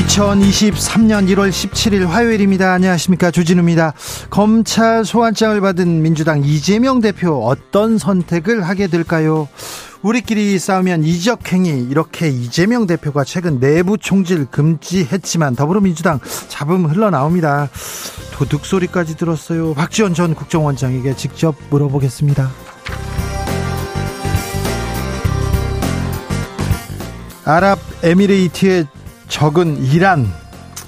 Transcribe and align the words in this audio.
2023년 0.00 1.28
1월 1.28 1.50
17일 1.50 2.06
화요일입니다. 2.06 2.72
안녕하십니까. 2.72 3.30
주진우입니다. 3.30 3.92
검찰 4.30 5.04
소환장을 5.04 5.60
받은 5.60 6.02
민주당 6.02 6.42
이재명 6.44 7.00
대표 7.00 7.46
어떤 7.46 7.98
선택을 7.98 8.62
하게 8.62 8.86
될까요? 8.86 9.48
우리끼리 10.00 10.58
싸우면 10.58 11.04
이적행위 11.04 11.86
이렇게 11.90 12.28
이재명 12.28 12.86
대표가 12.86 13.22
최근 13.24 13.60
내부 13.60 13.98
총질 13.98 14.46
금지했지만 14.46 15.54
더불어민주당 15.56 16.18
잡음 16.48 16.86
흘러나옵니다. 16.86 17.68
도둑 18.32 18.64
소리까지 18.64 19.16
들었어요. 19.16 19.74
박지원 19.74 20.14
전 20.14 20.34
국정원장에게 20.34 21.14
직접 21.16 21.54
물어보겠습니다. 21.70 22.50
아랍에미레이트의 27.44 28.86
적은 29.32 29.82
이란 29.82 30.30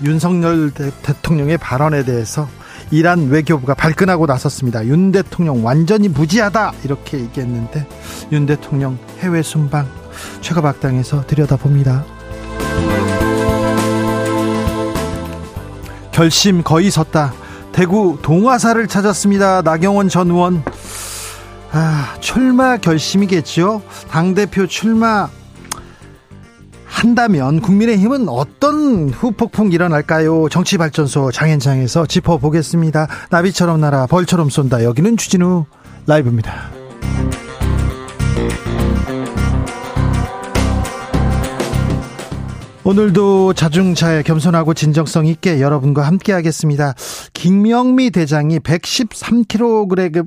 윤석열 0.02 0.70
대, 0.70 0.90
통령의 1.22 1.56
발언에 1.56 2.04
대해서 2.04 2.46
이란 2.90 3.28
외교부가 3.28 3.72
발끈하고 3.72 4.26
나섰습니다. 4.26 4.84
윤 4.84 5.10
대통령 5.12 5.64
완전히 5.64 6.08
무지하다 6.08 6.74
이렇게 6.84 7.20
얘기했는데 7.20 7.88
윤 8.32 8.44
대통령 8.44 8.98
해외 9.20 9.40
순방 9.40 9.88
최가박당에서 10.42 11.26
들여다봅니다. 11.26 12.04
결심 16.12 16.62
거의 16.62 16.90
섰다. 16.90 17.32
대구 17.72 18.18
동화사를 18.20 18.86
찾았습니다. 18.86 19.62
나경원 19.62 20.10
전 20.10 20.30
의원. 20.30 20.62
아, 21.72 22.14
출마 22.20 22.76
결심이겠죠. 22.76 23.82
당대표 24.10 24.66
출마 24.66 25.30
한다면 27.04 27.60
국민의힘은 27.60 28.30
어떤 28.30 29.10
후폭풍 29.10 29.72
일어날까요? 29.72 30.48
정치발전소 30.48 31.32
장현장에서 31.32 32.06
짚어보겠습니다. 32.06 33.08
나비처럼 33.28 33.78
날아 33.78 34.06
벌처럼 34.06 34.48
쏜다. 34.48 34.84
여기는 34.84 35.18
주진우 35.18 35.66
라이브입니다. 36.06 36.70
오늘도 42.84 43.52
자중차에 43.52 44.22
겸손하고 44.22 44.72
진정성 44.72 45.26
있게 45.26 45.60
여러분과 45.60 46.02
함께 46.06 46.32
하겠습니다. 46.32 46.94
김명미 47.34 48.12
대장이 48.12 48.60
113kg 48.60 50.26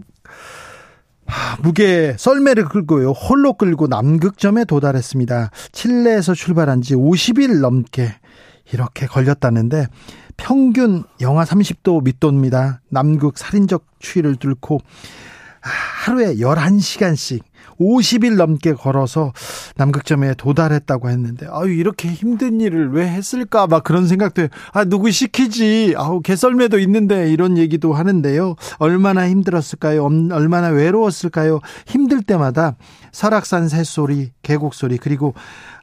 무게 1.61 2.15
썰매를 2.17 2.65
끌고요. 2.65 3.11
홀로 3.11 3.53
끌고 3.53 3.87
남극점에 3.87 4.65
도달했습니다. 4.65 5.51
칠레에서 5.71 6.33
출발한 6.33 6.81
지 6.81 6.95
50일 6.95 7.59
넘게 7.59 8.13
이렇게 8.73 9.05
걸렸다는데 9.05 9.87
평균 10.37 11.03
영하 11.21 11.43
30도 11.43 12.03
밑도입니다. 12.03 12.81
남극 12.89 13.37
살인적 13.37 13.85
추위를 13.99 14.35
뚫고 14.35 14.79
하루에 16.05 16.35
11시간씩 16.35 17.41
50일 17.79 18.35
넘게 18.35 18.73
걸어서 18.73 19.33
남극점에 19.75 20.33
도달했다고 20.35 21.09
했는데 21.09 21.47
아유 21.49 21.71
이렇게 21.73 22.09
힘든 22.09 22.61
일을 22.61 22.91
왜 22.91 23.07
했을까 23.07 23.67
막 23.67 23.83
그런 23.83 24.07
생각도. 24.07 24.47
아 24.73 24.85
누구 24.85 25.11
시키지 25.11 25.95
아우 25.97 26.21
개썰매도 26.21 26.79
있는데 26.79 27.31
이런 27.31 27.57
얘기도 27.57 27.93
하는데요 27.93 28.55
얼마나 28.77 29.27
힘들었을까요 29.29 30.03
얼마나 30.31 30.67
외로웠을까요 30.67 31.61
힘들 31.85 32.21
때마다 32.21 32.75
설악산 33.11 33.67
새소리 33.67 34.31
계곡 34.43 34.73
소리 34.73 34.97
그리고 34.97 35.33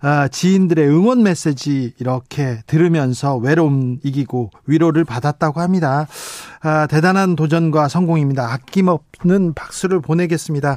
아, 0.00 0.28
지인들의 0.28 0.87
응원 0.87 1.22
메시지 1.22 1.94
이렇게 1.99 2.61
들으면서 2.66 3.37
외로움 3.37 3.99
이기고 4.03 4.50
위로를 4.66 5.05
받았다고 5.05 5.62
합니다. 5.62 6.06
아, 6.61 6.87
대단한 6.87 7.37
도전과 7.37 7.88
성공입니다. 7.88 8.53
아낌없는 8.53 9.55
박수를 9.55 10.03
보내겠습니다. 10.03 10.76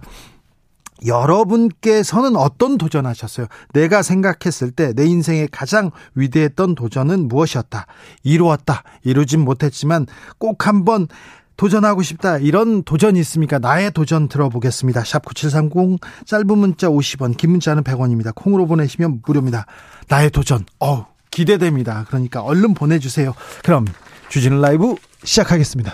여러분께서는 1.05 2.35
어떤 2.35 2.77
도전하셨어요? 2.77 3.47
내가 3.73 4.01
생각했을 4.01 4.71
때 4.71 4.93
내 4.93 5.05
인생의 5.05 5.49
가장 5.51 5.91
위대했던 6.15 6.75
도전은 6.75 7.27
무엇이었다? 7.27 7.85
이루었다. 8.23 8.83
이루진 9.03 9.41
못했지만 9.41 10.07
꼭 10.39 10.65
한번 10.65 11.07
도전하고 11.55 12.03
싶다. 12.03 12.37
이런 12.37 12.83
도전이 12.83 13.19
있습니까? 13.21 13.59
나의 13.59 13.91
도전 13.91 14.27
들어보겠습니다. 14.27 15.03
샵 15.03 15.25
9730 15.25 15.99
짧은 16.25 16.47
문자 16.57 16.87
50원, 16.87 17.35
긴 17.37 17.51
문자는 17.51 17.83
100원입니다. 17.83 18.33
콩으로 18.35 18.65
보내시면 18.67 19.21
무료입니다. 19.25 19.65
나의 20.07 20.29
도전. 20.29 20.65
어우, 20.79 21.05
기대됩니다. 21.31 22.05
그러니까 22.07 22.41
얼른 22.41 22.73
보내 22.75 22.99
주세요. 22.99 23.33
그럼 23.63 23.85
주진우 24.29 24.61
라이브 24.61 24.95
시작하겠습니다. 25.23 25.93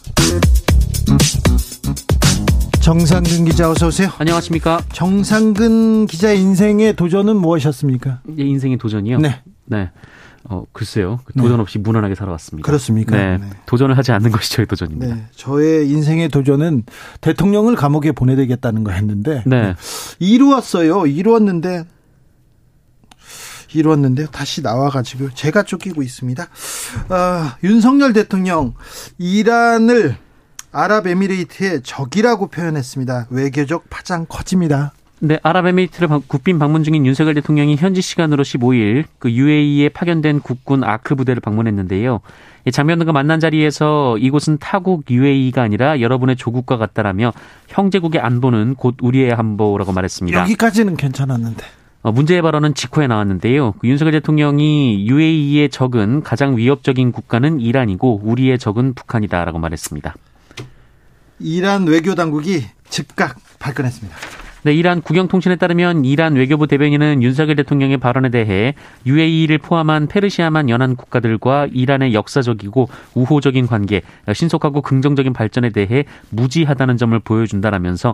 정상근 2.91 3.45
기자 3.45 3.71
어서 3.71 3.87
오세요. 3.87 4.09
안녕하십니까. 4.17 4.81
정상근 4.91 6.07
기자의 6.07 6.41
인생의 6.41 6.97
도전은 6.97 7.37
무엇이었습니까? 7.37 8.19
예, 8.37 8.43
인생의 8.43 8.79
도전이요? 8.79 9.19
네. 9.19 9.41
네. 9.63 9.91
어, 10.43 10.65
글쎄요. 10.73 11.21
그 11.23 11.31
도전 11.31 11.61
없이 11.61 11.77
네. 11.77 11.83
무난하게 11.83 12.15
살아왔습니다. 12.15 12.65
그렇습니까? 12.65 13.15
네. 13.15 13.37
네. 13.37 13.49
도전을 13.65 13.97
하지 13.97 14.11
않는 14.11 14.31
것이 14.31 14.51
저의 14.51 14.65
도전입니다. 14.65 15.15
네. 15.15 15.25
저의 15.33 15.89
인생의 15.89 16.27
도전은 16.27 16.83
대통령을 17.21 17.77
감옥에 17.77 18.11
보내되겠다는 18.11 18.83
거 18.83 18.91
했는데. 18.91 19.41
네. 19.45 19.73
이루었어요. 20.19 21.07
이루었는데. 21.07 21.85
이루었는데 23.73 24.25
다시 24.33 24.61
나와가지고 24.61 25.29
제가 25.33 25.63
쫓기고 25.63 26.03
있습니다. 26.03 26.45
아, 27.07 27.55
윤석열 27.63 28.11
대통령 28.11 28.73
이란을 29.17 30.17
아랍에미레이트의 30.71 31.81
적이라고 31.83 32.47
표현했습니다. 32.47 33.27
외교적 33.29 33.89
파장 33.89 34.25
커집니다. 34.27 34.93
네, 35.19 35.37
아랍에미리트를 35.43 36.07
국빈 36.27 36.57
방문 36.57 36.83
중인 36.83 37.05
윤석열 37.05 37.35
대통령이 37.35 37.75
현지 37.75 38.01
시간으로 38.01 38.43
15일 38.43 39.05
그 39.19 39.29
UAE에 39.29 39.89
파견된 39.89 40.39
국군 40.39 40.83
아크 40.83 41.13
부대를 41.15 41.41
방문했는데요. 41.41 42.21
장면과 42.71 43.11
만난 43.11 43.39
자리에서 43.39 44.17
이곳은 44.17 44.57
타국 44.59 45.09
UAE가 45.09 45.61
아니라 45.61 45.99
여러분의 45.99 46.37
조국과 46.37 46.77
같다라며 46.77 47.33
형제국의 47.67 48.19
안보는 48.19 48.75
곧 48.75 48.95
우리의 49.01 49.31
안보라고 49.31 49.91
말했습니다. 49.91 50.39
여기까지는 50.41 50.97
괜찮았는데. 50.97 51.65
어, 52.03 52.11
문제의 52.11 52.41
발언은 52.41 52.73
직후에 52.73 53.05
나왔는데요. 53.05 53.73
그 53.73 53.87
윤석열 53.87 54.13
대통령이 54.13 55.07
UAE의 55.07 55.69
적은 55.69 56.23
가장 56.23 56.57
위협적인 56.57 57.11
국가는 57.11 57.59
이란이고 57.59 58.21
우리의 58.23 58.57
적은 58.57 58.95
북한이다라고 58.95 59.59
말했습니다. 59.59 60.15
이란 61.43 61.87
외교 61.87 62.15
당국이 62.15 62.65
즉각 62.89 63.37
발끈했습니다. 63.59 64.15
네, 64.63 64.73
이란 64.73 65.01
국영통신에 65.01 65.55
따르면 65.55 66.05
이란 66.05 66.35
외교부 66.35 66.67
대변인은 66.67 67.23
윤석열 67.23 67.55
대통령의 67.55 67.97
발언에 67.97 68.29
대해 68.29 68.75
UAE를 69.07 69.57
포함한 69.57 70.05
페르시아만 70.05 70.69
연한 70.69 70.95
국가들과 70.95 71.67
이란의 71.73 72.13
역사적이고 72.13 72.87
우호적인 73.15 73.65
관계, 73.65 74.03
신속하고 74.31 74.83
긍정적인 74.83 75.33
발전에 75.33 75.71
대해 75.71 76.05
무지하다는 76.29 76.97
점을 76.97 77.17
보여준다라면서 77.17 78.13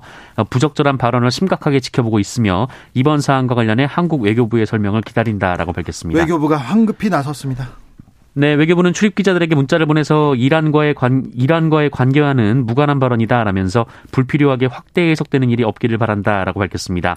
부적절한 0.49 0.97
발언을 0.97 1.31
심각하게 1.31 1.81
지켜보고 1.81 2.17
있으며 2.19 2.69
이번 2.93 3.19
사안과 3.19 3.53
관련해 3.53 3.85
한국 3.89 4.21
외교부의 4.21 4.65
설명을 4.65 5.01
기다린다라고 5.01 5.73
밝혔습니다. 5.73 6.21
외교부가 6.21 6.55
황급히 6.55 7.09
나섰습니다. 7.09 7.71
네, 8.39 8.53
외교부는 8.53 8.93
출입 8.93 9.15
기자들에게 9.15 9.55
문자를 9.55 9.87
보내서 9.87 10.35
이란과의 10.35 10.93
관 10.93 11.25
이란과의 11.33 11.89
관계와는 11.89 12.67
무관한 12.67 12.99
발언이다라면서 12.99 13.87
불필요하게 14.11 14.67
확대 14.67 15.09
해석되는 15.09 15.49
일이 15.49 15.63
없기를 15.63 15.97
바란다라고 15.97 16.59
밝혔습니다. 16.59 17.15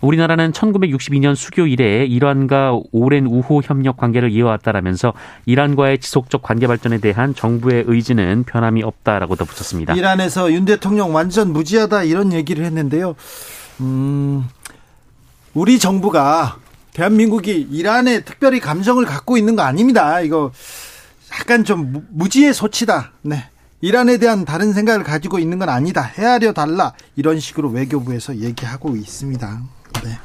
우리나라는 0.00 0.50
1962년 0.50 1.36
수교 1.36 1.68
이래 1.68 2.04
이란과 2.04 2.80
오랜 2.90 3.26
우호 3.26 3.62
협력 3.62 3.96
관계를 3.96 4.32
이어왔다라면서 4.32 5.12
이란과의 5.46 5.98
지속적 6.00 6.42
관계 6.42 6.66
발전에 6.66 6.98
대한 6.98 7.32
정부의 7.32 7.84
의지는 7.86 8.42
변함이 8.42 8.82
없다라고 8.82 9.36
덧붙였습니다. 9.36 9.94
이란에서 9.94 10.52
윤 10.52 10.64
대통령 10.64 11.14
완전 11.14 11.52
무지하다 11.52 12.02
이런 12.02 12.32
얘기를 12.32 12.64
했는데요. 12.64 13.14
음, 13.82 14.44
우리 15.54 15.78
정부가 15.78 16.56
대한민국이 16.96 17.68
이란에 17.70 18.20
특별히 18.20 18.58
감정을 18.58 19.04
갖고 19.04 19.36
있는 19.36 19.54
거 19.54 19.60
아닙니다. 19.60 20.22
이거 20.22 20.50
약간 21.38 21.62
좀 21.62 22.06
무지의 22.10 22.54
소치다. 22.54 23.12
네. 23.20 23.50
이란에 23.82 24.16
대한 24.16 24.46
다른 24.46 24.72
생각을 24.72 25.04
가지고 25.04 25.38
있는 25.38 25.58
건 25.58 25.68
아니다. 25.68 26.00
헤아려 26.00 26.54
달라. 26.54 26.94
이런 27.14 27.38
식으로 27.38 27.68
외교부에서 27.68 28.38
얘기하고 28.38 28.96
있습니다. 28.96 29.60
네. 30.04 30.18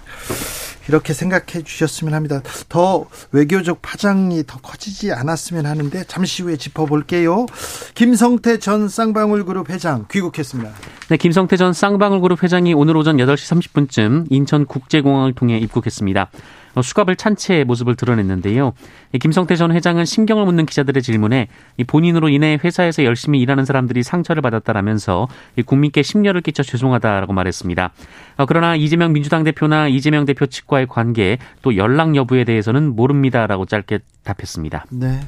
이렇게 0.88 1.14
생각해 1.14 1.64
주셨으면 1.66 2.14
합니다. 2.14 2.42
더 2.70 3.06
외교적 3.34 3.82
파장이 3.82 4.46
더 4.48 4.58
커지지 4.60 5.12
않았으면 5.12 5.66
하는데 5.66 6.04
잠시 6.08 6.42
후에 6.42 6.56
짚어볼게요. 6.56 7.48
김성태 7.96 8.60
전 8.60 8.88
쌍방울그룹 8.88 9.70
회장 9.70 10.06
귀국했습니다. 10.10 10.72
네, 11.10 11.18
김성태 11.18 11.58
전 11.58 11.74
쌍방울그룹 11.74 12.42
회장이 12.44 12.74
오늘 12.74 12.96
오전 12.96 13.18
8시 13.18 13.72
30분쯤 13.90 14.28
인천국제공항을 14.30 15.34
통해 15.34 15.58
입국했습니다. 15.58 16.32
어, 16.76 16.82
수갑을 16.82 17.16
찬 17.16 17.36
채 17.36 17.64
모습을 17.64 17.96
드러냈는데요. 17.96 18.74
김성태 19.20 19.56
전 19.56 19.72
회장은 19.72 20.06
신경을 20.06 20.46
묻는 20.46 20.66
기자들의 20.66 21.02
질문에 21.02 21.48
본인으로 21.88 22.30
인해 22.30 22.60
회사에서 22.64 23.04
열심히 23.04 23.40
일하는 23.40 23.66
사람들이 23.66 24.04
상처를 24.04 24.42
받았다라면서 24.42 25.28
국민께 25.66 26.04
심려를 26.04 26.42
끼쳐 26.42 26.62
죄송하다라고 26.62 27.34
말했습니다. 27.34 27.92
어, 28.38 28.46
그러나 28.46 28.76
이재명 28.76 29.14
민주당 29.14 29.44
대표나 29.44 29.88
이재명 29.88 30.26
대표 30.26 30.46
측과의 30.46 30.88
관계 30.88 31.38
또 31.62 31.78
연락 31.78 32.16
여부에 32.16 32.44
대해서는 32.44 32.96
모릅니다라고 32.96 33.66
짧게 33.66 34.00
답했습니다. 34.24 34.86
네. 34.92 35.22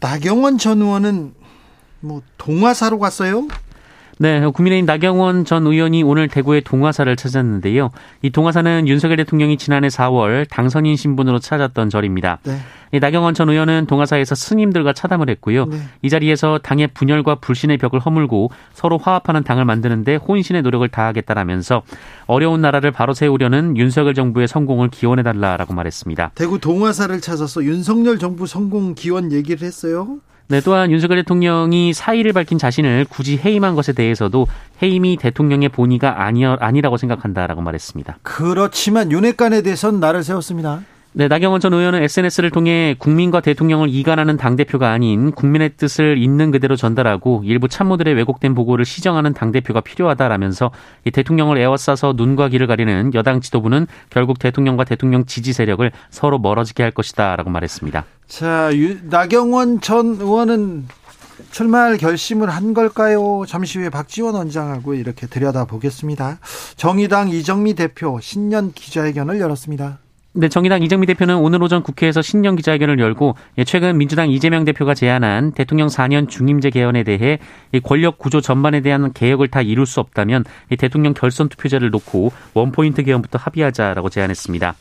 나경원 0.00 0.58
전 0.58 0.80
의원은 0.80 1.34
뭐 2.00 2.22
동화사로 2.38 2.98
갔어요? 2.98 3.46
네, 4.22 4.46
국민의힘 4.46 4.84
나경원 4.84 5.46
전 5.46 5.66
의원이 5.66 6.02
오늘 6.02 6.28
대구의 6.28 6.60
동화사를 6.60 7.16
찾았는데요. 7.16 7.88
이 8.20 8.28
동화사는 8.28 8.86
윤석열 8.86 9.16
대통령이 9.16 9.56
지난해 9.56 9.88
4월 9.88 10.46
당선인 10.46 10.94
신분으로 10.94 11.38
찾았던 11.38 11.88
절입니다. 11.88 12.38
네. 12.42 12.58
이 12.92 12.98
나경원 12.98 13.32
전 13.32 13.48
의원은 13.48 13.86
동화사에서 13.86 14.34
스님들과 14.34 14.92
차담을 14.92 15.30
했고요. 15.30 15.64
네. 15.64 15.78
이 16.02 16.10
자리에서 16.10 16.58
당의 16.62 16.88
분열과 16.88 17.36
불신의 17.36 17.78
벽을 17.78 17.98
허물고 17.98 18.50
서로 18.74 18.98
화합하는 18.98 19.42
당을 19.42 19.64
만드는데 19.64 20.16
혼신의 20.16 20.60
노력을 20.60 20.86
다하겠다라면서 20.86 21.80
어려운 22.26 22.60
나라를 22.60 22.90
바로 22.90 23.14
세우려는 23.14 23.78
윤석열 23.78 24.12
정부의 24.12 24.48
성공을 24.48 24.90
기원해달라라고 24.90 25.72
말했습니다. 25.72 26.32
대구 26.34 26.58
동화사를 26.58 27.18
찾아서 27.22 27.64
윤석열 27.64 28.18
정부 28.18 28.46
성공 28.46 28.94
기원 28.94 29.32
얘기를 29.32 29.66
했어요. 29.66 30.18
네, 30.50 30.60
또한 30.60 30.90
윤석열 30.90 31.18
대통령이 31.18 31.92
사의를 31.92 32.32
밝힌 32.32 32.58
자신을 32.58 33.06
굳이 33.08 33.38
해임한 33.38 33.76
것에 33.76 33.92
대해서도 33.92 34.48
해임이 34.82 35.16
대통령의 35.18 35.68
본의가 35.68 36.24
아니, 36.24 36.44
아니라고 36.44 36.96
생각한다라고 36.96 37.60
말했습니다. 37.60 38.18
그렇지만 38.24 39.12
윤핵관에 39.12 39.62
대해서는 39.62 40.00
나를 40.00 40.24
세웠습니다. 40.24 40.80
네, 41.12 41.26
나경원 41.26 41.60
전 41.60 41.72
의원은 41.72 42.04
SNS를 42.04 42.50
통해 42.50 42.94
국민과 42.96 43.40
대통령을 43.40 43.88
이간하는 43.88 44.36
당대표가 44.36 44.92
아닌 44.92 45.32
국민의 45.32 45.70
뜻을 45.76 46.18
있는 46.18 46.52
그대로 46.52 46.76
전달하고 46.76 47.42
일부 47.44 47.66
참모들의 47.66 48.14
왜곡된 48.14 48.54
보고를 48.54 48.84
시정하는 48.84 49.34
당대표가 49.34 49.80
필요하다라면서 49.80 50.70
이 51.04 51.10
대통령을 51.10 51.58
에워싸서 51.58 52.14
눈과 52.16 52.50
귀를 52.50 52.68
가리는 52.68 53.12
여당 53.14 53.40
지도부는 53.40 53.88
결국 54.08 54.38
대통령과 54.38 54.84
대통령 54.84 55.26
지지 55.26 55.52
세력을 55.52 55.90
서로 56.10 56.38
멀어지게 56.38 56.84
할 56.84 56.92
것이다 56.92 57.34
라고 57.34 57.50
말했습니다. 57.50 58.04
자, 58.28 58.70
나경원 59.02 59.80
전 59.80 60.14
의원은 60.20 60.86
출마할 61.50 61.96
결심을 61.96 62.50
한 62.50 62.72
걸까요? 62.72 63.42
잠시 63.48 63.80
후에 63.80 63.90
박지원 63.90 64.36
원장하고 64.36 64.94
이렇게 64.94 65.26
들여다보겠습니다. 65.26 66.38
정의당 66.76 67.30
이정미 67.30 67.74
대표 67.74 68.20
신년 68.20 68.70
기자회견을 68.72 69.40
열었습니다. 69.40 69.98
네, 70.32 70.48
정의당 70.48 70.84
이정미 70.84 71.06
대표는 71.06 71.38
오늘 71.38 71.60
오전 71.60 71.82
국회에서 71.82 72.22
신년 72.22 72.54
기자회견을 72.54 73.00
열고 73.00 73.34
예, 73.58 73.64
최근 73.64 73.98
민주당 73.98 74.30
이재명 74.30 74.64
대표가 74.64 74.94
제안한 74.94 75.50
대통령 75.52 75.88
4년 75.88 76.28
중임제 76.28 76.70
개헌에 76.70 77.02
대해 77.02 77.40
권력 77.82 78.16
구조 78.18 78.40
전반에 78.40 78.80
대한 78.80 79.12
개혁을 79.12 79.48
다 79.48 79.60
이룰 79.60 79.86
수 79.86 79.98
없다면 79.98 80.44
대통령 80.78 81.14
결선 81.14 81.48
투표제를 81.48 81.90
놓고 81.90 82.30
원포인트 82.54 83.02
개헌부터 83.02 83.40
합의하자라고 83.40 84.08
제안했습니다. 84.08 84.74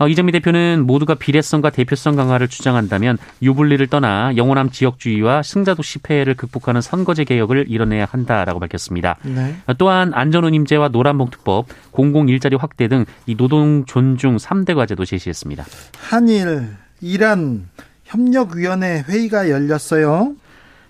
어, 0.00 0.08
이정미 0.08 0.32
대표는 0.32 0.86
모두가 0.86 1.14
비례성과 1.14 1.70
대표성 1.70 2.16
강화를 2.16 2.48
주장한다면 2.48 3.18
유불리를 3.42 3.86
떠나 3.86 4.34
영원함 4.36 4.70
지역주의와 4.70 5.42
승자도시 5.42 6.00
폐해를 6.00 6.34
극복하는 6.34 6.80
선거제 6.80 7.22
개혁을 7.24 7.66
이뤄내야 7.68 8.06
한다라고 8.10 8.58
밝혔습니다. 8.58 9.16
네. 9.22 9.54
어, 9.66 9.74
또한 9.74 10.12
안전운임제와 10.14 10.88
노란봉투법, 10.88 11.66
공공일자리 11.92 12.56
확대 12.56 12.88
등 12.88 13.04
이 13.26 13.36
노동 13.36 13.84
존중 13.84 14.36
3대 14.36 14.74
과제도 14.74 15.04
제시했습니다. 15.04 15.64
한일, 15.98 16.68
이란 17.00 17.68
협력위원회 18.04 19.04
회의가 19.08 19.50
열렸어요. 19.50 20.34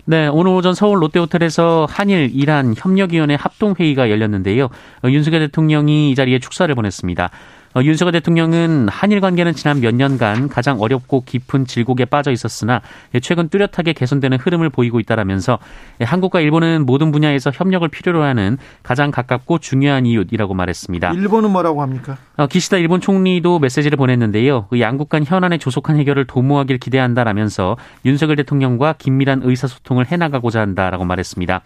네, 0.05 0.27
오늘 0.27 0.51
오전 0.53 0.73
서울 0.73 1.01
롯데호텔에서 1.03 1.85
한일, 1.89 2.31
이란 2.33 2.73
협력위원회 2.75 3.35
합동회의가 3.35 4.09
열렸는데요. 4.09 4.65
어, 5.03 5.09
윤석열 5.09 5.41
대통령이 5.41 6.11
이 6.11 6.15
자리에 6.15 6.39
축사를 6.39 6.73
보냈습니다. 6.73 7.29
어, 7.75 7.81
윤석열 7.83 8.11
대통령은 8.13 8.89
한일 8.89 9.21
관계는 9.21 9.53
지난 9.53 9.79
몇 9.79 9.95
년간 9.95 10.49
가장 10.49 10.81
어렵고 10.81 11.23
깊은 11.25 11.65
질곡에 11.65 12.05
빠져 12.05 12.31
있었으나 12.31 12.81
최근 13.21 13.49
뚜렷하게 13.49 13.93
개선되는 13.93 14.37
흐름을 14.37 14.69
보이고 14.69 14.99
있다라면서 14.99 15.59
한국과 16.01 16.41
일본은 16.41 16.85
모든 16.85 17.11
분야에서 17.11 17.51
협력을 17.53 17.87
필요로 17.87 18.23
하는 18.23 18.57
가장 18.83 19.11
가깝고 19.11 19.59
중요한 19.59 20.05
이웃이라고 20.05 20.53
말했습니다. 20.53 21.11
일본은 21.11 21.51
뭐라고 21.51 21.81
합니까? 21.81 22.17
어, 22.37 22.47
기시다 22.47 22.77
일본 22.77 22.99
총리도 22.99 23.59
메시지를 23.59 23.97
보냈는데요. 23.97 24.67
그 24.69 24.79
양국 24.79 25.09
간 25.09 25.23
현안의 25.25 25.59
조속한 25.59 25.97
해결을 25.97 26.25
도모하길 26.25 26.77
기대한다라면서 26.77 27.77
윤석열 28.05 28.35
대통령과 28.37 28.93
긴밀한 28.97 29.41
의사소통을 29.43 30.07
해나가고자 30.07 30.59
한다라고 30.61 31.05
말했습니다. 31.05 31.61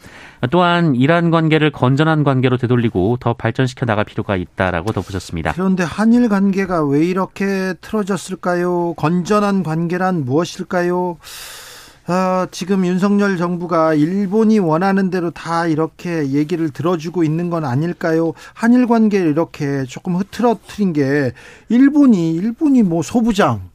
또한 0.51 0.96
이란 0.96 1.32
관계를 1.32 1.72
건전한 1.72 2.24
관계로 2.24 2.58
되돌리고 2.58 3.18
더 3.20 3.34
발전시켜 3.34 3.86
나갈 3.86 4.06
필요가 4.06 4.36
있다라고 4.36 4.91
덧붙였습니다. 4.91 5.53
그런데 5.53 5.84
한일 5.96 6.28
관계가 6.28 6.84
왜 6.84 7.06
이렇게 7.06 7.74
틀어졌을까요? 7.80 8.96
건전한 8.96 9.64
관계란 9.64 10.25
무엇일까요? 10.25 11.18
아, 12.08 12.48
지금 12.52 12.86
윤석열 12.86 13.38
정부가 13.38 13.94
일본이 13.94 14.60
원하는 14.60 15.10
대로 15.10 15.32
다 15.32 15.68
이렇게 15.68 16.32
얘기를 16.32 16.70
들어주고 16.70 17.24
있는 17.24 17.50
건 17.50 17.64
아닐까요? 17.64 18.34
한일 18.54 18.88
관계를 18.88 19.32
이렇게 19.32 19.86
조금 19.86 20.18
흐트러트린 20.18 20.92
게 20.92 21.32
일본이 21.70 22.34
일본이 22.34 22.84
뭐 22.84 23.02
소부장, 23.02 23.70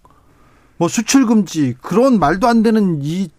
뭐 0.77 0.89
수출 0.89 1.25
금지 1.25 1.75
그런 1.81 2.19
말도 2.19 2.47
안 2.47 2.63
되는 2.63 2.99
이 3.01 3.31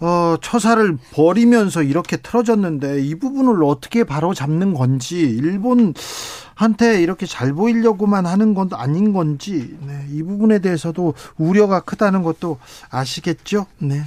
어, 0.00 0.34
처사를 0.42 0.98
버리면서 1.12 1.84
이렇게 1.84 2.16
틀어졌는데 2.16 3.02
이 3.02 3.14
부분을 3.14 3.62
어떻게 3.62 4.02
바로 4.02 4.34
잡는 4.34 4.74
건지 4.74 5.20
일본 5.20 5.94
한테 6.56 7.02
이렇게 7.02 7.26
잘 7.26 7.52
보이려고만 7.52 8.24
하는 8.24 8.54
건 8.54 8.70
아닌 8.72 9.12
건지 9.12 9.76
네, 9.86 10.06
이 10.10 10.22
부분에 10.22 10.58
대해서도 10.58 11.12
우려가 11.36 11.80
크다는 11.80 12.22
것도 12.22 12.58
아시겠죠? 12.90 13.66
네. 13.78 14.02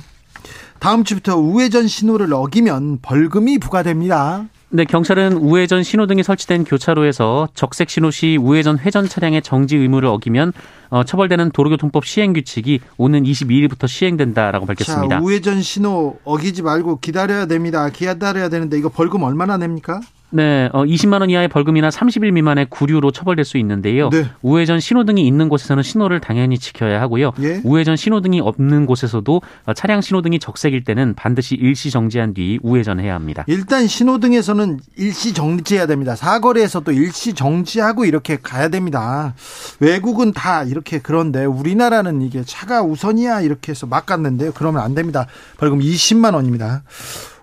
다음 0.80 1.04
주부터 1.04 1.38
우회전 1.38 1.88
신호를 1.88 2.34
어기면 2.34 3.00
벌금이 3.04 3.60
부과됩니다. 3.60 4.48
네, 4.72 4.86
경찰은 4.86 5.34
우회전 5.34 5.84
신호등이 5.84 6.24
설치된 6.24 6.64
교차로에서 6.64 7.50
적색 7.54 7.90
신호 7.90 8.10
시 8.10 8.38
우회전 8.40 8.80
회전 8.80 9.08
차량의 9.08 9.44
정지 9.44 9.76
의무를 9.76 10.10
어기면 10.10 10.52
어, 10.90 11.04
처벌되는 11.04 11.52
도로교통법 11.52 12.06
시행 12.06 12.34
규칙이 12.34 12.80
오는 12.98 13.24
22일부터 13.24 13.88
시행된다라고 13.88 14.66
밝혔습니다. 14.66 15.18
자, 15.18 15.22
우회전 15.24 15.62
신호 15.62 16.18
어기지 16.24 16.64
말고 16.64 17.00
기다려야 17.00 17.46
됩니다. 17.46 17.90
기다려야 17.90 18.50
되는데 18.50 18.78
이거 18.78 18.90
벌금 18.90 19.22
얼마나 19.22 19.58
냅니까? 19.58 20.02
네, 20.32 20.70
어, 20.74 20.84
20만 20.84 21.22
원 21.22 21.30
이하의 21.30 21.48
벌금이나 21.48 21.90
30일 21.90 22.32
미만의 22.32 22.68
구류로 22.70 23.12
처벌될 23.12 23.46
수 23.46 23.58
있는데요. 23.58 24.10
네. 24.10 24.26
우회전 24.42 24.80
신호등이 24.80 25.26
있는 25.26 25.50
곳에서는 25.50 25.82
신호를 25.82 26.20
당연히 26.20 26.60
지켜야 26.60 27.02
하고요. 27.02 27.32
예? 27.42 27.62
우회전 27.64 27.96
신호등이 27.96 28.40
없는 28.40 28.86
곳에서도 28.86 29.42
어, 29.66 29.74
차량 29.74 30.02
신호등이 30.02 30.40
적색일 30.40 30.84
때는 30.84 31.16
반드시 31.16 31.56
일시 31.56 31.90
정지한 31.90 32.34
뒤 32.34 32.60
우회전해야 32.62 33.14
합니다. 33.14 33.44
일단 33.48 33.88
신호등에서는 33.88 34.80
일시 34.98 35.34
정지해야 35.34 35.88
됩니다. 35.88 36.16
사거리에서도 36.16 36.92
일시 36.92 37.34
정지하고 37.34 38.06
이렇게 38.06 38.38
가야 38.38 38.70
됩니다. 38.70 39.34
외국은 39.80 40.34
다 40.34 40.64
이렇게 40.64 41.00
그런데 41.00 41.46
우리나라는 41.46 42.22
이게 42.22 42.44
차가 42.44 42.84
우선이야 42.84 43.42
이렇게 43.42 43.72
해서 43.72 43.88
막 43.88 44.06
갔는데요. 44.06 44.52
그러면 44.54 44.84
안 44.84 44.94
됩니다. 44.94 45.26
벌금 45.58 45.80
20만 45.80 46.36
원입니다. 46.36 46.84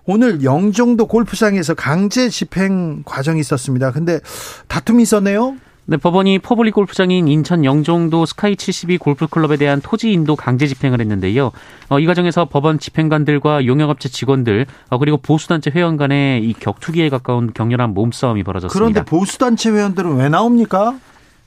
오늘 0.07 0.41
영종도 0.43 1.05
골프장에서 1.05 1.73
강제 1.73 2.29
집행 2.29 3.03
과정이 3.03 3.41
있었습니다. 3.41 3.91
근데 3.91 4.19
다툼이 4.67 5.03
있었네요. 5.03 5.57
네, 5.89 5.95
법원이 5.95 6.39
public 6.39 6.73
골프장인 6.73 7.29
인천 7.29 7.63
영종도 7.63 8.25
스카이 8.25 8.57
72 8.57 8.97
골프클럽에 8.97 9.55
대한 9.55 9.79
토지 9.81 10.11
인도 10.11 10.35
강제 10.35 10.67
집행을 10.67 10.99
했는데요. 10.99 11.51
어, 11.89 11.99
이 11.99 12.05
과정에서 12.05 12.45
법원 12.45 12.77
집행관들과 12.77 13.65
용역업체 13.65 14.09
직원들 14.09 14.65
어, 14.89 14.97
그리고 14.97 15.15
보수단체 15.17 15.71
회원 15.73 15.95
간의 15.95 16.43
이 16.43 16.53
격투기에 16.53 17.07
가까운 17.07 17.53
격렬한 17.53 17.93
몸싸움이 17.93 18.43
벌어졌습니다. 18.43 18.77
그런데 18.77 19.03
보수단체 19.03 19.69
회원들은 19.69 20.17
왜 20.17 20.27
나옵니까? 20.27 20.97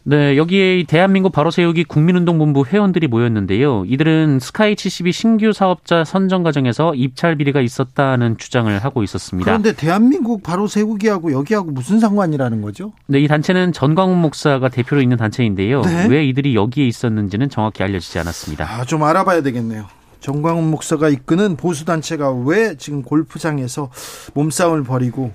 네, 0.02 0.36
여기에 0.38 0.84
대한민국 0.84 1.30
바로 1.30 1.50
세우기 1.50 1.84
국민운동본부 1.84 2.64
회원들이 2.66 3.06
모였는데요. 3.06 3.84
이들은 3.86 4.38
스카이 4.40 4.74
72 4.74 5.12
신규 5.12 5.52
사업자 5.52 6.04
선정 6.04 6.42
과정에서 6.42 6.94
입찰 6.94 7.36
비리가 7.36 7.60
있었다는 7.60 8.38
주장을 8.38 8.76
하고 8.78 9.02
있었습니다. 9.02 9.44
그런데 9.44 9.72
대한민국 9.72 10.42
바로 10.42 10.66
세우기하고 10.66 11.32
여기하고 11.32 11.70
무슨 11.70 12.00
상관이라는 12.00 12.62
거죠? 12.62 12.92
네, 13.06 13.20
이 13.20 13.28
단체는 13.28 13.72
전광훈 13.72 14.16
목사가 14.18 14.70
대표로 14.70 15.02
있는 15.02 15.18
단체인데요. 15.18 15.82
네? 15.82 16.06
왜 16.08 16.24
이들이 16.24 16.54
여기에 16.54 16.86
있었는지는 16.86 17.50
정확히 17.50 17.82
알려지지 17.82 18.18
않았습니다. 18.18 18.64
아, 18.64 18.84
좀 18.86 19.02
알아봐야 19.04 19.42
되겠네요. 19.42 19.86
정광훈 20.20 20.70
목사가 20.70 21.08
이끄는 21.08 21.56
보수 21.56 21.84
단체가 21.84 22.32
왜 22.32 22.76
지금 22.76 23.02
골프장에서 23.02 23.90
몸싸움을 24.34 24.84
벌이고 24.84 25.32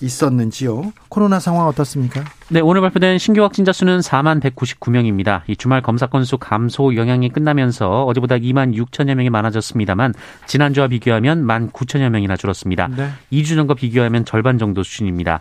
있었는지요. 0.00 0.92
코로나 1.08 1.40
상황 1.40 1.66
어떻습니까? 1.66 2.24
네, 2.48 2.60
오늘 2.60 2.80
발표된 2.80 3.18
신규 3.18 3.42
확진자 3.42 3.72
수는 3.72 4.00
4만 4.00 4.40
199명입니다. 4.40 5.42
이 5.46 5.56
주말 5.56 5.82
검사 5.82 6.06
건수 6.06 6.38
감소 6.38 6.94
영향이 6.94 7.30
끝나면서 7.30 8.04
어제보다 8.04 8.36
2만 8.36 8.74
6천여 8.74 9.14
명이 9.14 9.30
많아졌습니다,만 9.30 10.14
지난주와 10.46 10.88
비교하면 10.88 11.46
1만 11.46 11.72
9천여 11.72 12.08
명이나 12.10 12.36
줄었습니다. 12.36 12.88
네. 12.96 13.10
2주 13.32 13.56
전과 13.56 13.74
비교하면 13.74 14.24
절반 14.24 14.58
정도 14.58 14.82
수준입니다. 14.82 15.40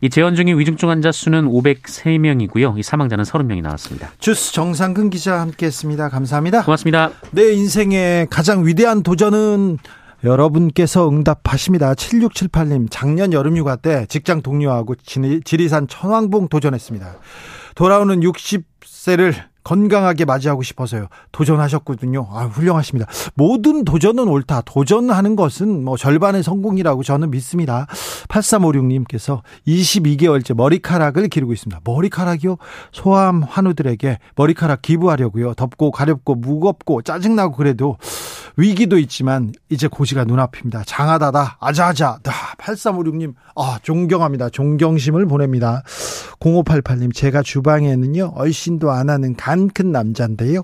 이 0.00 0.10
재원 0.10 0.36
중인 0.36 0.58
위중증 0.58 0.90
환자 0.90 1.10
수는 1.10 1.46
503명이고요. 1.46 2.78
이 2.78 2.82
사망자는 2.82 3.24
30명이 3.24 3.62
나왔습니다. 3.62 4.10
주스 4.20 4.52
정상근 4.52 5.10
기자 5.10 5.40
함께했습니다. 5.40 6.08
감사합니다. 6.08 6.62
고맙습니다. 6.62 7.10
내 7.32 7.52
인생의 7.52 8.28
가장 8.30 8.64
위대한 8.64 9.02
도전은 9.02 9.78
여러분께서 10.24 11.08
응답하십니다. 11.08 11.94
7678님, 11.94 12.88
작년 12.90 13.32
여름휴가 13.32 13.76
때 13.76 14.06
직장 14.08 14.42
동료하고 14.42 14.96
지리산 15.44 15.86
천왕봉 15.88 16.48
도전했습니다. 16.48 17.16
돌아오는 17.74 18.20
60세를 18.20 19.47
건강하게 19.64 20.24
맞이하고 20.24 20.62
싶어서요. 20.62 21.08
도전하셨거든요. 21.32 22.26
아, 22.30 22.44
훌륭하십니다. 22.46 23.06
모든 23.34 23.84
도전은 23.84 24.28
옳다. 24.28 24.62
도전하는 24.62 25.36
것은 25.36 25.84
뭐 25.84 25.96
절반의 25.96 26.42
성공이라고 26.42 27.02
저는 27.02 27.30
믿습니다. 27.30 27.86
8356님께서 28.28 29.42
22개월째 29.66 30.54
머리카락을 30.54 31.28
기르고 31.28 31.52
있습니다. 31.52 31.80
머리카락이요? 31.84 32.56
소아암 32.92 33.42
환우들에게 33.42 34.18
머리카락 34.36 34.82
기부하려고요. 34.82 35.54
덥고 35.54 35.90
가렵고 35.90 36.34
무겁고 36.34 37.02
짜증나고 37.02 37.56
그래도 37.56 37.98
위기도 38.58 38.98
있지만 38.98 39.52
이제 39.68 39.86
고지가 39.86 40.24
눈앞입니다. 40.24 40.82
장하다다 40.84 41.58
아자아자 41.60 42.18
8356님 42.58 43.34
아 43.54 43.78
존경합니다. 43.82 44.50
존경심을 44.50 45.26
보냅니다. 45.26 45.84
0588님 46.40 47.14
제가 47.14 47.42
주방에는요 47.42 48.32
얼씬도 48.34 48.90
안 48.90 49.10
하는 49.10 49.36
간 49.48 49.68
큰 49.70 49.92
남자인데요. 49.92 50.62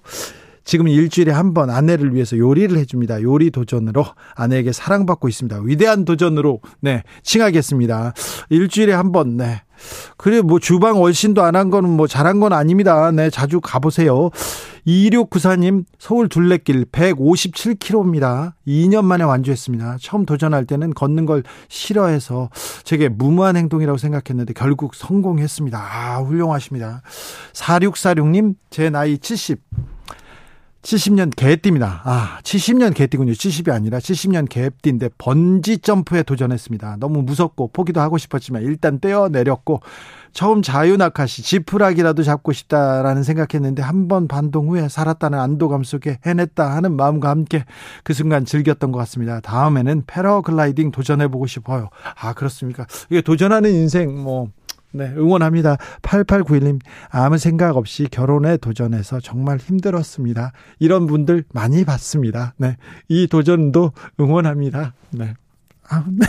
지금 0.64 0.88
일주일에 0.88 1.30
한 1.32 1.52
번 1.52 1.68
아내를 1.70 2.14
위해서 2.14 2.38
요리를 2.38 2.76
해줍니다. 2.78 3.22
요리 3.22 3.50
도전으로 3.50 4.04
아내에게 4.34 4.72
사랑받고 4.72 5.28
있습니다. 5.28 5.60
위대한 5.62 6.04
도전으로 6.04 6.60
네 6.80 7.02
칭하겠습니다. 7.22 8.14
일주일에 8.50 8.92
한 8.92 9.12
번 9.12 9.36
네. 9.36 9.62
그래 10.16 10.40
뭐 10.42 10.58
주방 10.58 11.00
얼씬도 11.00 11.42
안 11.42 11.54
한 11.54 11.70
거는 11.70 11.88
뭐 11.88 12.08
잘한 12.08 12.40
건 12.40 12.52
아닙니다. 12.52 13.10
네 13.12 13.30
자주 13.30 13.60
가 13.60 13.78
보세요. 13.78 14.30
2694님 14.86 15.84
서울 15.98 16.28
둘레길 16.28 16.86
157km입니다. 16.86 18.52
2년 18.66 19.04
만에 19.04 19.22
완주했습니다. 19.24 19.98
처음 20.00 20.26
도전할 20.26 20.66
때는 20.66 20.92
걷는 20.94 21.26
걸 21.26 21.42
싫어해서 21.68 22.50
제게 22.82 23.08
무모한 23.08 23.56
행동이라고 23.56 23.96
생각했는데 23.98 24.52
결국 24.52 24.94
성공했습니다. 24.94 25.78
아 25.78 26.18
훌륭하십니다. 26.22 27.02
4646님 27.52 28.56
제 28.70 28.90
나이 28.90 29.16
70 29.16 29.60
70년 30.84 31.34
개띠입니다. 31.34 32.02
아, 32.04 32.38
70년 32.42 32.94
개띠군요. 32.94 33.32
70이 33.32 33.72
아니라 33.72 33.98
70년 33.98 34.46
개띠인데 34.48 35.08
번지 35.16 35.78
점프에 35.78 36.22
도전했습니다. 36.22 36.98
너무 37.00 37.22
무섭고 37.22 37.70
포기도 37.72 38.00
하고 38.00 38.18
싶었지만 38.18 38.62
일단 38.62 39.00
떼어 39.00 39.28
내렸고 39.30 39.80
처음 40.34 40.62
자유낙하시 40.62 41.42
지푸라기라도 41.42 42.22
잡고 42.22 42.52
싶다라는 42.52 43.22
생각했는데 43.22 43.82
한 43.82 44.04
번 44.08 44.28
반동 44.28 44.68
후에 44.68 44.86
살았다는 44.90 45.38
안도감 45.38 45.82
속에 45.82 46.18
해냈다 46.26 46.76
하는 46.76 46.94
마음과 46.94 47.30
함께 47.30 47.64
그 48.02 48.12
순간 48.12 48.44
즐겼던 48.44 48.92
것 48.92 48.98
같습니다. 48.98 49.40
다음에는 49.40 50.02
패러글라이딩 50.06 50.90
도전해보고 50.90 51.46
싶어요. 51.46 51.88
아, 52.20 52.34
그렇습니까? 52.34 52.86
이게 53.08 53.22
도전하는 53.22 53.70
인생 53.72 54.22
뭐 54.22 54.48
네, 54.94 55.12
응원합니다. 55.16 55.76
8891님, 56.02 56.80
아무 57.10 57.36
생각 57.36 57.76
없이 57.76 58.06
결혼에 58.10 58.56
도전해서 58.56 59.18
정말 59.18 59.58
힘들었습니다. 59.58 60.52
이런 60.78 61.06
분들 61.08 61.44
많이 61.52 61.84
봤습니다. 61.84 62.54
네, 62.56 62.76
이 63.08 63.26
도전도 63.26 63.92
응원합니다. 64.20 64.94
네. 65.10 65.34
아, 65.88 66.04
네. 66.08 66.26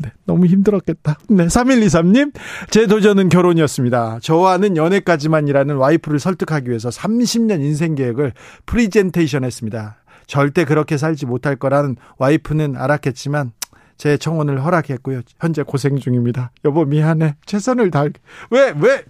네, 0.00 0.12
너무 0.24 0.46
힘들었겠다. 0.46 1.18
네, 1.28 1.46
3123님, 1.46 2.32
제 2.70 2.86
도전은 2.86 3.28
결혼이었습니다. 3.28 4.20
저와는 4.22 4.76
연애까지만이라는 4.76 5.76
와이프를 5.76 6.18
설득하기 6.18 6.68
위해서 6.68 6.88
30년 6.88 7.60
인생 7.60 7.94
계획을 7.94 8.32
프리젠테이션 8.64 9.44
했습니다. 9.44 9.96
절대 10.26 10.64
그렇게 10.64 10.96
살지 10.96 11.26
못할 11.26 11.56
거라는 11.56 11.96
와이프는 12.18 12.76
알았겠지만 12.76 13.52
제 13.98 14.16
청혼을 14.16 14.64
허락했고요. 14.64 15.22
현재 15.40 15.62
고생 15.62 15.98
중입니다. 15.98 16.52
여보 16.64 16.84
미안해. 16.84 17.34
최선을 17.44 17.90
다할. 17.90 18.12
왜 18.50 18.72
왜? 18.80 19.04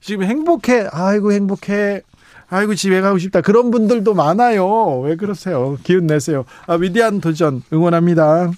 지금 0.00 0.24
행복해. 0.24 0.88
아이고 0.90 1.32
행복해. 1.32 2.02
아이고 2.48 2.74
집에 2.74 3.00
가고 3.00 3.18
싶다. 3.18 3.40
그런 3.40 3.70
분들도 3.70 4.12
많아요. 4.12 4.98
왜 5.00 5.16
그러세요? 5.16 5.78
기운 5.84 6.06
내세요. 6.06 6.44
아, 6.66 6.74
위대한 6.74 7.20
도전 7.20 7.62
응원합니다. 7.72 8.50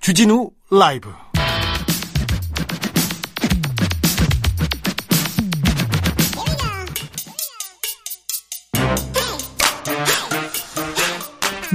주진우 0.00 0.50
라이브 0.70 1.10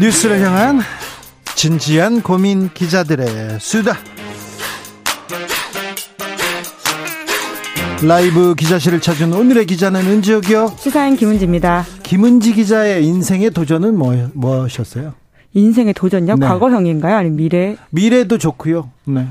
뉴스를 0.02 0.42
향한 0.42 0.80
진지한 1.56 2.24
고민 2.24 2.70
기자들의 2.74 3.60
수다. 3.60 4.00
라이브 8.04 8.56
기자실을 8.56 9.00
찾은 9.00 9.32
오늘의 9.32 9.68
기자는 9.68 10.02
은지혁이요. 10.02 10.74
시사인 10.80 11.16
김은지입니다. 11.16 11.86
김은지 12.02 12.54
기자의 12.54 13.06
인생의 13.06 13.52
도전은 13.52 13.96
뭐, 13.96 14.28
무엇이었어요? 14.34 15.14
인생의 15.54 15.94
도전요? 15.94 16.36
네. 16.38 16.48
과거형인가요? 16.48 17.16
아니면 17.18 17.38
미래? 17.38 17.78
미래도 17.92 18.40
좋고요. 18.40 18.90
네. 19.06 19.28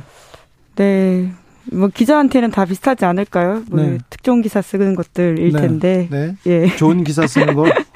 네. 0.76 1.32
뭐 1.72 1.88
기자한테는 1.88 2.52
다 2.52 2.64
비슷하지 2.64 3.04
않을까요? 3.06 3.64
뭐 3.70 3.82
네. 3.82 3.98
특종 4.08 4.40
기사 4.40 4.62
쓰는 4.62 4.94
것들일 4.94 5.50
네. 5.50 5.60
텐데. 5.60 6.08
네. 6.12 6.36
예. 6.46 6.76
좋은 6.76 7.02
기사 7.02 7.26
쓰는 7.26 7.54
거 7.54 7.64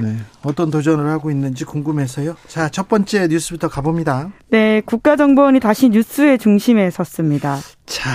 네. 0.00 0.16
어떤 0.42 0.70
도전을 0.70 1.08
하고 1.08 1.30
있는지 1.30 1.64
궁금해서요. 1.64 2.36
자, 2.46 2.68
첫 2.68 2.88
번째 2.88 3.28
뉴스부터 3.28 3.68
가봅니다. 3.68 4.30
네, 4.50 4.80
국가정보원이 4.82 5.60
다시 5.60 5.88
뉴스의 5.88 6.38
중심에 6.38 6.90
섰습니다. 6.90 7.58
자, 7.86 8.10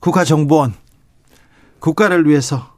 국가정보원. 0.00 0.74
국가를 1.78 2.28
위해서 2.28 2.74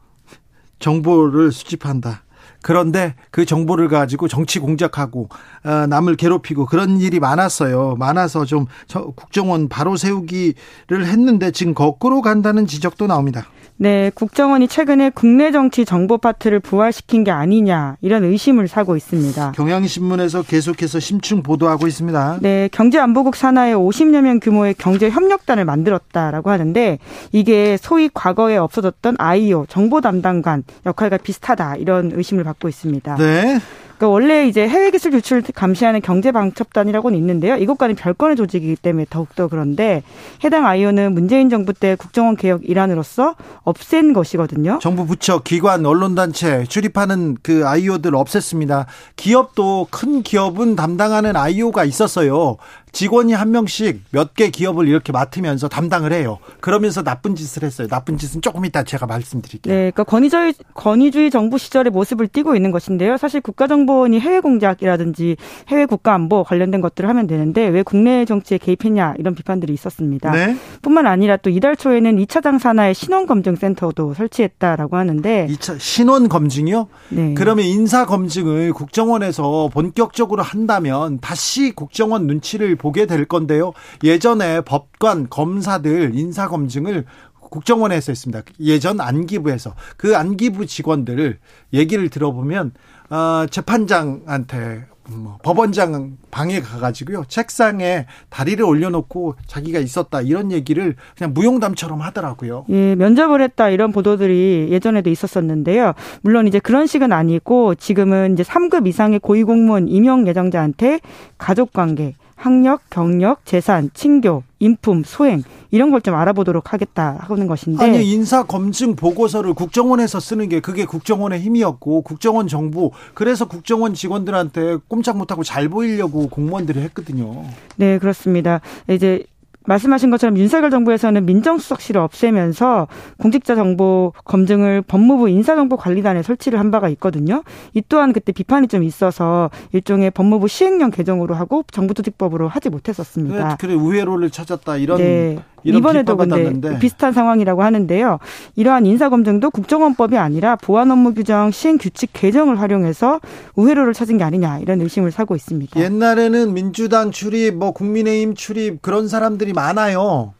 정보를 0.78 1.52
수집한다. 1.52 2.22
그런데 2.62 3.16
그 3.30 3.44
정보를 3.44 3.88
가지고 3.88 4.28
정치 4.28 4.60
공작하고 4.60 5.28
어, 5.28 5.36
남을 5.62 6.16
괴롭히고 6.16 6.66
그런 6.66 7.00
일이 7.00 7.20
많았어요. 7.20 7.96
많아서 7.98 8.44
좀 8.44 8.66
국정원 9.14 9.68
바로 9.68 9.96
세우기를 9.96 11.06
했는데 11.06 11.50
지금 11.50 11.74
거꾸로 11.74 12.20
간다는 12.22 12.66
지적도 12.66 13.06
나옵니다. 13.06 13.46
네, 13.78 14.12
국정원이 14.14 14.68
최근에 14.68 15.10
국내 15.10 15.50
정치 15.50 15.84
정보 15.84 16.18
파트를 16.18 16.60
부활시킨 16.60 17.24
게 17.24 17.32
아니냐 17.32 17.96
이런 18.00 18.22
의심을 18.22 18.68
사고 18.68 18.96
있습니다. 18.96 19.52
경향신문에서 19.52 20.42
계속해서 20.42 21.00
심층 21.00 21.42
보도하고 21.42 21.88
있습니다. 21.88 22.38
네, 22.42 22.68
경제안보국 22.70 23.34
산하에 23.34 23.72
50여 23.74 24.20
명 24.20 24.38
규모의 24.38 24.74
경제협력단을 24.74 25.64
만들었다라고 25.64 26.50
하는데 26.50 26.98
이게 27.32 27.76
소위 27.76 28.08
과거에 28.12 28.56
없어졌던 28.56 29.16
아이오 29.18 29.66
정보 29.68 30.00
담당관 30.00 30.62
역할과 30.86 31.16
비슷하다 31.16 31.76
이런 31.76 32.12
의심을 32.14 32.44
받고 32.44 32.68
있습니다. 32.68 33.16
네. 33.16 33.58
그러니까 34.02 34.08
원래 34.08 34.48
이제 34.48 34.68
해외 34.68 34.90
기술 34.90 35.12
유출 35.12 35.42
감시하는 35.42 36.00
경제방첩단이라고는 36.00 37.16
있는데요. 37.18 37.54
이것과는 37.54 37.94
별건의 37.94 38.34
조직이기 38.34 38.74
때문에 38.74 39.06
더욱더 39.08 39.46
그런데 39.46 40.02
해당 40.42 40.66
아이오는 40.66 41.14
문재인 41.14 41.48
정부 41.48 41.72
때 41.72 41.94
국정원 41.94 42.34
개혁 42.34 42.68
일환으로서 42.68 43.36
없앤 43.62 44.12
것이거든요. 44.12 44.80
정부 44.82 45.06
부처, 45.06 45.38
기관, 45.38 45.86
언론단체 45.86 46.64
출입하는 46.64 47.36
그 47.44 47.64
아이오들 47.64 48.10
없앴습니다. 48.10 48.86
기업도 49.14 49.86
큰 49.90 50.22
기업은 50.22 50.74
담당하는 50.74 51.36
아이오가 51.36 51.84
있었어요. 51.84 52.56
직원이 52.92 53.32
한 53.32 53.50
명씩 53.50 54.04
몇 54.10 54.32
개 54.34 54.48
기업을 54.50 54.88
이렇게 54.88 55.12
맡으면서 55.12 55.68
담당을 55.68 56.12
해요. 56.12 56.38
그러면서 56.60 57.02
나쁜 57.02 57.34
짓을 57.34 57.64
했어요. 57.64 57.88
나쁜 57.88 58.16
짓은 58.16 58.40
조금 58.40 58.64
이따 58.64 58.82
제가 58.82 59.06
말씀드릴게요. 59.06 59.74
네, 59.74 59.90
그러니까 59.90 60.04
권위주의 60.04 60.54
권위주의 60.74 61.30
정부 61.30 61.58
시절의 61.58 61.90
모습을 61.90 62.28
띠고 62.28 62.56
있는 62.56 62.70
것인데요. 62.70 63.16
사실 63.18 63.40
국가정보원이 63.40 64.20
해외 64.20 64.40
공작이라든지 64.40 65.36
해외 65.68 65.84
국가안보 65.86 66.44
관련된 66.44 66.80
것들을 66.80 67.08
하면 67.08 67.26
되는데 67.26 67.66
왜 67.68 67.82
국내 67.82 68.24
정치에 68.24 68.58
개입했냐 68.58 69.14
이런 69.18 69.34
비판들이 69.34 69.72
있었습니다. 69.74 70.30
네. 70.30 70.56
뿐만 70.80 71.06
아니라 71.06 71.36
또 71.36 71.50
이달 71.50 71.76
초에는 71.76 72.16
2차 72.16 72.42
장 72.42 72.58
산하의 72.58 72.94
신원 72.94 73.26
검증 73.26 73.56
센터도 73.56 74.14
설치했다라고 74.14 74.96
하는데 74.96 75.46
2차 75.50 75.78
신원 75.78 76.28
검증이요? 76.28 76.88
네. 77.10 77.34
그러면 77.34 77.66
인사 77.66 78.06
검증을 78.06 78.72
국정원에서 78.72 79.68
본격적으로 79.72 80.42
한다면 80.42 81.18
다시 81.20 81.72
국정원 81.72 82.26
눈치를 82.26 82.76
보게 82.82 83.06
될 83.06 83.24
건데요. 83.24 83.72
예전에 84.02 84.60
법관, 84.62 85.28
검사들 85.30 86.14
인사검증을 86.14 87.04
국정원에서 87.40 88.12
했습니다. 88.12 88.42
예전 88.60 89.00
안기부에서 89.00 89.74
그 89.96 90.16
안기부 90.16 90.66
직원들을 90.66 91.38
얘기를 91.72 92.08
들어보면 92.08 92.72
어, 93.10 93.46
재판장한테 93.50 94.86
뭐 95.10 95.36
법원장 95.42 96.16
방에 96.30 96.60
가가지고요 96.60 97.24
책상에 97.26 98.06
다리를 98.30 98.64
올려놓고 98.64 99.34
자기가 99.46 99.80
있었다 99.80 100.20
이런 100.20 100.52
얘기를 100.52 100.94
그냥 101.18 101.34
무용담처럼 101.34 102.00
하더라고요. 102.00 102.66
예, 102.70 102.94
면접을 102.94 103.42
했다 103.42 103.68
이런 103.68 103.92
보도들이 103.92 104.68
예전에도 104.70 105.10
있었었는데요. 105.10 105.94
물론 106.22 106.46
이제 106.46 106.58
그런 106.58 106.86
식은 106.86 107.12
아니고 107.12 107.74
지금은 107.74 108.34
이제 108.34 108.42
3급 108.42 108.86
이상의 108.86 109.18
고위공무원 109.18 109.88
임용 109.88 110.26
예정자한테 110.26 111.00
가족관계 111.36 112.14
학력, 112.46 112.82
경력, 112.90 113.46
재산, 113.46 113.90
친교, 113.94 114.42
인품, 114.58 115.04
소행 115.04 115.44
이런 115.70 115.90
걸 115.92 116.02
좀 116.02 116.16
알아보도록 116.16 116.72
하겠다 116.72 117.16
하는 117.20 117.46
것인데 117.46 117.84
아니 117.84 118.10
인사 118.12 118.42
검증 118.42 118.96
보고서를 118.96 119.54
국정원에서 119.54 120.18
쓰는 120.18 120.48
게 120.48 120.58
그게 120.58 120.84
국정원의 120.84 121.38
힘이었고 121.40 122.02
국정원 122.02 122.48
정부 122.48 122.90
그래서 123.14 123.46
국정원 123.46 123.94
직원들한테 123.94 124.78
꼼짝 124.88 125.16
못하고 125.16 125.44
잘 125.44 125.68
보이려고 125.68 126.28
공무원들이 126.28 126.80
했거든요. 126.80 127.44
네 127.76 127.98
그렇습니다. 127.98 128.60
이제 128.90 129.22
말씀하신 129.64 130.10
것처럼 130.10 130.36
윤석열 130.38 130.70
정부에서는 130.70 131.24
민정수석실을 131.26 132.00
없애면서 132.00 132.88
공직자 133.18 133.54
정보 133.54 134.12
검증을 134.24 134.82
법무부 134.82 135.28
인사정보관리단에 135.28 136.22
설치를 136.22 136.58
한 136.58 136.70
바가 136.70 136.88
있거든요. 136.90 137.42
이 137.74 137.82
또한 137.88 138.12
그때 138.12 138.32
비판이 138.32 138.68
좀 138.68 138.82
있어서 138.82 139.50
일종의 139.72 140.10
법무부 140.10 140.48
시행령 140.48 140.90
개정으로 140.90 141.34
하고 141.34 141.64
정부조직법으로 141.70 142.48
하지 142.48 142.70
못했었습니다. 142.70 143.56
그래, 143.60 143.74
우회로를 143.74 144.30
찾았다 144.30 144.76
이런 144.76 144.98
네. 144.98 145.38
이번에도 145.64 146.16
근데 146.16 146.78
비슷한 146.78 147.12
상황이라고 147.12 147.62
하는데요. 147.62 148.18
이러한 148.56 148.86
인사검증도 148.86 149.50
국정원법이 149.50 150.16
아니라 150.16 150.56
보안 150.56 150.90
업무 150.90 151.14
규정 151.14 151.50
시행 151.50 151.78
규칙 151.78 152.10
개정을 152.12 152.60
활용해서 152.60 153.20
우회로를 153.54 153.94
찾은 153.94 154.18
게 154.18 154.24
아니냐 154.24 154.58
이런 154.58 154.80
의심을 154.80 155.10
사고 155.10 155.36
있습니다. 155.36 155.80
옛날에는 155.80 156.54
민주당 156.54 157.10
출입, 157.10 157.54
뭐 157.54 157.72
국민의힘 157.72 158.34
출입 158.34 158.82
그런 158.82 159.08
사람들이 159.08 159.52
많아요. 159.52 160.34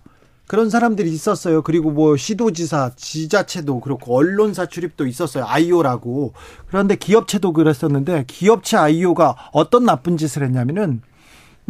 그런 0.46 0.68
사람들이 0.68 1.10
있었어요. 1.10 1.62
그리고 1.62 1.90
뭐 1.90 2.16
시도지사, 2.16 2.90
지자체도 2.96 3.80
그렇고 3.80 4.14
언론사 4.14 4.66
출입도 4.66 5.06
있었어요. 5.06 5.46
아이오라고. 5.46 6.34
그런데 6.66 6.94
기업체도 6.94 7.54
그랬었는데 7.54 8.24
기업체 8.26 8.76
아이오가 8.76 9.34
어떤 9.52 9.86
나쁜 9.86 10.18
짓을 10.18 10.42
했냐면은 10.42 11.00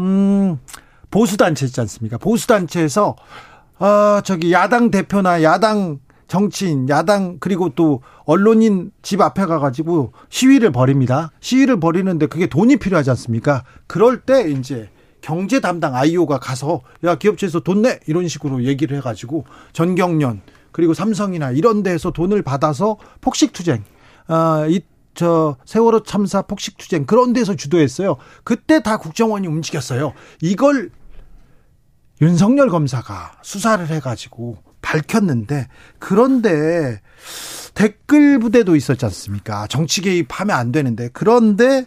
음 0.00 0.58
보수단체 1.12 1.66
있지 1.66 1.80
않습니까? 1.80 2.18
보수단체에서, 2.18 3.14
어, 3.78 4.20
저기 4.24 4.52
야당 4.52 4.90
대표나 4.90 5.44
야당 5.44 6.00
정치인, 6.26 6.88
야당, 6.88 7.36
그리고 7.38 7.68
또 7.68 8.00
언론인 8.24 8.90
집 9.02 9.20
앞에 9.20 9.44
가가지고 9.44 10.12
시위를 10.30 10.72
벌입니다. 10.72 11.30
시위를 11.40 11.78
벌이는데 11.78 12.26
그게 12.26 12.46
돈이 12.46 12.78
필요하지 12.78 13.10
않습니까? 13.10 13.64
그럴 13.86 14.22
때 14.22 14.50
이제 14.50 14.88
경제 15.20 15.60
담당 15.60 15.94
아이오가 15.94 16.38
가서 16.38 16.80
야, 17.04 17.16
기업체에서 17.16 17.60
돈 17.60 17.82
내! 17.82 18.00
이런 18.06 18.26
식으로 18.28 18.64
얘기를 18.64 18.96
해가지고 18.96 19.44
전경련, 19.74 20.40
그리고 20.72 20.94
삼성이나 20.94 21.50
이런 21.50 21.82
데에서 21.82 22.12
돈을 22.12 22.42
받아서 22.42 22.96
폭식투쟁, 23.20 23.84
어, 24.28 24.66
이, 24.68 24.80
저 25.14 25.56
세월호 25.66 26.04
참사 26.04 26.40
폭식투쟁 26.40 27.04
그런 27.04 27.34
데서 27.34 27.54
주도했어요. 27.54 28.16
그때 28.44 28.82
다 28.82 28.96
국정원이 28.96 29.46
움직였어요. 29.46 30.14
이걸 30.40 30.90
윤석열 32.22 32.68
검사가 32.68 33.32
수사를 33.42 33.84
해가지고 33.88 34.56
밝혔는데 34.80 35.66
그런데 35.98 37.00
댓글 37.74 38.38
부대도 38.38 38.76
있었지 38.76 39.04
않습니까? 39.06 39.66
정치 39.66 40.00
개입하면 40.02 40.56
안 40.56 40.70
되는데 40.70 41.08
그런데 41.12 41.84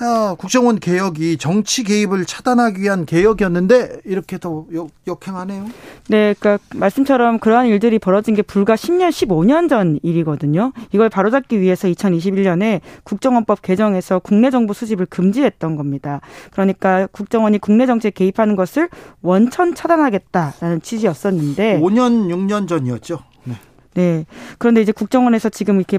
아, 0.00 0.36
국정원 0.38 0.78
개혁이 0.78 1.38
정치 1.38 1.82
개입을 1.82 2.24
차단하기 2.24 2.80
위한 2.80 3.04
개혁이었는데 3.04 4.00
이렇게 4.04 4.38
더 4.38 4.64
역, 4.72 4.90
역행하네요. 5.08 5.66
네, 6.08 6.34
그러니까 6.38 6.58
말씀처럼 6.74 7.40
그러한 7.40 7.66
일들이 7.66 7.98
벌어진 7.98 8.36
게 8.36 8.42
불과 8.42 8.76
10년, 8.76 9.08
15년 9.08 9.68
전 9.68 9.98
일이거든요. 10.02 10.72
이걸 10.92 11.08
바로잡기 11.08 11.60
위해서 11.60 11.88
2021년에 11.88 12.80
국정원법 13.02 13.62
개정에서 13.62 14.20
국내 14.20 14.50
정보 14.50 14.72
수집을 14.72 15.06
금지했던 15.06 15.74
겁니다. 15.74 16.20
그러니까 16.52 17.08
국정원이 17.10 17.58
국내 17.58 17.86
정치에 17.86 18.12
개입하는 18.12 18.54
것을 18.54 18.88
원천 19.20 19.74
차단하겠다라는 19.74 20.80
취지였었는데 20.80 21.80
5년, 21.80 22.28
6년 22.28 22.68
전이었죠. 22.68 23.18
네. 23.44 23.54
네. 23.94 24.26
그런데 24.58 24.80
이제 24.80 24.92
국정원에서 24.92 25.48
지금 25.48 25.76
이렇게 25.76 25.98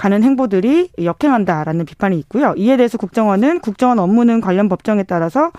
가는 0.00 0.22
행보들이 0.22 0.88
역행한다라는 1.02 1.84
비판이 1.84 2.18
있고요. 2.20 2.54
이에 2.56 2.78
대해서 2.78 2.96
국정원은 2.96 3.60
국정원 3.60 3.98
업무는 3.98 4.40
관련 4.40 4.70
법정에 4.70 5.02
따라서 5.02 5.50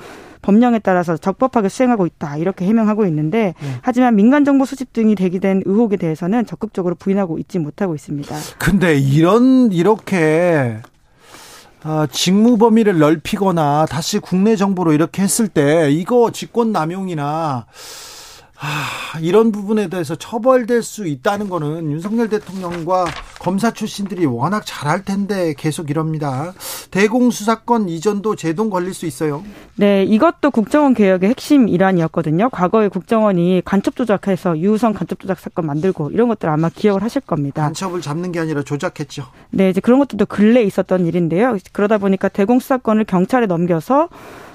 법령에 0.42 0.80
따라서 0.80 1.16
적법하게 1.16 1.70
수행하고 1.70 2.08
있다 2.08 2.38
이렇게 2.38 2.66
해명하고 2.66 3.06
있는데 3.06 3.54
네. 3.60 3.68
하지만 3.84 4.16
민간 4.16 4.44
정보 4.44 4.66
수집 4.66 4.94
등이 4.94 5.14
대기된 5.14 5.62
의혹에 5.66 5.96
대해서는 5.96 6.48
적극적으로 6.48 6.96
부인하고 6.96 7.38
있지 7.38 7.60
못하고 7.60 7.94
있습니다. 7.94 8.36
근데 8.58 8.98
이런 8.98 9.72
이렇게 9.72 10.80
아, 11.84 12.08
직무 12.12 12.58
범위를 12.58 12.98
넓히거나 12.98 13.86
다시 13.88 14.18
국내 14.18 14.56
정보로 14.56 14.94
이렇게 14.94 15.22
했을 15.22 15.50
때 15.50 15.92
이거 15.92 16.32
직권 16.32 16.72
남용이나 16.72 17.68
아, 18.64 19.18
이런 19.20 19.52
부분에 19.52 19.88
대해서 19.88 20.14
처벌될 20.16 20.84
수 20.84 21.08
있다는 21.08 21.50
거는 21.50 21.92
윤석열 21.92 22.30
대통령과 22.30 23.06
검사 23.40 23.72
출신들이 23.72 24.28
워낙 24.28 24.64
잘할 24.68 25.04
텐데 25.04 25.56
계속 25.58 25.90
이럽니다. 25.90 26.54
대공수사권 26.92 27.90
이전도 27.90 28.36
제동 28.36 28.70
걸릴 28.70 28.94
수 28.94 29.08
있어요. 29.08 29.44
네, 29.78 30.04
이것도 30.04 30.52
국정원 30.52 30.94
개혁의 30.94 31.32
핵심 31.32 31.68
일환이었거든요. 31.68 32.52
과거에 32.52 32.88
국정원이 32.88 33.64
간첩 33.66 33.96
조작해서 33.96 34.60
유우성 34.60 34.94
간첩 34.94 35.20
조작 35.20 35.40
사건 35.40 35.66
만들고 35.66 36.12
이런 36.12 36.28
것들 36.28 36.48
아마 36.48 36.70
기억을 36.70 37.02
하실 37.02 37.22
겁니다. 37.22 37.64
간첩을 37.64 38.02
잡는 38.02 38.32
게 38.32 38.40
아니라 38.40 38.62
조작했죠. 38.62 39.26
네, 39.50 39.72
이제 39.72 39.82
그런 39.82 39.98
것들도 39.98 40.28
근래 40.28 40.62
있었던 40.62 41.08
일인데요. 41.08 41.58
그러다 41.72 41.98
보니까 41.98 42.30
대공수사권을 42.30 43.06
경찰에 43.06 43.48
넘겨서 43.48 44.10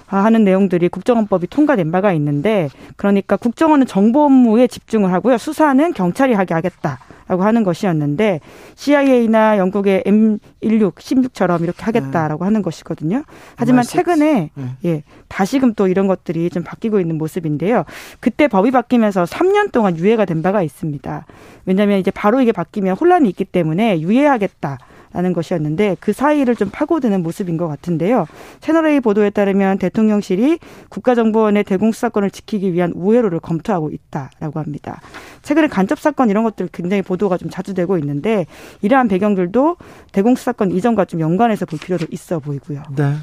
하는 0.07 0.45
내용들이 0.45 0.89
국정원법이 0.89 1.49
통과된 1.49 1.91
바가 1.91 2.13
있는데 2.13 2.69
그러니까 2.97 3.37
국정원은 3.37 3.87
정보 3.87 4.25
업무에 4.25 4.67
집중을 4.67 5.13
하고요. 5.13 5.39
수사는 5.39 5.93
경찰이 5.93 6.35
하게 6.35 6.55
하겠다. 6.55 6.99
라고 7.29 7.43
하는 7.43 7.65
것이었는데 7.65 8.41
CIA나 8.77 9.59
영국의 9.59 10.05
M16, 10.07 10.95
16처럼 10.95 11.63
이렇게 11.63 11.83
하겠다라고 11.83 12.45
네. 12.45 12.47
하는 12.47 12.63
것이거든요. 12.63 13.25
하지만 13.57 13.83
최근에 13.83 14.51
네. 14.55 14.77
예, 14.85 15.03
다시금 15.27 15.75
또 15.75 15.89
이런 15.89 16.07
것들이 16.07 16.49
좀 16.51 16.63
바뀌고 16.63 17.01
있는 17.01 17.19
모습인데요. 17.19 17.85
그때 18.21 18.47
법이 18.47 18.71
바뀌면서 18.71 19.25
3년 19.25 19.73
동안 19.73 19.97
유예가 19.99 20.25
된 20.25 20.41
바가 20.41 20.63
있습니다. 20.63 21.27
왜냐하면 21.65 21.99
이제 21.99 22.13
바로 22.13 22.41
이게 22.41 22.53
바뀌면 22.53 22.97
혼란이 22.97 23.29
있기 23.31 23.45
때문에 23.45 24.01
유예하겠다. 24.01 24.79
라는 25.17 25.33
것이었는데 25.33 25.97
그 25.99 26.13
사이를 26.13 26.57
좀 26.57 26.69
파고드는 26.71 27.23
모습인 27.23 27.57
것 27.57 27.69
같은데요. 27.69 28.27
채널A 28.61 29.01
보도에 29.01 29.31
따르면 29.31 29.79
대통령실이 29.79 30.59
국가정보원의 30.91 31.65
대공수사권을 31.65 32.31
지키기 32.31 32.75
위한 32.75 32.93
우회로를 32.95 33.41
검토하고 33.41 33.89
있다라고 33.89 34.61
합니다. 34.61 35.01
최근에 35.41 35.69
간접 35.69 35.99
사건 35.99 36.29
이런 36.29 36.45
것들 36.45 36.69
굉장히 36.71 37.01
보도가 37.01 37.39
좀 37.39 37.49
자주 37.49 37.73
되고 37.73 37.97
있는데 37.97 38.45
이러한 38.83 39.09
배경들도 39.09 39.79
대공수사권 40.13 40.73
이전과 40.73 41.07
좀 41.07 41.21
연관해서 41.21 41.65
볼 41.65 41.79
필요도 41.79 42.09
있어 42.11 42.39
보이고요. 42.39 42.83
네. 42.95 43.15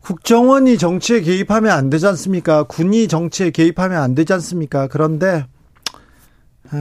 국정원이 0.00 0.76
정치에 0.76 1.20
개입하면 1.20 1.70
안 1.70 1.88
되지 1.88 2.08
않습니까? 2.08 2.64
군이 2.64 3.06
정치에 3.06 3.50
개입하면 3.50 4.02
안 4.02 4.16
되지 4.16 4.32
않습니까? 4.32 4.88
그런데 4.88 5.44
아, 5.44 5.51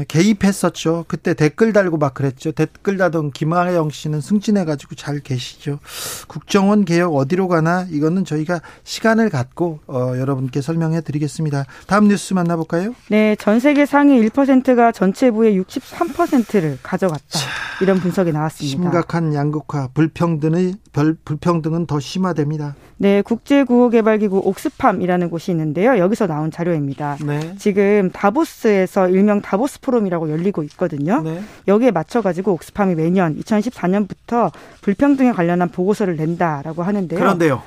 개입했었죠. 0.07 1.05
그때 1.07 1.33
댓글 1.33 1.73
달고 1.73 1.97
막 1.97 2.13
그랬죠. 2.13 2.51
댓글 2.51 2.97
달던 2.97 3.31
김하영 3.31 3.89
씨는 3.89 4.21
승진해가지고 4.21 4.95
잘 4.95 5.19
계시죠. 5.19 5.79
국정원 6.27 6.85
개혁 6.85 7.15
어디로 7.15 7.47
가나 7.47 7.85
이거는 7.89 8.25
저희가 8.25 8.61
시간을 8.83 9.29
갖고 9.29 9.79
어, 9.87 10.13
여러분께 10.17 10.61
설명해 10.61 11.01
드리겠습니다. 11.01 11.65
다음 11.87 12.07
뉴스 12.07 12.33
만나볼까요? 12.33 12.93
네, 13.09 13.35
전 13.37 13.59
세계 13.59 13.85
상위 13.85 14.19
1%가 14.29 14.91
전체 14.91 15.31
부의 15.31 15.59
63%를 15.61 16.79
가져갔다. 16.81 17.23
자, 17.29 17.47
이런 17.81 17.99
분석이 17.99 18.31
나왔습니다. 18.31 18.81
심각한 18.81 19.33
양극화, 19.33 19.89
불평등의 19.93 20.75
별, 20.93 21.15
불평등은 21.23 21.85
더 21.85 21.99
심화됩니다. 21.99 22.75
네, 22.97 23.21
국제구호개발기구 23.21 24.41
옥스팜이라는 24.45 25.29
곳이 25.29 25.51
있는데요. 25.51 25.97
여기서 25.97 26.27
나온 26.27 26.51
자료입니다. 26.51 27.17
네. 27.25 27.55
지금 27.57 28.09
다보스에서 28.11 29.09
일명 29.09 29.41
다보스 29.41 29.79
포럼이라고 29.79 30.29
열리고 30.29 30.63
있거든요. 30.63 31.21
네. 31.21 31.41
여기에 31.67 31.91
맞춰가지고 31.91 32.53
옥스팜이 32.53 32.95
매년 32.95 33.39
2014년부터 33.39 34.51
불평등에 34.81 35.31
관련한 35.31 35.69
보고서를 35.69 36.17
낸다라고 36.17 36.83
하는데요. 36.83 37.19
그런데요. 37.19 37.61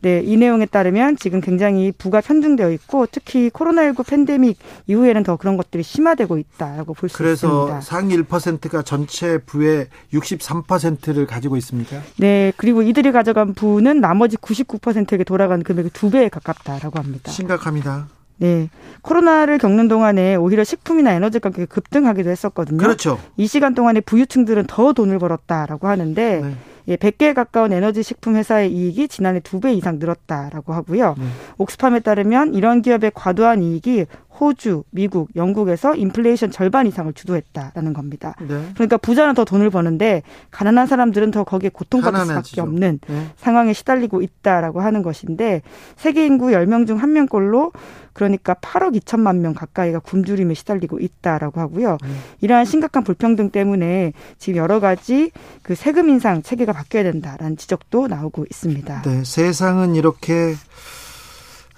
네, 0.00 0.22
이 0.24 0.36
내용에 0.36 0.66
따르면 0.66 1.16
지금 1.16 1.40
굉장히 1.40 1.90
부가 1.90 2.20
편중되어 2.20 2.70
있고 2.72 3.06
특히 3.10 3.50
코로나19 3.50 4.06
팬데믹 4.06 4.56
이후에는 4.86 5.22
더 5.24 5.36
그런 5.36 5.56
것들이 5.56 5.82
심화되고 5.82 6.38
있다라고 6.38 6.94
볼 6.94 7.08
수 7.10 7.22
있습니다. 7.24 7.74
그래서 7.74 7.80
상위 7.80 8.16
1%가 8.16 8.82
전체 8.82 9.38
부의 9.38 9.88
63%를 10.12 11.26
가지고 11.26 11.56
있습니까? 11.56 12.00
네, 12.16 12.52
그리고 12.56 12.82
이들이 12.82 13.12
가져간 13.12 13.54
부는 13.54 14.00
나머지 14.00 14.36
99%에게 14.36 15.24
돌아가는 15.24 15.62
금액의 15.64 15.90
두 15.92 16.10
배에 16.10 16.28
가깝다라고 16.28 16.98
합니다. 16.98 17.30
심각합니다. 17.32 18.06
네. 18.40 18.70
코로나를 19.02 19.58
겪는 19.58 19.88
동안에 19.88 20.36
오히려 20.36 20.62
식품이나 20.62 21.10
에너지 21.12 21.40
가격이 21.40 21.66
급등하기도 21.66 22.30
했었거든요. 22.30 22.78
그렇죠. 22.78 23.18
이 23.36 23.48
시간 23.48 23.74
동안에 23.74 24.00
부유층들은 24.00 24.66
더 24.68 24.92
돈을 24.92 25.18
벌었다라고 25.18 25.88
하는데 25.88 26.40
네. 26.40 26.54
예, 26.88 26.96
100개에 26.96 27.34
가까운 27.34 27.72
에너지 27.72 28.02
식품 28.02 28.34
회사의 28.36 28.72
이익이 28.72 29.08
지난해 29.08 29.40
두 29.40 29.60
배 29.60 29.72
이상 29.72 29.98
늘었다라고 29.98 30.72
하고요. 30.72 31.14
네. 31.18 31.24
옥스팜에 31.58 32.00
따르면 32.00 32.54
이런 32.54 32.80
기업의 32.82 33.12
과도한 33.14 33.62
이익이 33.62 34.06
호주, 34.38 34.84
미국, 34.90 35.28
영국에서 35.36 35.94
인플레이션 35.94 36.50
절반 36.50 36.86
이상을 36.86 37.12
주도했다라는 37.12 37.92
겁니다. 37.92 38.34
네. 38.40 38.62
그러니까 38.74 38.96
부자는 38.96 39.34
더 39.34 39.44
돈을 39.44 39.70
버는데 39.70 40.22
가난한 40.50 40.86
사람들은 40.86 41.30
더 41.30 41.44
거기에 41.44 41.70
고통받을 41.70 42.26
수밖에 42.26 42.60
없는 42.60 43.00
네. 43.08 43.26
상황에 43.36 43.72
시달리고 43.72 44.22
있다라고 44.22 44.80
하는 44.80 45.02
것인데 45.02 45.62
세계 45.96 46.26
인구 46.26 46.46
10명 46.46 46.86
중 46.86 46.98
1명꼴로 47.00 47.72
그러니까 48.18 48.54
8억 48.54 49.00
2천만 49.00 49.38
명 49.38 49.54
가까이가 49.54 50.00
굶주림에 50.00 50.54
시달리고 50.54 50.98
있다라고 50.98 51.60
하고요. 51.60 51.98
음. 52.02 52.20
이러한 52.40 52.64
심각한 52.64 53.04
불평등 53.04 53.50
때문에 53.50 54.12
지금 54.38 54.58
여러 54.58 54.80
가지 54.80 55.30
그 55.62 55.76
세금 55.76 56.08
인상 56.08 56.42
체계가 56.42 56.72
바뀌어야 56.72 57.04
된다라는 57.04 57.56
지적도 57.56 58.08
나오고 58.08 58.44
있습니다. 58.50 59.02
네, 59.02 59.22
세상은 59.24 59.94
이렇게 59.94 60.54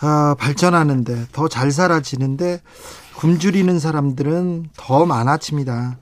아, 0.01 0.35
발전하는데 0.39 1.27
더 1.33 1.49
잘 1.49 1.71
살아지는데 1.71 2.61
굶주리는 3.17 3.79
사람들은 3.79 4.71
더 4.77 5.05
많아집니다. 5.05 5.99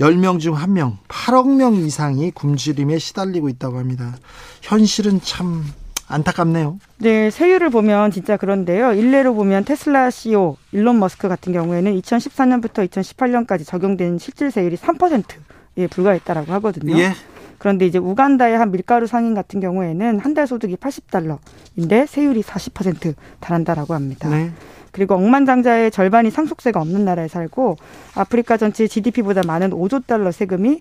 10명 0.00 0.38
중 0.40 0.54
1명, 0.54 0.96
8억 1.08 1.54
명 1.56 1.74
이상이 1.74 2.30
굶주림에 2.30 2.98
시달리고 2.98 3.48
있다고 3.48 3.78
합니다. 3.78 4.16
현실은 4.62 5.20
참 5.22 5.64
안타깝네요. 6.08 6.78
네, 6.98 7.30
세율을 7.30 7.70
보면 7.70 8.10
진짜 8.12 8.36
그런데요. 8.36 8.92
일례로 8.94 9.34
보면 9.34 9.64
테슬라 9.64 10.10
CEO 10.10 10.56
일론 10.72 10.98
머스크 10.98 11.28
같은 11.28 11.52
경우에는 11.52 12.00
2014년부터 12.00 12.88
2018년까지 12.88 13.66
적용된 13.66 14.18
실질 14.18 14.50
세율이 14.50 14.76
3%에 14.76 15.86
불과했다라고 15.88 16.52
하거든요. 16.54 16.96
예. 16.98 17.12
그런데 17.58 17.86
이제 17.86 17.98
우간다의 17.98 18.56
한 18.58 18.70
밀가루 18.70 19.06
상인 19.06 19.34
같은 19.34 19.60
경우에는 19.60 20.20
한 20.20 20.34
달 20.34 20.46
소득이 20.46 20.76
80달러인데 20.76 22.06
세율이 22.06 22.42
40% 22.42 23.14
달한다라고 23.40 23.94
합니다. 23.94 24.28
네. 24.28 24.52
그리고 24.92 25.14
억만장자의 25.14 25.90
절반이 25.90 26.30
상속세가 26.30 26.80
없는 26.80 27.04
나라에 27.04 27.28
살고 27.28 27.76
아프리카 28.14 28.56
전체 28.56 28.86
GDP보다 28.86 29.42
많은 29.46 29.70
5조 29.70 30.06
달러 30.06 30.30
세금이 30.30 30.80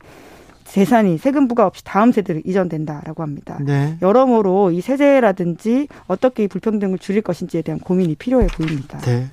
재산이 0.66 1.18
세금부가 1.18 1.66
없이 1.66 1.84
다음 1.86 2.12
세대로 2.12 2.42
이전된다라고 2.46 3.24
합니다. 3.24 3.58
네. 3.62 3.98
여러모로 4.02 4.72
이 4.72 4.82
세제라든지 4.82 5.88
어떻게 6.08 6.44
이 6.44 6.48
불평등을 6.48 7.00
줄일 7.00 7.22
것인지에 7.22 7.62
대한 7.62 7.80
고민이 7.80 8.16
필요해 8.16 8.48
보입니다. 8.48 8.98
네. 9.00 9.28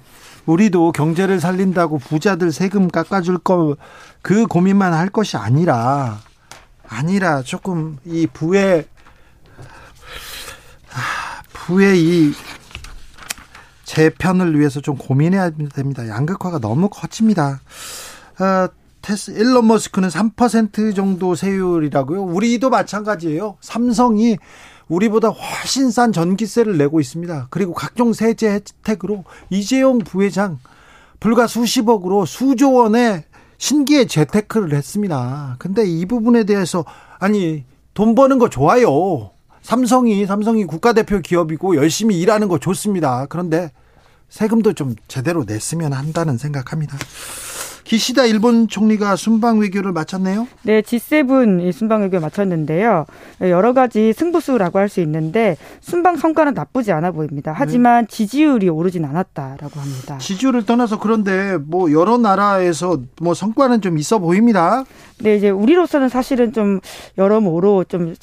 우리도 0.46 0.92
경제를 0.92 1.40
살린다고 1.40 1.98
부자들 1.98 2.52
세금 2.52 2.88
깎아줄 2.88 3.38
거 3.38 3.76
그 4.22 4.46
고민만 4.46 4.94
할 4.94 5.08
것이 5.10 5.36
아니라 5.36 6.18
아니라 6.88 7.42
조금 7.42 7.98
이 8.04 8.26
부의 8.26 8.86
부의 11.52 12.00
이 12.00 12.32
재편을 13.84 14.58
위해서 14.58 14.80
좀 14.80 14.96
고민해야 14.96 15.50
됩니다. 15.74 16.06
양극화가 16.08 16.58
너무 16.58 16.88
커집니다. 16.88 17.60
아, 18.38 18.68
테스 19.02 19.32
일론 19.32 19.66
머스크는 19.68 20.08
3% 20.08 20.94
정도 20.94 21.34
세율이라고요. 21.34 22.22
우리도 22.22 22.70
마찬가지예요. 22.70 23.56
삼성이 23.60 24.38
우리보다 24.88 25.28
훨씬 25.28 25.90
싼 25.90 26.12
전기세를 26.12 26.76
내고 26.76 27.00
있습니다. 27.00 27.48
그리고 27.50 27.72
각종 27.72 28.12
세제 28.12 28.50
혜택으로 28.50 29.24
이재용 29.50 29.98
부회장 29.98 30.58
불과 31.20 31.46
수십억으로 31.46 32.26
수조 32.26 32.72
원의 32.72 33.24
신기의 33.64 34.08
재테크를 34.08 34.74
했습니다. 34.74 35.56
근데 35.58 35.86
이 35.86 36.04
부분에 36.04 36.44
대해서 36.44 36.84
아니 37.18 37.64
돈 37.94 38.14
버는 38.14 38.38
거 38.38 38.50
좋아요. 38.50 39.30
삼성이 39.62 40.26
삼성이 40.26 40.66
국가대표 40.66 41.20
기업이고 41.20 41.76
열심히 41.76 42.20
일하는 42.20 42.48
거 42.48 42.58
좋습니다. 42.58 43.24
그런데 43.30 43.72
세금도 44.28 44.74
좀 44.74 44.94
제대로 45.08 45.44
냈으면 45.46 45.94
한다는 45.94 46.36
생각합니다. 46.36 46.98
기시다 47.84 48.24
일본 48.24 48.66
총리가 48.66 49.16
순방 49.16 49.58
외교를 49.58 49.92
마쳤네요. 49.92 50.48
네, 50.62 50.80
G7 50.80 51.72
순방 51.72 52.02
외교 52.02 52.18
마쳤는데요. 52.20 53.04
여러 53.42 53.72
가지 53.74 54.12
승부수라고 54.12 54.78
할 54.78 54.88
수 54.88 55.00
있는데 55.00 55.56
순방 55.80 56.16
성과는 56.16 56.54
나쁘지 56.54 56.92
않아 56.92 57.10
보입니다. 57.10 57.52
하지만 57.56 58.06
네. 58.06 58.14
지지율이 58.14 58.68
오르진 58.68 59.04
않았다라고 59.04 59.80
합니다. 59.80 60.18
지지율을 60.18 60.66
떠나서 60.66 60.98
그런데 60.98 61.56
뭐 61.58 61.90
여러 61.90 62.16
나라에서 62.18 63.00
뭐 63.20 63.34
성과는 63.34 63.80
좀 63.80 63.98
있어 63.98 64.18
보입니다. 64.18 64.84
네, 65.20 65.36
이제 65.36 65.50
우리로서는 65.50 66.08
사실은 66.10 66.52
좀 66.52 66.80
여러모로 67.18 67.84
좀 67.84 68.14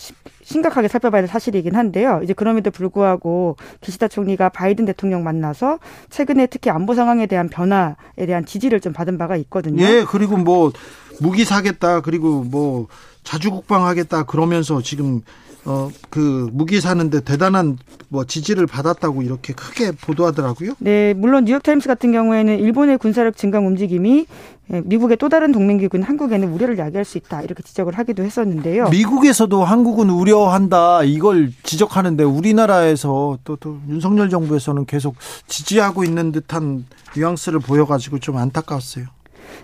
심각하게 0.52 0.88
살펴봐야 0.88 1.22
될 1.22 1.30
사실이긴 1.30 1.76
한데요. 1.76 2.20
이제 2.24 2.34
그럼에도 2.34 2.72
불구하고 2.72 3.56
기시다 3.80 4.08
총리가 4.08 4.50
바이든 4.50 4.86
대통령 4.86 5.24
만나서 5.24 5.80
최근에 6.10 6.48
특히 6.48 6.70
안보 6.70 6.94
상황에 6.94 7.26
대한 7.26 7.50
변화에 7.50 8.26
대한 8.28 8.46
지지를 8.46 8.82
좀 8.82 8.94
받은 8.94 9.18
바가 9.18 9.38
있거든요. 9.38 9.84
예, 9.84 10.06
그리고 10.08 10.38
뭐 10.38 10.72
무기 11.20 11.46
사겠다, 11.46 12.02
그리고 12.02 12.44
뭐 12.44 12.88
자주 13.24 13.52
국방하겠다 13.52 14.24
그러면서 14.24 14.82
지금 14.82 15.22
어, 15.66 15.90
그 16.10 16.50
무기 16.52 16.82
사는데 16.82 17.22
대단한 17.22 17.78
뭐 18.10 18.26
지지를 18.26 18.66
받았다고 18.68 19.22
이렇게 19.22 19.54
크게 19.54 19.92
보도하더라고요. 19.92 20.74
네, 20.80 21.14
물론 21.14 21.46
뉴욕타임스 21.46 21.88
같은 21.88 22.12
경우에는 22.12 22.60
일본의 22.60 22.98
군사력 22.98 23.38
증강 23.38 23.68
움직임이 23.68 24.26
예, 24.74 24.82
미국의 24.86 25.18
또 25.18 25.30
다른 25.30 25.52
동맹기구인 25.52 26.04
한국에는 26.04 26.52
우려를 26.52 26.78
야기할 26.78 27.04
수 27.06 27.18
있다 27.18 27.42
이렇게 27.42 27.62
지적을 27.62 27.98
하기도 27.98 28.24
했었는데요. 28.24 28.90
미국에서도 28.90 29.64
한국은 29.64 30.10
우려한다 30.10 31.04
이걸 31.04 31.52
지적하는데 31.64 32.24
우리나라에서 32.24 33.38
또, 33.44 33.56
또 33.58 33.80
윤석열 33.90 34.30
정부에서는 34.30 34.86
계속 34.86 35.16
지지하고 35.48 36.04
있는 36.04 36.32
듯한 36.32 36.86
뉘앙스를 37.16 37.60
보여가지고 37.60 38.20
좀 38.20 38.38
안타까웠어요. 38.38 39.06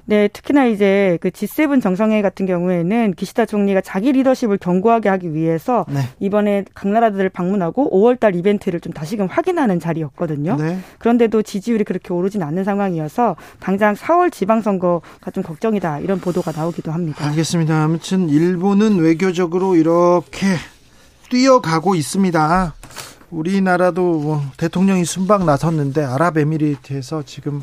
네, 0.06 0.28
특히나 0.28 0.66
이제 0.66 1.18
그 1.22 1.30
G7 1.30 1.82
정상회의 1.82 2.22
같은 2.22 2.46
경우에는 2.46 3.14
기시다 3.16 3.46
총리가 3.46 3.82
자기 3.82 4.12
리더십을 4.12 4.58
견고하게 4.58 5.10
하기 5.10 5.34
위해서 5.34 5.86
네. 5.90 6.02
이번에 6.20 6.66
각 6.74 6.90
나라들을 6.90 7.30
방문하고 7.30 7.90
5월달 7.92 8.36
이벤트를 8.36 8.80
좀 8.80 8.94
다시금 8.94 9.28
확인하는 9.28 9.80
자리였거든요. 9.80 10.56
네. 10.56 10.80
그런데도 11.00 11.42
지지율이 11.42 11.84
그렇게 11.84 12.14
오르진 12.14 12.44
않는 12.44 12.64
상황이어서 12.64 13.36
당장 13.60 13.96
4월 13.96 14.32
지방선거가 14.32 15.32
좀 15.32 15.44
걱정이다 15.44 16.00
이런 16.00 16.20
보도가 16.20 16.52
나오기도 16.52 16.92
합니다. 16.92 17.26
알겠습니다. 17.28 17.84
아무튼 17.84 18.30
일본은 18.30 19.00
외교적으로 19.00 19.76
이렇게 19.76 20.48
뛰어가고 21.30 21.96
있습니다. 21.96 22.74
우리나라도 23.30 24.20
뭐 24.20 24.42
대통령이 24.58 25.06
순방 25.06 25.46
나섰는데 25.46 26.04
아랍에미리트에서 26.04 27.24
지금 27.24 27.62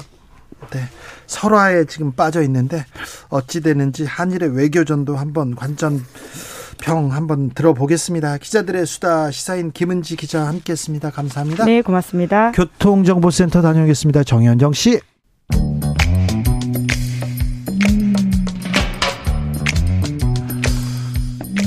네. 0.70 0.80
설화에 1.26 1.84
지금 1.84 2.12
빠져 2.12 2.42
있는데 2.42 2.84
어찌 3.28 3.60
되는지 3.60 4.04
한일의 4.04 4.56
외교전도 4.56 5.16
한번 5.16 5.54
관전 5.54 6.04
평 6.80 7.12
한번 7.12 7.50
들어보겠습니다. 7.50 8.38
기자들의 8.38 8.84
수다 8.86 9.30
시사인 9.30 9.72
김은지 9.72 10.16
기자 10.16 10.46
함께했습니다. 10.46 11.10
감사합니다. 11.10 11.64
네, 11.64 11.82
고맙습니다. 11.82 12.52
교통정보센터 12.52 13.62
다녀오겠습니다. 13.62 14.24
정현정 14.24 14.72
씨. 14.72 15.00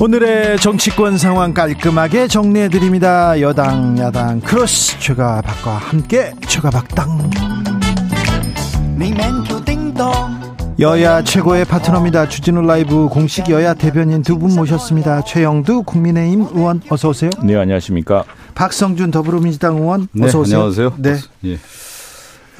오늘의 0.00 0.58
정치권 0.58 1.18
상황 1.18 1.52
깔끔하게 1.52 2.28
정리해 2.28 2.68
드립니다. 2.68 3.40
여당 3.40 3.98
야당 3.98 4.40
크로스 4.40 5.00
최가박과 5.00 5.72
함께 5.72 6.32
최가박당. 6.46 7.47
여야 10.80 11.22
최고의 11.22 11.64
파트너입니다. 11.64 12.28
주진우 12.28 12.62
라이브 12.62 13.08
공식 13.08 13.48
여야 13.48 13.74
대변인 13.74 14.22
두 14.22 14.38
분 14.38 14.54
모셨습니다. 14.56 15.22
최형두 15.22 15.82
국민의힘 15.84 16.46
의원 16.52 16.80
어서 16.88 17.08
오세요. 17.10 17.30
네, 17.44 17.54
안녕하십니까. 17.56 18.24
박성준 18.54 19.10
더불어민주당 19.12 19.76
의원 19.76 20.08
네, 20.12 20.26
어서 20.26 20.40
오세요. 20.40 20.58
안녕하세요. 20.58 20.94
네. 20.98 21.16
예. 21.44 21.54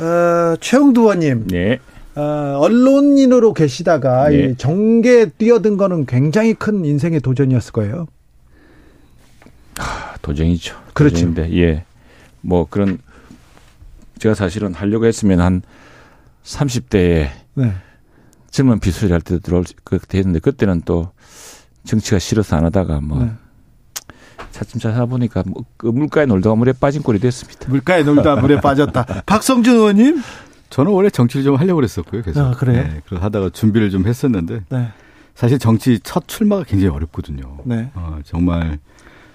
어, 0.02 0.56
최형두 0.60 1.00
의원님. 1.02 1.48
네. 1.48 1.78
어, 2.14 2.58
언론인으로 2.60 3.52
계시다가 3.52 4.28
네. 4.28 4.36
이 4.50 4.54
정계 4.56 5.30
뛰어든 5.38 5.76
거는 5.76 6.06
굉장히 6.06 6.54
큰 6.54 6.84
인생의 6.84 7.20
도전이었을 7.20 7.72
거예요. 7.72 8.06
하, 9.78 10.16
도전이죠. 10.22 10.76
그렇죠. 10.92 11.14
도전인데, 11.14 11.56
예. 11.56 11.84
뭐 12.40 12.66
그런 12.68 12.98
제가 14.18 14.34
사실은 14.34 14.74
하려고 14.74 15.06
했으면 15.06 15.40
한 15.40 15.62
30대에 16.48 17.30
네. 17.54 17.74
젊은 18.50 18.80
비수리 18.80 19.12
할때 19.12 19.38
들어올 19.38 19.64
그렇게 19.84 20.18
했는데 20.18 20.38
그때는 20.38 20.82
또 20.84 21.10
정치가 21.84 22.18
싫어서 22.18 22.56
안 22.56 22.64
하다가 22.64 23.00
뭐 23.00 23.24
네. 23.24 23.32
차츰 24.50 24.80
찾아 24.80 25.04
보니까 25.04 25.42
뭐그 25.46 25.86
물가에 25.86 26.26
놀다가 26.26 26.56
물에 26.56 26.72
빠진 26.72 27.02
꼴이 27.02 27.18
됐습니다. 27.18 27.68
물가에 27.68 28.02
놀다 28.02 28.36
물에 28.36 28.60
빠졌다. 28.60 29.04
박성준 29.26 29.74
의원님? 29.74 30.22
저는 30.70 30.92
원래 30.92 31.10
정치를 31.10 31.44
좀 31.44 31.56
하려고 31.56 31.76
그랬었고요. 31.76 32.22
계속. 32.22 32.40
아, 32.40 32.50
그래요? 32.52 32.82
네, 32.82 33.00
그래서 33.06 33.24
하다가 33.24 33.50
준비를 33.50 33.90
좀 33.90 34.06
했었는데 34.06 34.64
네. 34.68 34.88
사실 35.34 35.58
정치 35.58 36.00
첫 36.02 36.26
출마가 36.26 36.64
굉장히 36.64 36.94
어렵거든요. 36.94 37.58
네. 37.64 37.90
어, 37.94 38.18
정말 38.24 38.78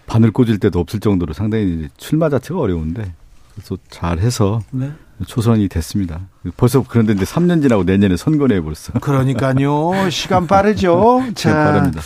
바늘 0.05 0.31
꽂을 0.31 0.59
때도 0.59 0.79
없을 0.79 0.99
정도로 0.99 1.33
상당히 1.33 1.87
출마 1.97 2.29
자체가 2.29 2.59
어려운데 2.59 3.13
그래서 3.53 3.77
잘해서 3.89 4.61
네. 4.71 4.91
초선이 5.27 5.67
됐습니다. 5.69 6.21
벌써 6.57 6.83
그런데 6.87 7.13
이제 7.13 7.23
3년 7.23 7.61
지나고 7.61 7.83
내년에 7.83 8.17
선거네 8.17 8.61
벌써. 8.61 8.93
그러니까요. 8.93 9.91
시간 10.09 10.47
빠르죠. 10.47 11.23
자, 11.35 11.53
빠릅니다. 11.53 12.01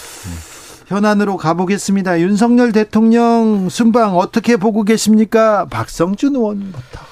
현안으로 0.88 1.38
가보겠습니다. 1.38 2.22
윤석열 2.22 2.72
대통령 2.72 3.70
순방 3.70 4.18
어떻게 4.18 4.58
보고 4.58 4.84
계십니까? 4.84 5.66
박성준 5.66 6.36
의원부터. 6.36 7.08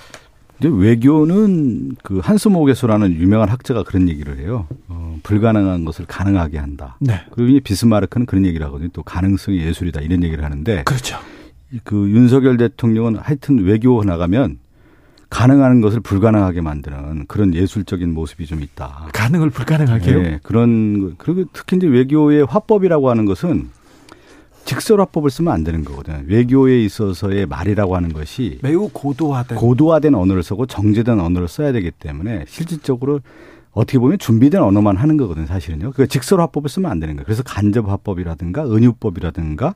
근데 0.59 0.69
외교는 0.73 1.97
그 2.01 2.19
한스모게소라는 2.19 3.13
유명한 3.15 3.49
학자가 3.49 3.83
그런 3.83 4.07
얘기를 4.07 4.37
해요. 4.39 4.67
어, 4.87 5.19
불가능한 5.23 5.83
것을 5.83 6.05
가능하게 6.05 6.57
한다. 6.57 6.95
네. 7.01 7.21
그리고 7.31 7.49
이 7.51 7.59
비스마르크는 7.59 8.25
그런 8.25 8.45
얘기를 8.45 8.65
하거든요. 8.67 8.89
또 8.93 9.03
가능성이 9.03 9.59
예술이다 9.59 9.99
이런 9.99 10.23
얘기를 10.23 10.45
하는데. 10.45 10.83
그렇죠. 10.83 11.17
그 11.83 12.09
윤석열 12.09 12.57
대통령은 12.57 13.17
하여튼 13.17 13.59
외교 13.59 14.03
나가면 14.03 14.59
가능한 15.29 15.81
것을 15.81 15.99
불가능하게 15.99 16.61
만드는 16.61 17.25
그런 17.27 17.53
예술적인 17.53 18.13
모습이 18.13 18.45
좀 18.45 18.61
있다. 18.61 19.07
가능을 19.13 19.49
불가능하게요? 19.49 20.21
네, 20.21 20.39
그런 20.43 21.15
그리고 21.17 21.45
특히 21.51 21.77
이제 21.77 21.87
외교의 21.87 22.45
화법이라고 22.45 23.09
하는 23.09 23.25
것은 23.25 23.69
직설 24.65 24.99
화법을 24.99 25.29
쓰면 25.29 25.53
안 25.53 25.63
되는 25.63 25.83
거거든요. 25.83 26.23
외교에 26.25 26.83
있어서의 26.83 27.45
말이라고 27.45 27.95
하는 27.95 28.13
것이 28.13 28.59
매우 28.63 28.89
고도화된 28.91 29.57
고도화된 29.57 30.15
언어를 30.15 30.41
쓰고 30.41 30.65
정제된 30.65 31.19
언어를 31.19 31.47
써야 31.47 31.71
되기 31.71 31.91
때문에 31.91 32.45
실질적으로 32.47 33.19
어떻게 33.71 33.99
보면 33.99 34.17
준비된 34.17 34.61
언어만 34.61 34.95
하는 34.95 35.17
거거든요, 35.17 35.45
사실은요. 35.45 35.91
그 35.91 36.07
직설 36.07 36.39
화법을 36.39 36.69
쓰면 36.69 36.89
안 36.89 36.99
되는 36.99 37.15
거예요. 37.15 37.25
그래서 37.25 37.43
간접 37.43 37.89
화법이라든가 37.89 38.65
은유법이라든가 38.65 39.75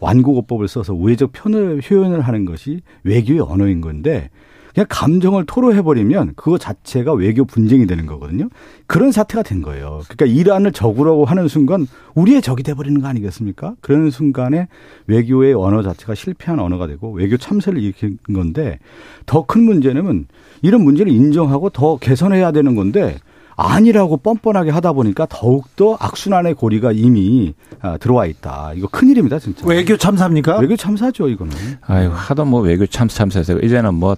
완곡어법을 0.00 0.68
써서 0.68 0.94
우회적 0.94 1.32
표현을, 1.32 1.80
표현을 1.80 2.20
하는 2.20 2.44
것이 2.44 2.80
외교의 3.04 3.40
언어인 3.40 3.80
건데 3.80 4.30
그냥 4.74 4.86
감정을 4.90 5.44
토로해버리면 5.46 6.32
그거 6.34 6.58
자체가 6.58 7.12
외교 7.12 7.44
분쟁이 7.44 7.86
되는 7.86 8.06
거거든요. 8.06 8.48
그런 8.88 9.12
사태가 9.12 9.44
된 9.44 9.62
거예요. 9.62 10.02
그러니까 10.08 10.26
이란을 10.26 10.72
적으라고 10.72 11.24
하는 11.24 11.46
순간 11.46 11.86
우리의 12.16 12.42
적이 12.42 12.64
돼버리는 12.64 13.00
거 13.00 13.06
아니겠습니까? 13.06 13.76
그런 13.80 14.10
순간에 14.10 14.66
외교의 15.06 15.54
언어 15.54 15.82
자체가 15.82 16.16
실패한 16.16 16.58
언어가 16.58 16.88
되고 16.88 17.12
외교 17.12 17.36
참사를 17.36 17.80
일으킨 17.80 18.18
건데 18.34 18.80
더 19.26 19.44
큰 19.46 19.62
문제는 19.62 20.26
이런 20.62 20.82
문제를 20.82 21.12
인정하고 21.12 21.70
더 21.70 21.96
개선해야 21.98 22.50
되는 22.50 22.74
건데 22.74 23.18
아니라고 23.56 24.16
뻔뻔하게 24.18 24.70
하다 24.70 24.92
보니까 24.92 25.26
더욱더 25.28 25.96
악순환의 26.00 26.54
고리가 26.54 26.92
이미 26.92 27.54
아, 27.80 27.96
들어와 27.98 28.26
있다. 28.26 28.72
이거 28.74 28.88
큰일입니다, 28.88 29.38
진짜. 29.38 29.66
외교 29.66 29.96
참사입니까? 29.96 30.58
외교 30.58 30.76
참사죠, 30.76 31.28
이거는. 31.28 31.54
아유, 31.82 32.10
하도 32.12 32.44
뭐 32.44 32.60
외교 32.60 32.86
참사 32.86 33.18
참사해서 33.18 33.58
이제는 33.58 33.94
뭐 33.94 34.16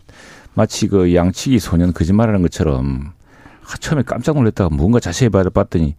마치 0.54 0.88
그 0.88 1.14
양치기 1.14 1.58
소년 1.58 1.92
거짓말하는 1.92 2.42
것처럼 2.42 3.12
처음에 3.80 4.02
깜짝 4.02 4.36
놀랐다가 4.36 4.74
뭔가 4.74 5.00
자세히 5.00 5.28
봤더니 5.28 5.96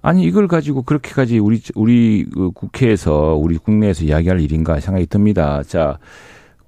아니 0.00 0.24
이걸 0.24 0.48
가지고 0.48 0.82
그렇게까지 0.82 1.38
우리 1.38 1.60
우리 1.74 2.26
그 2.32 2.50
국회에서 2.52 3.34
우리 3.34 3.56
국내에서 3.58 4.04
이야기할 4.04 4.40
일인가 4.40 4.80
생각이 4.80 5.06
듭니다. 5.06 5.62
자, 5.62 5.98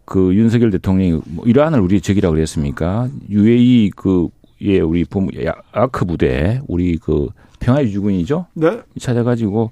그 0.05 0.35
윤석열 0.35 0.71
대통령이 0.71 1.21
뭐 1.27 1.45
이란을 1.47 1.81
우리 1.81 2.01
적이라고 2.01 2.35
그랬습니까? 2.35 3.09
UAE 3.31 3.91
그 3.97 4.29
예, 4.63 4.81
우리 4.81 5.05
봄 5.05 5.29
아크 5.73 6.05
부대 6.05 6.61
우리 6.69 6.97
그 6.97 7.29
평화유지군이죠. 7.61 8.47
네. 8.55 8.81
찾아가지고 8.99 9.71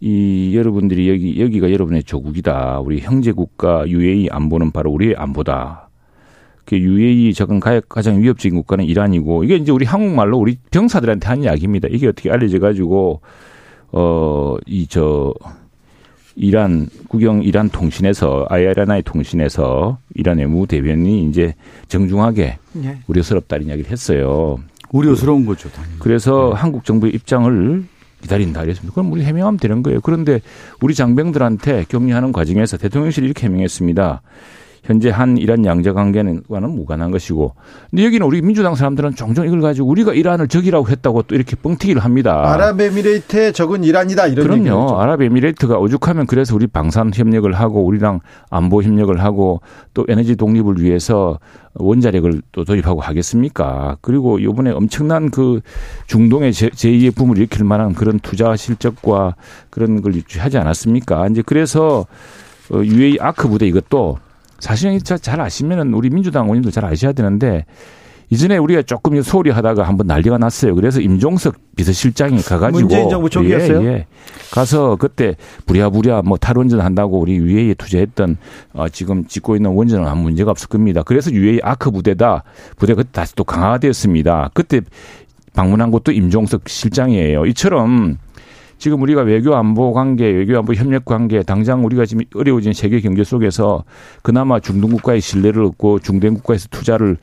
이 0.00 0.52
여러분들이 0.54 1.08
여기 1.08 1.40
여기가 1.40 1.70
여러분의 1.72 2.04
조국이다. 2.04 2.80
우리 2.80 3.00
형제 3.00 3.32
국가 3.32 3.88
UAE 3.88 4.28
안보는 4.30 4.70
바로 4.70 4.90
우리의 4.92 5.16
안보다. 5.16 5.88
그 6.64 6.76
UAE 6.76 7.32
적은 7.32 7.60
가장 7.60 8.20
위협적인 8.20 8.58
국가는 8.58 8.84
이란이고 8.84 9.44
이게 9.44 9.56
이제 9.56 9.70
우리 9.70 9.86
한국말로 9.86 10.36
우리 10.38 10.58
병사들한테 10.70 11.26
한 11.28 11.42
이야기입니다. 11.42 11.88
이게 11.90 12.08
어떻게 12.08 12.30
알려져 12.30 12.58
가지고 12.58 13.20
어이저 13.92 15.32
이란 16.36 16.88
국영 17.08 17.42
이란 17.42 17.70
통신에서 17.70 18.46
아이아라나의 18.48 19.02
통신에서 19.02 19.98
이란 20.14 20.38
외무 20.38 20.66
대변인이 20.66 21.28
이제 21.28 21.54
정중하게 21.88 22.58
네. 22.74 22.98
우려스럽다는 23.06 23.66
이야기를 23.66 23.90
했어요. 23.90 24.58
우려스러운 24.92 25.46
거죠. 25.46 25.70
당연히. 25.70 25.98
그래서 25.98 26.50
네. 26.54 26.60
한국 26.60 26.84
정부의 26.84 27.14
입장을 27.14 27.84
기다린다 28.20 28.60
그랬습니다. 28.60 28.94
그럼 28.94 29.12
우리 29.12 29.24
해명하면 29.24 29.58
되는 29.58 29.82
거예요. 29.82 30.00
그런데 30.00 30.40
우리 30.80 30.94
장병들한테 30.94 31.86
격려하는 31.88 32.32
과정에서 32.32 32.76
대통령실이 32.76 33.26
이렇게 33.26 33.46
해명했습니다. 33.46 34.22
현재 34.86 35.10
한 35.10 35.36
이란 35.36 35.64
양자 35.64 35.92
관계와는 35.92 36.44
무관한 36.48 37.10
것이고 37.10 37.54
근데 37.90 38.04
여기는 38.04 38.24
우리 38.24 38.40
민주당 38.40 38.76
사람들은 38.76 39.16
종종 39.16 39.44
이걸 39.44 39.60
가지고 39.60 39.88
우리가 39.88 40.14
이란을 40.14 40.46
적이라고 40.46 40.88
했다고 40.88 41.22
또 41.22 41.34
이렇게 41.34 41.56
뻥튀기를 41.56 42.04
합니다. 42.04 42.52
아랍에미레이트의 42.52 43.52
적은 43.52 43.82
이란이다 43.82 44.28
이런 44.28 44.46
그럼요. 44.46 44.60
얘기죠. 44.60 44.96
아랍에미레이트가 45.00 45.78
오죽하면 45.78 46.26
그래서 46.26 46.54
우리 46.54 46.68
방산 46.68 47.10
협력을 47.12 47.52
하고 47.52 47.84
우리랑 47.84 48.20
안보 48.48 48.82
협력을 48.82 49.18
하고 49.22 49.60
또 49.92 50.04
에너지 50.08 50.36
독립을 50.36 50.80
위해서 50.80 51.40
원자력을 51.74 52.42
또 52.52 52.64
도입하고 52.64 53.00
하겠습니까? 53.00 53.96
그리고 54.00 54.38
이번에 54.38 54.70
엄청난 54.70 55.30
그 55.30 55.60
중동의 56.06 56.52
제2의 56.52 57.14
붐을 57.14 57.38
일으킬 57.38 57.64
만한 57.64 57.92
그런 57.92 58.20
투자 58.20 58.54
실적과 58.54 59.34
그런 59.68 60.00
걸 60.00 60.14
유치하지 60.14 60.58
않았습니까? 60.58 61.26
이제 61.28 61.42
그래서 61.44 62.06
UAE 62.72 63.18
어, 63.20 63.24
아크 63.24 63.48
부대 63.48 63.66
이것도 63.66 64.18
사실은 64.58 64.98
잘 64.98 65.40
아시면은 65.40 65.94
우리 65.94 66.10
민주당 66.10 66.44
의원님도 66.44 66.70
잘 66.70 66.84
아셔야 66.84 67.12
되는데 67.12 67.64
이전에 68.30 68.56
우리가 68.56 68.82
조금 68.82 69.20
소홀히 69.22 69.50
하다가 69.50 69.84
한번 69.84 70.08
난리가 70.08 70.38
났어요. 70.38 70.74
그래서 70.74 71.00
임종석 71.00 71.54
비서실장이 71.76 72.42
가가지고 72.42 72.80
문재인 72.80 73.08
정부 73.08 73.30
초기였어요. 73.30 73.82
예, 73.82 73.86
예. 73.86 74.06
가서 74.50 74.96
그때 74.96 75.36
부랴부랴 75.66 76.22
뭐 76.22 76.36
탈원전 76.36 76.80
한다고 76.80 77.20
우리 77.20 77.36
UA에 77.36 77.74
투자했던 77.74 78.36
어, 78.72 78.88
지금 78.88 79.26
짓고 79.26 79.54
있는 79.54 79.70
원전은 79.70 80.08
아무 80.08 80.22
문제가 80.24 80.50
없을 80.50 80.68
겁니다. 80.68 81.02
그래서 81.04 81.30
UA 81.30 81.60
아크 81.62 81.92
부대다 81.92 82.42
부대 82.76 82.94
그때 82.94 83.08
다시 83.12 83.34
또 83.36 83.44
강화되었습니다. 83.44 84.50
그때 84.54 84.80
방문한 85.54 85.90
곳도 85.90 86.10
임종석 86.10 86.68
실장이에요. 86.68 87.46
이처럼 87.46 88.18
지금 88.78 89.00
우리가 89.02 89.22
외교 89.22 89.54
안보 89.54 89.92
관계, 89.92 90.26
외교 90.26 90.58
안보 90.58 90.74
협력 90.74 91.04
관계, 91.04 91.42
당장 91.42 91.84
우리가 91.84 92.04
지금 92.04 92.24
어려워진 92.34 92.72
세계 92.72 93.00
경제 93.00 93.24
속에서 93.24 93.84
그나마 94.22 94.60
중동 94.60 94.90
국가의 94.90 95.20
신뢰를 95.20 95.64
얻고 95.64 96.00
중동 96.00 96.34
국가에서 96.34 96.68
투자를 96.70 97.16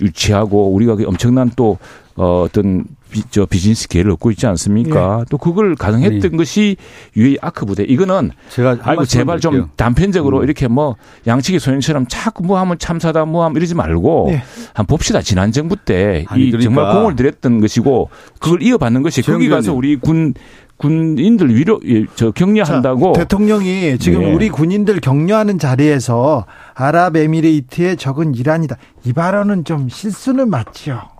유치하고 0.00 0.72
우리가 0.74 0.96
그 0.96 1.04
엄청난 1.04 1.50
또 1.56 1.78
어, 2.14 2.42
어떤 2.42 2.84
비, 3.10 3.22
저 3.30 3.46
비즈니스 3.46 3.88
기회를 3.88 4.10
얻고 4.12 4.30
있지 4.32 4.46
않습니까? 4.46 5.20
예. 5.20 5.24
또 5.30 5.38
그걸 5.38 5.74
가능했던 5.74 6.30
네. 6.30 6.36
것이 6.36 6.76
유해 7.16 7.36
아크 7.40 7.66
부대. 7.66 7.84
이거는 7.84 8.30
제가 8.50 8.78
아이고 8.82 9.04
제발 9.04 9.40
좀 9.40 9.68
단편적으로 9.76 10.38
음. 10.38 10.44
이렇게 10.44 10.68
뭐 10.68 10.96
양측의 11.26 11.60
소연처럼 11.60 12.06
자꾸 12.08 12.42
뭐 12.42 12.58
하면 12.58 12.78
참사다 12.78 13.24
뭐 13.26 13.44
하면 13.44 13.56
이러지 13.56 13.74
말고 13.74 14.26
네. 14.30 14.42
한번 14.74 14.86
봅시다. 14.96 15.20
지난 15.22 15.52
정부 15.52 15.76
때이 15.76 16.24
그러니까. 16.24 16.58
정말 16.60 16.94
공을 16.94 17.16
들였던 17.16 17.60
것이고 17.60 18.08
그걸 18.40 18.62
이어받는 18.62 19.02
것이 19.02 19.22
거기 19.22 19.48
가서 19.48 19.74
우리 19.74 19.96
군 19.96 20.34
군인들 20.78 21.54
위로 21.54 21.80
예, 21.86 22.06
저 22.16 22.32
격려한다고 22.32 23.12
자, 23.12 23.20
대통령이 23.20 23.98
지금 23.98 24.20
네. 24.20 24.34
우리 24.34 24.48
군인들 24.48 25.00
격려하는 25.00 25.58
자리에서 25.58 26.46
아랍에미레이트의 26.74 27.96
적은 27.96 28.34
이란이다. 28.34 28.76
이 29.04 29.12
발언은 29.12 29.64
좀 29.64 29.88
실수는 29.88 30.50
맞죠. 30.50 31.11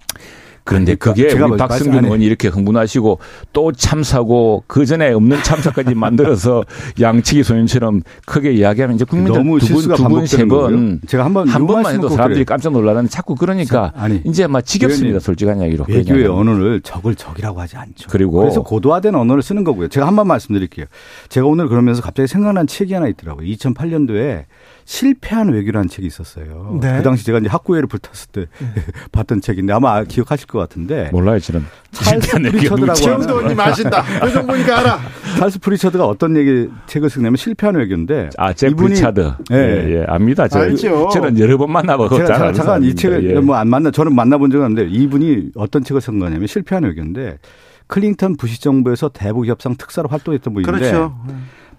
그런데 0.64 0.94
그게 0.94 1.32
우리 1.32 1.38
뭐 1.40 1.56
박승균 1.56 2.04
의원이 2.04 2.24
이렇게 2.24 2.48
흥분하시고 2.48 3.18
또 3.52 3.72
참사고 3.72 4.62
그 4.66 4.86
전에 4.86 5.12
없는 5.12 5.42
참사까지 5.42 5.94
만들어서 5.94 6.64
양치기 7.00 7.42
소년처럼 7.42 8.02
크게 8.26 8.52
이야기하면 8.52 8.94
이제 8.96 9.04
국민들 9.04 9.42
두분두분 9.42 10.26
세번 10.26 11.00
제가 11.06 11.24
한번 11.24 11.48
한 11.48 11.66
번만 11.66 11.94
해도 11.94 12.08
사람들이 12.08 12.44
깜짝 12.44 12.72
놀라는 12.72 13.08
자꾸 13.08 13.34
그러니까 13.34 13.92
아니, 13.96 14.20
이제 14.24 14.46
막 14.46 14.64
지겹습니다 14.64 15.18
솔직한 15.18 15.60
이야기로 15.60 15.84
외교의 15.88 16.26
언어를 16.26 16.80
적을 16.82 17.14
적이라고 17.14 17.60
하지 17.60 17.76
않죠. 17.76 18.08
그리고 18.10 18.38
그래서 18.38 18.62
고도화된 18.62 19.14
언어를 19.14 19.42
쓰는 19.42 19.64
거고요. 19.64 19.88
제가 19.88 20.06
한 20.06 20.12
번 20.12 20.26
말씀드릴게요. 20.28 20.84
제가 21.30 21.46
오늘 21.46 21.68
그러면서 21.68 22.02
갑자기 22.02 22.26
생각난 22.28 22.66
책이 22.66 22.92
하나 22.92 23.08
있더라고요. 23.08 23.46
2008년도에 23.46 24.44
실패한 24.84 25.50
외교라는 25.50 25.88
책이 25.88 26.06
있었어요. 26.06 26.78
네. 26.80 26.96
그 26.98 27.02
당시 27.02 27.24
제가 27.24 27.38
이제 27.38 27.48
학구열을 27.48 27.86
불탔을 27.88 28.30
때 28.32 28.46
네. 28.58 28.82
봤던 29.12 29.40
책인데 29.40 29.72
아마 29.72 30.04
기억하실 30.04 30.46
것 30.46 30.58
같은데. 30.58 31.10
몰라요, 31.12 31.38
저는. 31.38 31.64
찰스 31.92 32.38
프리처드라고 32.38 32.94
최형두 32.94 33.36
의원님 33.36 33.60
아신다. 33.60 34.02
표정 34.20 34.46
보니까 34.46 34.78
알아. 34.78 34.98
찰스 35.38 35.60
프리처드가 35.60 36.06
어떤 36.06 36.36
얘기 36.36 36.68
책을 36.86 37.10
쓰냐면 37.10 37.36
실패한 37.36 37.76
외교인데. 37.76 38.30
아, 38.38 38.52
잭 38.52 38.76
프리처드. 38.76 39.32
예, 39.52 39.56
예, 39.56 39.90
예, 40.00 40.04
압니다. 40.08 40.48
저, 40.48 40.60
알죠. 40.60 41.08
저는 41.12 41.38
여러 41.38 41.56
번 41.58 41.70
만나보고 41.72 42.16
제가 42.16 42.26
잠깐, 42.26 42.54
잠깐 42.54 42.84
이 42.84 42.94
책을 42.94 43.30
예. 43.36 43.40
뭐안 43.40 43.68
만나 43.68 43.90
저는 43.90 44.14
만나본 44.14 44.50
적은 44.50 44.66
없는데 44.66 44.90
이분이 44.90 45.50
어떤 45.54 45.84
책을 45.84 46.00
쓴 46.00 46.18
거냐면 46.18 46.46
실패한 46.46 46.84
외교인데 46.84 47.38
클린턴 47.86 48.36
부시 48.36 48.60
정부에서 48.60 49.10
대북 49.10 49.46
협상 49.46 49.76
특사로 49.76 50.08
활동했던 50.08 50.54
분인데. 50.54 50.72
그렇죠. 50.72 51.14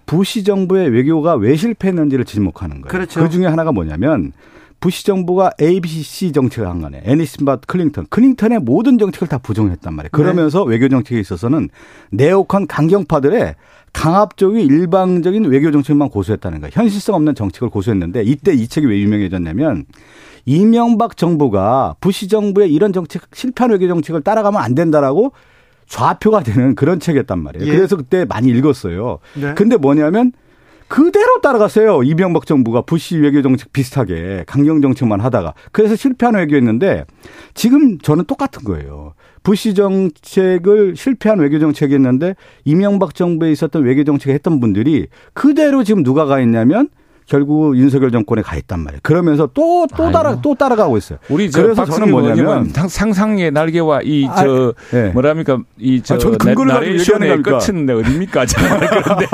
부시 0.06 0.44
정부의 0.44 0.90
외교가 0.90 1.36
왜 1.36 1.56
실패했는지를 1.56 2.26
지목하는 2.26 2.82
거예요. 2.82 2.92
그렇죠. 2.92 3.22
그 3.22 3.30
중에 3.30 3.46
하나가 3.46 3.72
뭐냐면 3.72 4.34
부시 4.80 5.06
정부가 5.06 5.52
ABC 5.62 6.34
정책을 6.34 6.68
한 6.68 6.82
거네. 6.82 7.04
애니슨바 7.06 7.58
클링턴. 7.68 8.08
클링턴의 8.10 8.60
모든 8.60 8.98
정책을 8.98 9.30
다 9.30 9.38
부정했단 9.38 9.94
말이에요. 9.94 10.10
그러면서 10.12 10.66
네. 10.66 10.72
외교 10.72 10.90
정책에 10.90 11.22
있어서는 11.22 11.70
네오컨 12.12 12.68
강경파들의 12.68 13.56
강압적인 13.94 14.60
일방적인 14.66 15.46
외교 15.46 15.72
정책만 15.72 16.10
고수했다는 16.10 16.60
거예요. 16.60 16.72
현실성 16.74 17.16
없는 17.16 17.36
정책을 17.36 17.70
고수했는데 17.70 18.24
이때 18.24 18.54
이 18.54 18.68
책이 18.68 18.88
왜 18.88 19.00
유명해졌냐면 19.00 19.86
이명박 20.46 21.16
정부가 21.16 21.96
부시 22.02 22.28
정부의 22.28 22.74
이런 22.74 22.92
정책 22.92 23.22
실패한 23.34 23.72
외교 23.72 23.88
정책을 23.88 24.22
따라가면 24.22 24.62
안 24.62 24.76
된다라고 24.76 25.32
좌표가 25.88 26.44
되는 26.44 26.76
그런 26.76 27.00
책이었단 27.00 27.40
말이에요. 27.40 27.72
예. 27.72 27.76
그래서 27.76 27.96
그때 27.96 28.26
많이 28.26 28.50
읽었어요. 28.50 29.20
네. 29.36 29.54
근데 29.54 29.78
뭐냐면 29.78 30.32
그대로 30.88 31.42
따라갔어요. 31.42 32.04
이명박 32.04 32.46
정부가 32.46 32.82
부시 32.82 33.18
외교 33.18 33.42
정책 33.42 33.74
비슷하게 33.74 34.44
강경 34.46 34.82
정책만 34.82 35.22
하다가 35.22 35.56
그래서 35.72 35.96
실패한 35.96 36.36
외교였는데 36.36 37.06
지금 37.56 37.98
저는 37.98 38.26
똑같은 38.26 38.64
거예요. 38.64 39.14
부시 39.42 39.74
정책을 39.74 40.96
실패한 40.96 41.40
외교 41.40 41.60
정책이었는데 41.60 42.36
이명박 42.66 43.16
정부에 43.16 43.52
있었던 43.52 43.84
외교 43.84 44.04
정책을 44.04 44.36
했던 44.36 44.60
분들이 44.60 45.08
그대로 45.34 45.84
지금 45.84 46.04
누가 46.04 46.26
가 46.26 46.40
있냐면 46.40 46.90
결국 47.26 47.78
윤석열 47.78 48.12
정권에 48.12 48.42
가 48.42 48.56
있단 48.56 48.80
말이에요. 48.80 49.00
그러면서 49.04 49.48
또 49.54 49.88
또 49.96 50.12
따라 50.12 50.40
또 50.42 50.56
따라가고 50.56 50.98
있어요. 50.98 51.20
우리 51.30 51.50
그래서 51.50 51.86
저는 51.86 52.12
뭐냐면 52.12 52.70
상상의 52.88 53.52
날개와 53.52 54.02
이저 54.04 54.74
아, 54.78 54.92
네. 54.92 55.10
뭐랍니까 55.10 55.60
이저 55.78 56.16
아, 56.16 56.66
나레이션의 56.66 57.44
끝은 57.44 57.90
어딥니까? 57.90 58.46
그런데 59.04 59.26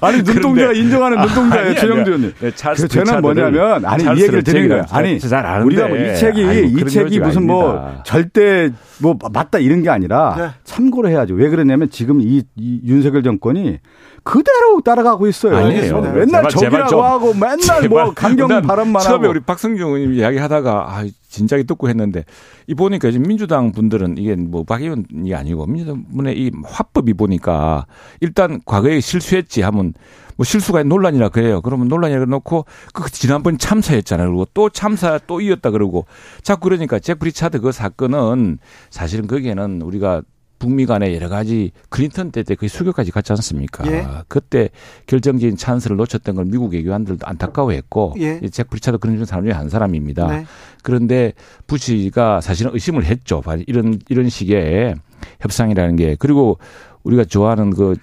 아니 0.00 0.22
눈동자가 0.22 0.72
인정하는 0.72 1.20
눈동자예요, 1.20 1.74
최영두 1.74 2.10
의원님. 2.10 2.32
네, 2.40 2.50
그래서 2.50 2.86
저는 2.86 3.20
뭐냐면 3.20 3.84
아니 3.84 4.04
이 4.04 4.22
얘기를 4.22 4.42
드리는 4.42 4.68
거예요. 4.68 4.84
아니 4.90 5.18
우리가 5.64 5.88
뭐 5.88 5.96
이 5.96 6.16
책이 6.16 6.44
아이고, 6.44 6.78
이 6.80 6.84
책이 6.86 7.20
무슨 7.20 7.46
뭐 7.46 7.72
아닙니다. 7.72 8.02
절대 8.04 8.70
뭐 9.00 9.18
맞다 9.32 9.58
이런 9.58 9.82
게 9.82 9.90
아니라 9.90 10.34
네. 10.38 10.48
참고를 10.64 11.10
해야죠. 11.10 11.34
왜 11.34 11.48
그러냐면 11.48 11.90
지금 11.90 12.20
이, 12.20 12.42
이 12.56 12.80
윤석열 12.84 13.22
정권이 13.22 13.78
그대로 14.26 14.80
따라가고 14.84 15.28
있어요. 15.28 15.56
아니에요. 15.56 16.00
맨날 16.00 16.48
저기라고 16.48 17.00
하고 17.00 17.32
맨날 17.32 17.88
뭐 17.88 18.12
강경 18.12 18.62
발언만 18.62 19.00
처음에 19.00 19.18
하고. 19.18 19.30
우리 19.30 19.40
박성준 19.40 19.86
의원님 19.86 20.14
이야기하다가 20.14 20.86
아 20.88 21.04
진작에 21.28 21.62
듣고 21.62 21.88
했는데 21.88 22.24
이 22.66 22.74
보니까 22.74 23.12
지금 23.12 23.28
민주당 23.28 23.70
분들은 23.70 24.18
이게 24.18 24.34
뭐박 24.34 24.82
의원이 24.82 25.32
아니고 25.32 25.66
민주당분의 25.66 26.36
이 26.36 26.50
화법이 26.64 27.14
보니까 27.14 27.86
일단 28.20 28.60
과거에 28.66 29.00
실수했지 29.00 29.62
하면 29.62 29.94
뭐 30.36 30.44
실수가 30.44 30.82
논란이라 30.82 31.28
그래요. 31.28 31.62
그러면 31.62 31.86
논란이라 31.86 32.24
놓고 32.24 32.66
그 32.94 33.08
지난번 33.12 33.58
참사였잖아요. 33.58 34.28
그리고 34.28 34.46
또 34.54 34.70
참사 34.70 35.20
또 35.28 35.40
이었다 35.40 35.70
그러고 35.70 36.04
자꾸 36.42 36.64
그러니까 36.64 36.98
잭 36.98 37.26
프리처드 37.26 37.60
그 37.60 37.70
사건은 37.70 38.58
사실은 38.90 39.28
거기에는 39.28 39.82
우리가 39.82 40.22
북미 40.58 40.86
간에 40.86 41.14
여러 41.14 41.28
가지 41.28 41.72
클린턴 41.90 42.30
때 42.32 42.42
때 42.42 42.54
거의 42.54 42.68
수교까지 42.68 43.10
갔지 43.10 43.32
않습니까? 43.32 43.86
예. 43.90 44.06
그때 44.28 44.70
결정적인 45.06 45.56
찬스를 45.56 45.96
놓쳤던 45.96 46.34
걸 46.34 46.44
미국 46.46 46.72
외교관들도 46.72 47.26
안타까워했고 47.26 48.14
예. 48.18 48.40
잭 48.50 48.70
프리처드도 48.70 48.98
그런 48.98 49.24
사람 49.24 49.44
중에 49.44 49.52
한 49.52 49.68
사람입니다. 49.68 50.26
네. 50.28 50.46
그런데 50.82 51.32
부시가 51.66 52.40
사실은 52.40 52.72
의심을 52.74 53.04
했죠. 53.04 53.42
이런 53.66 53.98
이런 54.08 54.28
식의 54.28 54.94
협상이라는 55.40 55.96
게 55.96 56.16
그리고 56.18 56.58
우리가 57.04 57.24
좋아하는 57.24 57.70
그 57.70 57.96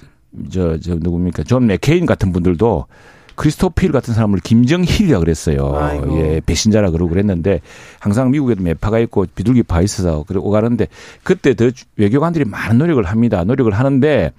저 0.50 0.78
저 0.80 0.96
누굽니까 0.96 1.44
존 1.44 1.68
맥케인 1.68 2.08
같은 2.08 2.32
분들도 2.32 2.88
크리스토퍼 3.36 3.81
힐 3.81 3.92
같은 3.92 4.14
사람을 4.14 4.40
김정힐이라 4.40 5.20
그랬어요. 5.20 5.76
아이고. 5.76 6.20
예, 6.20 6.42
배신자라 6.46 6.92
그러고 6.92 7.10
그랬는데 7.10 7.62
항상 8.00 8.32
미국에도 8.32 8.64
매파가 8.64 9.00
있고 9.00 9.26
비둘기파 9.34 9.82
있어서 9.82 10.24
그러고 10.28 10.50
가는데 10.50 10.88
그때 11.24 11.54
더 11.54 11.70
외교관들이 11.98 12.46
많은 12.46 12.78
노력을 12.78 13.04
합니다. 13.04 13.44
노력을 13.44 13.72
하는데 13.72 14.32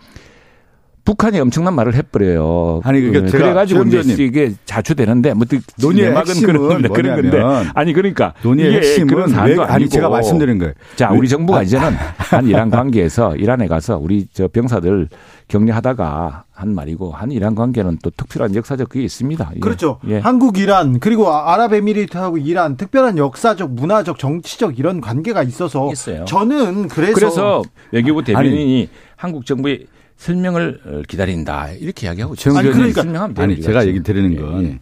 북한이 1.04 1.38
엄청난 1.38 1.74
말을 1.74 1.94
해버려요. 1.94 2.80
아니, 2.82 3.00
그게 3.02 3.20
네, 3.20 3.28
제가 3.28 3.44
그래가지고 3.44 3.82
이제. 3.84 4.24
이게 4.24 4.54
자초되는데 4.64 5.34
뭐 5.34 5.46
논의의 5.78 6.08
내막은 6.08 6.28
핵심은 6.30 6.46
그런 6.54 6.68
건데, 6.68 6.88
그런 6.88 7.14
건데 7.22 7.38
뭐냐면 7.40 7.70
아니 7.74 7.92
그러니까 7.92 8.32
논의의 8.42 8.74
핵심은 8.76 9.06
그런 9.08 9.28
왜, 9.28 9.34
사안도 9.34 9.62
아니 9.64 9.72
아니고 9.74 9.90
제가 9.90 10.08
말씀드린 10.08 10.58
거예요. 10.58 10.72
자, 10.96 11.10
왜- 11.10 11.18
우리 11.18 11.28
정부가 11.28 11.58
아, 11.58 11.62
이제는 11.62 11.92
한 12.16 12.46
이란 12.46 12.70
관계에서 12.70 13.36
이란에 13.36 13.68
가서 13.68 13.98
우리 13.98 14.26
저 14.32 14.48
병사들 14.48 15.08
격려하다가 15.48 16.44
한 16.52 16.74
말이고 16.74 17.12
한 17.12 17.32
이란 17.32 17.54
관계는 17.54 17.98
또 18.02 18.10
특별한 18.10 18.54
역사적 18.54 18.88
그게 18.88 19.04
있습니다. 19.04 19.50
예. 19.56 19.60
그렇죠. 19.60 19.98
예. 20.08 20.18
한국, 20.20 20.56
이란 20.58 21.00
그리고 21.00 21.30
아랍에미리트하고 21.30 22.38
이란 22.38 22.76
특별한 22.78 23.18
역사적, 23.18 23.72
문화적, 23.72 24.18
정치적 24.18 24.78
이런 24.78 25.00
관계가 25.02 25.42
있어서 25.42 25.90
있어요. 25.92 26.24
저는 26.24 26.88
그래서, 26.88 27.14
그래서 27.14 27.62
외교부 27.90 28.22
대변인이 28.24 28.88
한국 29.16 29.44
정부의 29.44 29.86
설명을 30.16 30.80
어, 30.86 31.02
기다린다 31.08 31.70
이렇게 31.72 32.06
이야기하고. 32.06 32.34
아니, 32.56 32.70
그러니까- 32.70 33.02
설명하면 33.02 33.38
아니 33.38 33.60
제가 33.60 33.80
지금. 33.80 33.94
얘기 33.94 34.02
드리는 34.02 34.32
예, 34.32 34.36
건 34.36 34.64
예. 34.64 34.80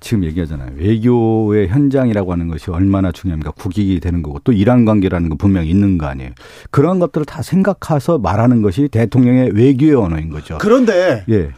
지금 0.00 0.24
얘기하잖아요. 0.24 0.72
외교의 0.76 1.68
현장이라고 1.68 2.32
하는 2.32 2.48
것이 2.48 2.70
얼마나 2.70 3.12
중요합니까? 3.12 3.52
국익이 3.52 4.00
되는 4.00 4.22
거고 4.22 4.40
또 4.42 4.52
이란 4.52 4.84
관계라는 4.84 5.28
거 5.28 5.36
분명히 5.36 5.70
있는 5.70 5.96
거 5.96 6.06
아니에요. 6.06 6.30
그런 6.70 6.98
것들을 6.98 7.24
다 7.24 7.40
생각해서 7.42 8.18
말하는 8.18 8.62
것이 8.62 8.88
대통령의 8.88 9.50
외교의 9.52 9.94
언어인 9.94 10.28
거죠. 10.30 10.58
그런데 10.60 11.24
예. 11.28 11.50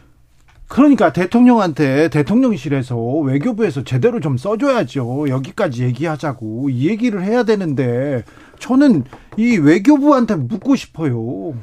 그러니까 0.68 1.12
대통령한테 1.12 2.08
대통령실에서 2.08 2.96
외교부에서 2.96 3.84
제대로 3.84 4.20
좀 4.20 4.36
써줘야죠. 4.36 5.28
여기까지 5.28 5.84
얘기하자고 5.84 6.68
이 6.70 6.88
얘기를 6.88 7.22
해야 7.22 7.44
되는데 7.44 8.24
저는 8.58 9.04
이 9.36 9.56
외교부한테 9.56 10.36
묻고 10.36 10.74
싶어요. 10.76 11.54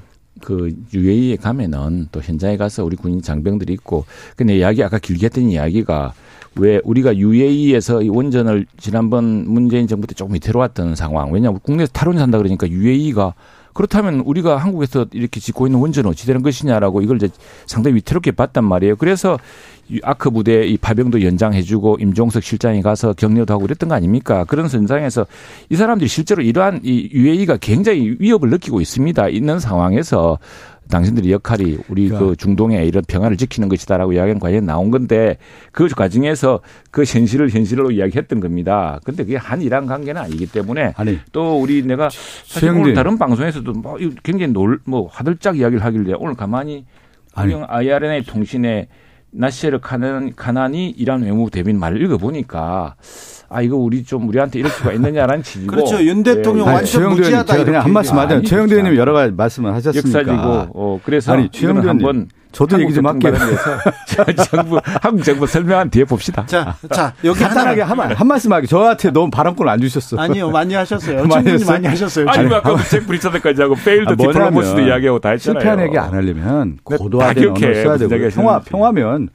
그 0.44 0.76
UAE에 0.94 1.38
가면은 1.38 2.08
또 2.12 2.22
현장에 2.22 2.58
가서 2.58 2.84
우리 2.84 2.96
군인 2.96 3.22
장병들이 3.22 3.74
있고 3.74 4.06
근데 4.36 4.58
이야기 4.58 4.84
아까 4.84 5.00
길게 5.00 5.28
했던 5.28 5.50
이야기가 5.50 6.14
왜 6.56 6.82
우리가 6.84 7.16
UAE에서 7.16 8.04
이 8.04 8.10
원전을 8.10 8.66
지난번 8.78 9.46
문재인 9.48 9.88
정부 9.88 10.08
때 10.08 10.14
조금 10.14 10.36
위태로 10.36 10.60
왔던 10.60 10.96
상황. 10.96 11.32
왜냐하면 11.32 11.60
국내에서 11.62 11.92
탈원이 11.94 12.20
산다 12.20 12.38
그러니까 12.38 12.68
UAE가 12.68 13.34
그렇다면 13.74 14.22
우리가 14.22 14.58
한국에서 14.58 15.06
이렇게 15.12 15.40
짓고 15.40 15.68
있는 15.68 15.80
원전은 15.80 16.10
어찌 16.10 16.26
되는 16.26 16.42
것이냐라고 16.42 17.02
이걸 17.02 17.18
이제 17.18 17.30
상당히 17.66 17.98
위태롭게 17.98 18.32
봤단 18.32 18.64
말이에요. 18.64 18.96
그래서 18.96 19.38
이 19.90 20.00
아크 20.04 20.32
부대 20.32 20.66
이 20.66 20.78
파병도 20.78 21.22
연장해주고 21.22 21.98
임종석 22.00 22.44
실장이 22.44 22.82
가서 22.82 23.14
격려도 23.14 23.54
하고 23.54 23.64
그랬던 23.64 23.90
거 23.90 23.96
아닙니까? 23.96 24.46
그런 24.46 24.70
선상에서 24.70 25.28
이 25.70 25.76
사람들이 25.76 26.08
실제로 26.08 26.42
이러한 26.42 26.82
이 26.84 27.10
UAE가 27.12 27.58
굉장히 27.58 28.16
위협을 28.20 28.50
느끼고 28.50 28.80
있습니다. 28.80 29.28
있는 29.30 29.60
상황에서 29.60 30.40
당신들의 30.92 31.32
역할이 31.32 31.80
우리 31.90 32.10
그 32.10 32.36
중동의 32.36 32.88
이런 32.88 33.04
평화를 33.08 33.38
지키는 33.38 33.68
것이다라고 33.70 34.14
이야기한 34.14 34.40
과정에 34.40 34.62
나온 34.62 34.92
건데 34.92 35.38
그 35.72 35.88
과정에서 35.88 36.60
그 36.92 37.04
현실을 37.04 37.50
현실로 37.50 37.90
이야기했던 37.90 38.40
겁니다. 38.40 39.00
근데 39.04 39.24
그게 39.24 39.38
한 39.38 39.64
이란 39.64 39.88
관계는 39.88 40.22
아니기 40.22 40.46
때문에 40.46 40.94
아니 40.96 41.18
또 41.32 41.60
우리 41.60 41.82
내가 41.82 42.10
사실. 42.12 42.70
오늘 42.70 42.94
다른 42.94 43.18
방송에서도 43.18 43.74
뭐 43.74 43.98
굉장히 44.22 44.54
놀, 44.54 44.80
뭐 44.86 45.08
화들짝 45.08 45.58
이야기를 45.58 45.84
하길래 45.84 46.14
오늘 46.20 46.36
가만히. 46.36 46.86
운영 47.38 47.66
IRNA 47.66 48.26
통신에 48.26 48.90
나시르 49.32 49.80
카난, 49.80 50.36
카난이 50.36 50.90
이란 50.90 51.24
외무부 51.24 51.50
대변인 51.50 51.80
말을 51.80 52.02
읽어보니까 52.02 52.96
아 53.54 53.62
이거 53.62 53.76
우리 53.76 54.04
좀 54.04 54.28
우리한테 54.30 54.60
이럴 54.60 54.72
수가 54.72 54.94
있느냐라는 54.94 55.44
취지고 55.44 55.72
그렇죠. 55.76 56.02
윤 56.04 56.24
대통령 56.24 56.68
예, 56.68 56.72
완전 56.74 57.02
의원님 57.02 57.22
무지하다, 57.24 57.54
제가 57.54 57.64
그냥 57.66 57.74
이렇게 57.74 57.84
한 57.84 57.94
말씀 57.94 58.18
하자. 58.18 58.36
아니, 58.36 58.44
최영도 58.44 58.74
의원님. 58.76 58.98
여러 58.98 59.14
가지 59.14 59.34
말씀을 59.34 59.74
하셨으니까. 59.74 60.20
역사지고 60.20 60.68
어 60.74 61.00
그래서 61.04 61.34
아니, 61.34 61.50
최영도 61.50 61.82
의원님. 61.82 62.06
한번 62.08 62.30
저도 62.54 62.82
얘기 62.82 62.94
좀 62.94 63.06
할게요. 63.08 63.34
정부 64.50 64.80
한국 65.02 65.24
정부 65.24 65.48
설명한 65.48 65.90
뒤에 65.90 66.04
봅시다. 66.04 66.46
자, 66.46 66.76
자 66.92 67.14
여기 67.24 67.40
간단하게 67.40 67.82
하나 67.82 67.90
한, 67.92 67.98
말- 68.10 68.14
한 68.18 68.28
말씀 68.28 68.52
하게. 68.52 68.68
저한테 68.68 69.12
너무 69.12 69.30
바람권 69.30 69.68
안 69.70 69.80
주셨어. 69.80 70.18
아니요 70.18 70.50
많이 70.50 70.74
하셨어요. 70.74 71.26
많이? 71.26 71.64
많이 71.66 71.88
하셨어요. 71.88 72.28
아니. 72.30 72.48
뭐 72.48 72.58
아까 72.58 72.76
잭 72.84 73.08
브리처드까지 73.08 73.62
하고 73.62 73.76
페일드 73.76 74.12
아, 74.12 74.16
디플로머스도 74.16 74.82
이야기하고 74.82 75.20
다 75.20 75.30
했잖아요. 75.30 75.60
실패한 75.62 75.82
얘기 75.88 75.98
안 75.98 76.14
하려면 76.14 76.78
네, 76.90 76.98
고도화된. 76.98 77.50
언어를 77.50 77.84
써야 77.84 77.98
되고 77.98 78.30
평화. 78.30 78.60
평화면 78.60 79.30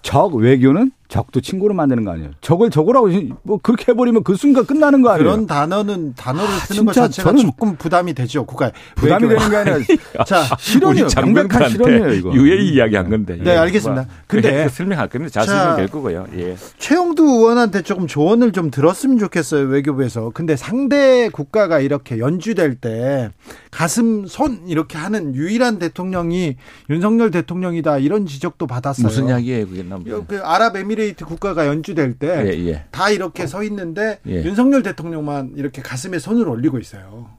적 0.00 0.34
외교는 0.34 0.92
적도 1.12 1.42
친구로 1.42 1.74
만드는 1.74 2.04
거 2.06 2.12
아니에요. 2.12 2.30
적을 2.40 2.70
적으라고 2.70 3.10
뭐 3.42 3.58
그렇게 3.62 3.92
해버리면 3.92 4.24
그 4.24 4.34
순간 4.34 4.64
끝나는 4.64 5.02
거 5.02 5.10
아니에요. 5.10 5.28
그런 5.30 5.46
단어는 5.46 6.14
단어를 6.14 6.48
쓰는 6.66 6.86
것 6.86 6.92
자체가 6.94 7.32
저는- 7.32 7.42
조금 7.42 7.76
부담이 7.76 8.14
되죠. 8.14 8.46
국가에 8.46 8.72
부담이. 8.94 9.28
되는 9.28 9.50
게 9.50 9.56
아니라 9.56 9.76
자. 10.26 10.42
우리 10.86 11.02
명백한 11.02 11.68
실현이에요 11.68 12.12
이거. 12.14 12.32
UAE 12.32 12.70
이야기한 12.72 13.10
건데. 13.10 13.36
네, 13.42 13.54
알겠습니다. 13.58 14.06
근데- 14.26 14.50
근데 14.52 14.68
설명할 14.70 15.08
건데 15.10 15.28
자. 15.28 15.44
자세히 15.44 15.76
될 15.76 15.88
거고요. 15.88 16.26
예. 16.34 16.56
최영두 16.78 17.22
의원한테 17.24 17.82
조금 17.82 18.06
조언을 18.06 18.52
좀 18.52 18.70
들었으면 18.70 19.18
좋겠어요 19.18 19.66
외교부에서. 19.66 20.30
근데 20.32 20.56
상대 20.56 21.28
국가가 21.28 21.78
이렇게 21.80 22.18
연주될 22.20 22.76
때 22.76 23.30
가슴 23.70 24.24
손 24.26 24.62
이렇게 24.66 24.96
하는 24.96 25.34
유일한 25.34 25.78
대통령이 25.78 26.56
윤석열 26.88 27.30
대통령이다 27.30 27.98
이런 27.98 28.24
지적도 28.24 28.66
받았어요. 28.66 29.06
무슨 29.06 29.28
이야기예요, 29.28 29.66
그게 29.66 29.82
남. 29.82 30.02
그 30.04 30.40
아랍에미리트 30.42 31.24
국가가 31.24 31.66
연주될 31.66 32.14
때 32.14 32.28
예, 32.46 32.66
예. 32.68 32.84
다 32.90 33.10
이렇게 33.10 33.46
서 33.46 33.62
있는데 33.64 34.20
예. 34.26 34.44
윤석열 34.44 34.82
대통령만 34.82 35.54
이렇게 35.56 35.82
가슴에 35.82 36.18
손을 36.18 36.48
올리고 36.48 36.78
있어요. 36.78 37.30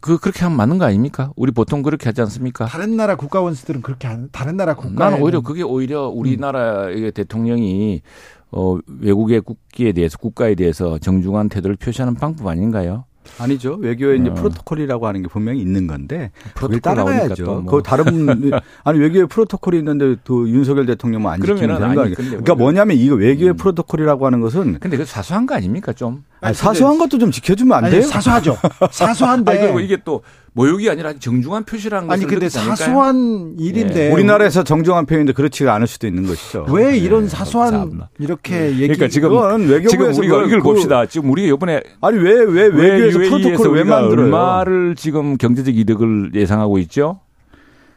그 0.00 0.18
그렇게 0.18 0.40
하면 0.44 0.56
맞는 0.56 0.78
거 0.78 0.84
아닙니까? 0.84 1.32
우리 1.34 1.50
보통 1.50 1.82
그렇게 1.82 2.08
하지 2.08 2.20
않습니까? 2.20 2.66
다른 2.66 2.96
나라 2.96 3.16
국가 3.16 3.40
원수들은 3.40 3.82
그렇게 3.82 4.06
안, 4.06 4.28
다른 4.30 4.56
나라 4.56 4.74
국가 4.74 5.06
나는 5.06 5.22
오히려 5.22 5.40
그게 5.40 5.62
오히려 5.62 6.08
우리나라의 6.08 7.10
대통령이 7.12 8.02
어 8.50 8.78
외국의 9.00 9.40
국기에 9.40 9.92
대해서 9.92 10.16
국가에 10.18 10.54
대해서 10.54 10.98
정중한 10.98 11.48
태도를 11.48 11.76
표시하는 11.76 12.14
방법 12.14 12.46
아닌가요? 12.46 13.04
아니죠. 13.38 13.74
외교에 13.80 14.16
이제 14.16 14.30
어. 14.30 14.34
프로토콜이라고 14.34 15.06
하는 15.06 15.22
게 15.22 15.28
분명히 15.28 15.60
있는 15.60 15.86
건데 15.86 16.30
그걸 16.54 16.80
따라가야죠. 16.80 17.44
또 17.44 17.60
뭐. 17.60 17.72
그 17.72 17.82
다른 17.82 18.04
아니 18.84 18.98
외교에 18.98 19.26
프로토콜이 19.26 19.78
있는데 19.78 20.16
또 20.24 20.48
윤석열 20.48 20.86
대통령만 20.86 21.34
안 21.34 21.40
지키면 21.40 21.58
되는 21.60 21.78
거 21.78 21.84
아니, 21.84 22.00
아니에요. 22.00 22.14
그러니까 22.16 22.54
뭐- 22.54 22.66
뭐냐면 22.68 22.96
이거 22.96 23.14
외교의 23.14 23.52
음. 23.52 23.56
프로토콜이라고 23.56 24.26
하는 24.26 24.40
것은 24.40 24.78
근데 24.80 24.96
그 24.96 25.04
사소한 25.04 25.46
거 25.46 25.54
아닙니까 25.54 25.92
좀? 25.92 26.24
아니, 26.40 26.54
사소한 26.54 26.98
것도 26.98 27.18
좀 27.18 27.30
지켜주면 27.30 27.76
안 27.78 27.84
아니, 27.84 27.92
돼요? 27.94 28.02
사소하죠. 28.02 28.56
사소한데 28.90 29.50
아니 29.50 29.60
그리고 29.60 29.80
이게 29.80 29.98
또 30.04 30.22
모욕이 30.58 30.90
아니라 30.90 31.12
정중한 31.12 31.62
표시라는 31.62 32.10
아니 32.10 32.24
것을 32.24 32.28
근데 32.34 32.46
느끼지 32.46 32.58
않을까요? 32.58 32.76
사소한 32.76 33.54
일인데 33.60 34.08
예. 34.08 34.12
우리나라에서 34.12 34.64
정정한 34.64 35.06
표현인데 35.06 35.32
그렇지가 35.32 35.72
않을 35.74 35.86
수도 35.86 36.08
있는 36.08 36.26
것이죠. 36.26 36.66
왜 36.70 36.98
이런 36.98 37.22
네, 37.24 37.28
사소한 37.28 37.70
참나. 37.70 38.08
이렇게 38.18 38.70
얘기 38.72 38.80
그러니까 38.88 39.06
지금 39.06 39.28
그건 39.30 39.68
외교부에서 39.68 39.90
지금 39.92 40.18
우리가 40.18 40.46
이걸 40.46 40.58
그- 40.58 40.64
봅시다. 40.64 41.06
지금 41.06 41.30
우리가 41.30 41.54
이번에 41.54 41.80
아니 42.00 42.18
왜왜왜 42.18 42.98
외교에서 42.98 43.18
프로토콜을 43.36 43.70
왜 43.76 43.84
만들어요? 43.84 44.24
얼마를 44.26 44.96
지금 44.96 45.36
경제적 45.36 45.76
이득을 45.76 46.32
예상하고 46.34 46.78
있죠? 46.80 47.20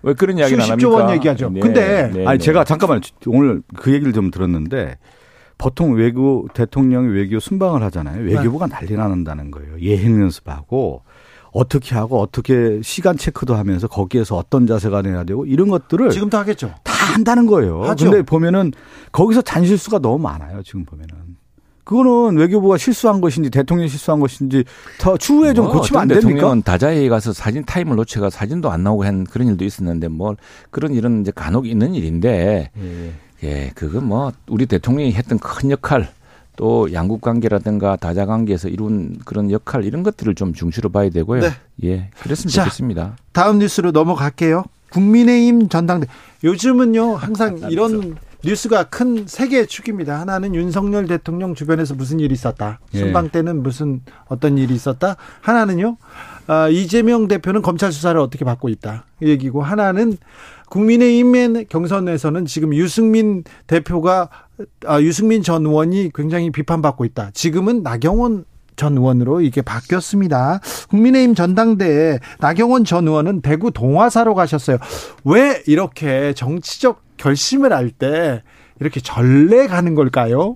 왜 0.04 0.14
그런 0.14 0.38
이야기를 0.38 0.62
안 0.62 0.70
합니까? 0.70 0.88
수십조 0.90 1.04
원 1.04 1.16
얘기하죠. 1.16 1.54
근데 1.60 2.24
아니 2.28 2.38
제가 2.38 2.64
잠깐만 2.64 3.02
오늘 3.26 3.64
그 3.76 3.92
얘기를 3.92 4.14
좀 4.14 4.30
들었는데 4.30 4.98
보통 5.58 5.94
외교 5.96 6.48
대통령이 6.54 7.08
외교 7.08 7.40
순방을 7.40 7.82
하잖아요. 7.84 8.24
외교부가 8.24 8.68
난리 8.68 8.94
나는다는 8.96 9.50
거예요. 9.50 9.80
예행 9.82 10.22
연습하고 10.22 11.02
어떻게 11.52 11.96
하고 11.96 12.20
어떻게 12.22 12.80
시간 12.84 13.18
체크도 13.18 13.56
하면서 13.56 13.88
거기에서 13.88 14.38
어떤 14.38 14.68
자세가 14.68 15.02
돼야 15.02 15.24
되고 15.24 15.46
이런 15.46 15.70
것들을 15.70 16.10
지금도 16.10 16.38
하겠죠. 16.38 16.74
다 16.84 16.94
한다는 17.14 17.46
거예요. 17.46 17.84
하죠. 17.84 18.10
근데 18.10 18.24
보면은 18.24 18.72
거기서 19.12 19.42
잔실수가 19.42 20.00
너무 20.00 20.18
많아요. 20.20 20.64
지금 20.64 20.86
보면은. 20.86 21.40
그거는 21.84 22.38
외교부가 22.38 22.78
실수한 22.78 23.20
것인지 23.20 23.50
대통령이 23.50 23.90
실수한 23.90 24.20
것인지 24.22 24.64
더 25.00 25.18
추후에 25.18 25.54
좀 25.54 25.66
뭐 25.66 25.74
고치면 25.74 26.02
안 26.04 26.08
됩니까? 26.08 26.28
대통령은 26.28 26.62
다자회에 26.62 27.10
가서 27.10 27.34
사진 27.34 27.66
타임을 27.66 27.96
놓쳐가 27.98 28.30
사진도 28.30 28.72
안 28.72 28.84
나오고 28.84 29.04
한 29.04 29.26
그런 29.26 29.48
일도 29.50 29.66
있었는데 29.66 30.08
뭐 30.08 30.36
그런 30.70 30.94
일은 30.94 31.22
이제 31.22 31.32
간혹 31.36 31.68
있는 31.68 31.94
일인데 31.96 32.72
예, 33.44 33.72
그거 33.76 34.00
뭐 34.00 34.32
우리 34.48 34.68
대통령이 34.68 35.12
했던 35.14 35.38
큰 35.40 35.72
역할 35.72 36.08
또 36.56 36.92
양국 36.94 37.22
관계라든가 37.22 37.96
다자 37.96 38.26
관계에서 38.26 38.68
이룬 38.68 39.18
그런 39.26 39.52
역할 39.52 39.84
이런 39.86 40.04
것들을 40.04 40.36
좀 40.36 40.54
중시로 40.54 40.90
봐야 40.90 41.10
되고요. 41.10 41.42
네. 41.42 41.50
예, 41.84 42.10
그랬으면 42.22 42.52
자. 42.52 42.64
좋겠습니다. 42.64 43.16
다음 43.32 43.60
뉴스로 43.60 43.92
넘어갈게요. 43.92 44.64
국민의힘 44.92 45.70
전당대 45.70 46.08
요즘은요 46.44 47.16
항상 47.16 47.58
이런 47.70 48.18
뉴스가 48.44 48.86
큰 48.86 49.26
세 49.28 49.48
개의 49.48 49.68
축입니다. 49.68 50.20
하나는 50.20 50.54
윤석열 50.56 51.08
대통령 51.08 51.54
주변에서 51.56 51.94
무슨 51.94 52.20
일이 52.20 52.34
있었다. 52.34 52.80
예. 52.96 53.00
순방 53.00 53.30
때는 53.30 53.64
무슨 53.64 54.02
어떤 54.26 54.58
일이 54.58 54.74
있었다. 54.74 55.16
하나는요 55.42 55.98
아, 56.48 56.68
이재명 56.68 57.28
대표는 57.28 57.62
검찰 57.62 57.92
수사를 57.92 58.20
어떻게 58.20 58.44
받고 58.44 58.68
있다. 58.70 59.06
이 59.22 59.28
얘기고 59.28 59.62
하나는 59.62 60.18
국민의힘의 60.72 61.66
경선에서는 61.70 62.46
지금 62.46 62.74
유승민 62.74 63.44
대표가 63.68 64.30
아, 64.86 65.02
유승민 65.02 65.44
전 65.44 65.66
의원이 65.66 66.12
굉장히 66.16 66.50
비판받고 66.50 67.04
있다. 67.06 67.32
지금은 67.34 67.84
나경원 67.84 68.46
전 68.78 68.98
의원으로 68.98 69.42
이게 69.42 69.62
바뀌었습니다. 69.62 70.62
국민의힘 70.90 71.36
전당대회 71.36 72.20
나경원 72.40 72.86
전 72.86 73.08
의원은 73.08 73.42
대구 73.42 73.72
동화사로 73.72 74.34
가셨어요. 74.34 74.78
왜 75.26 75.62
이렇게 75.68 76.34
정치적 76.34 77.02
결심을 77.18 77.74
할 77.74 77.92
때 77.92 78.42
이렇게 78.80 79.00
전례 79.02 79.68
가는 79.68 79.94
걸까요? 79.94 80.56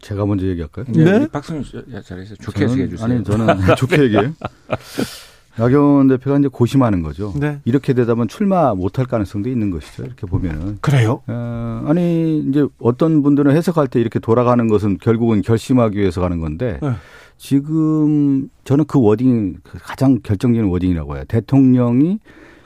제가 0.00 0.24
먼저 0.26 0.46
얘기할까요? 0.46 0.86
네. 0.90 1.26
박성준 1.26 1.84
잘해서 2.04 2.36
좋게 2.36 2.64
해석해 2.64 2.88
주세요. 2.88 3.04
아니 3.04 3.24
저는 3.24 3.48
좋게 3.76 4.00
얘기해요. 4.04 4.32
나경원 5.58 6.08
대표가 6.08 6.38
이제 6.38 6.48
고심하는 6.48 7.02
거죠. 7.02 7.32
네. 7.38 7.60
이렇게 7.64 7.92
되다 7.92 8.14
보면 8.14 8.28
출마 8.28 8.74
못할 8.74 9.06
가능성도 9.06 9.48
있는 9.48 9.70
것이죠. 9.70 10.04
이렇게 10.04 10.26
보면은. 10.26 10.78
그래요? 10.80 11.22
어, 11.26 11.84
아니 11.86 12.38
이제 12.48 12.66
어떤 12.78 13.22
분들은 13.22 13.54
해석할 13.56 13.88
때 13.88 14.00
이렇게 14.00 14.18
돌아가는 14.18 14.66
것은 14.68 14.98
결국은 14.98 15.42
결심하기 15.42 15.98
위해서 15.98 16.20
가는 16.20 16.38
건데 16.38 16.78
네. 16.80 16.92
지금 17.36 18.48
저는 18.64 18.84
그 18.86 19.00
워딩 19.00 19.58
가장 19.64 20.20
결정적인 20.22 20.68
워딩이라고 20.70 21.16
해요. 21.16 21.24
대통령이 21.28 22.20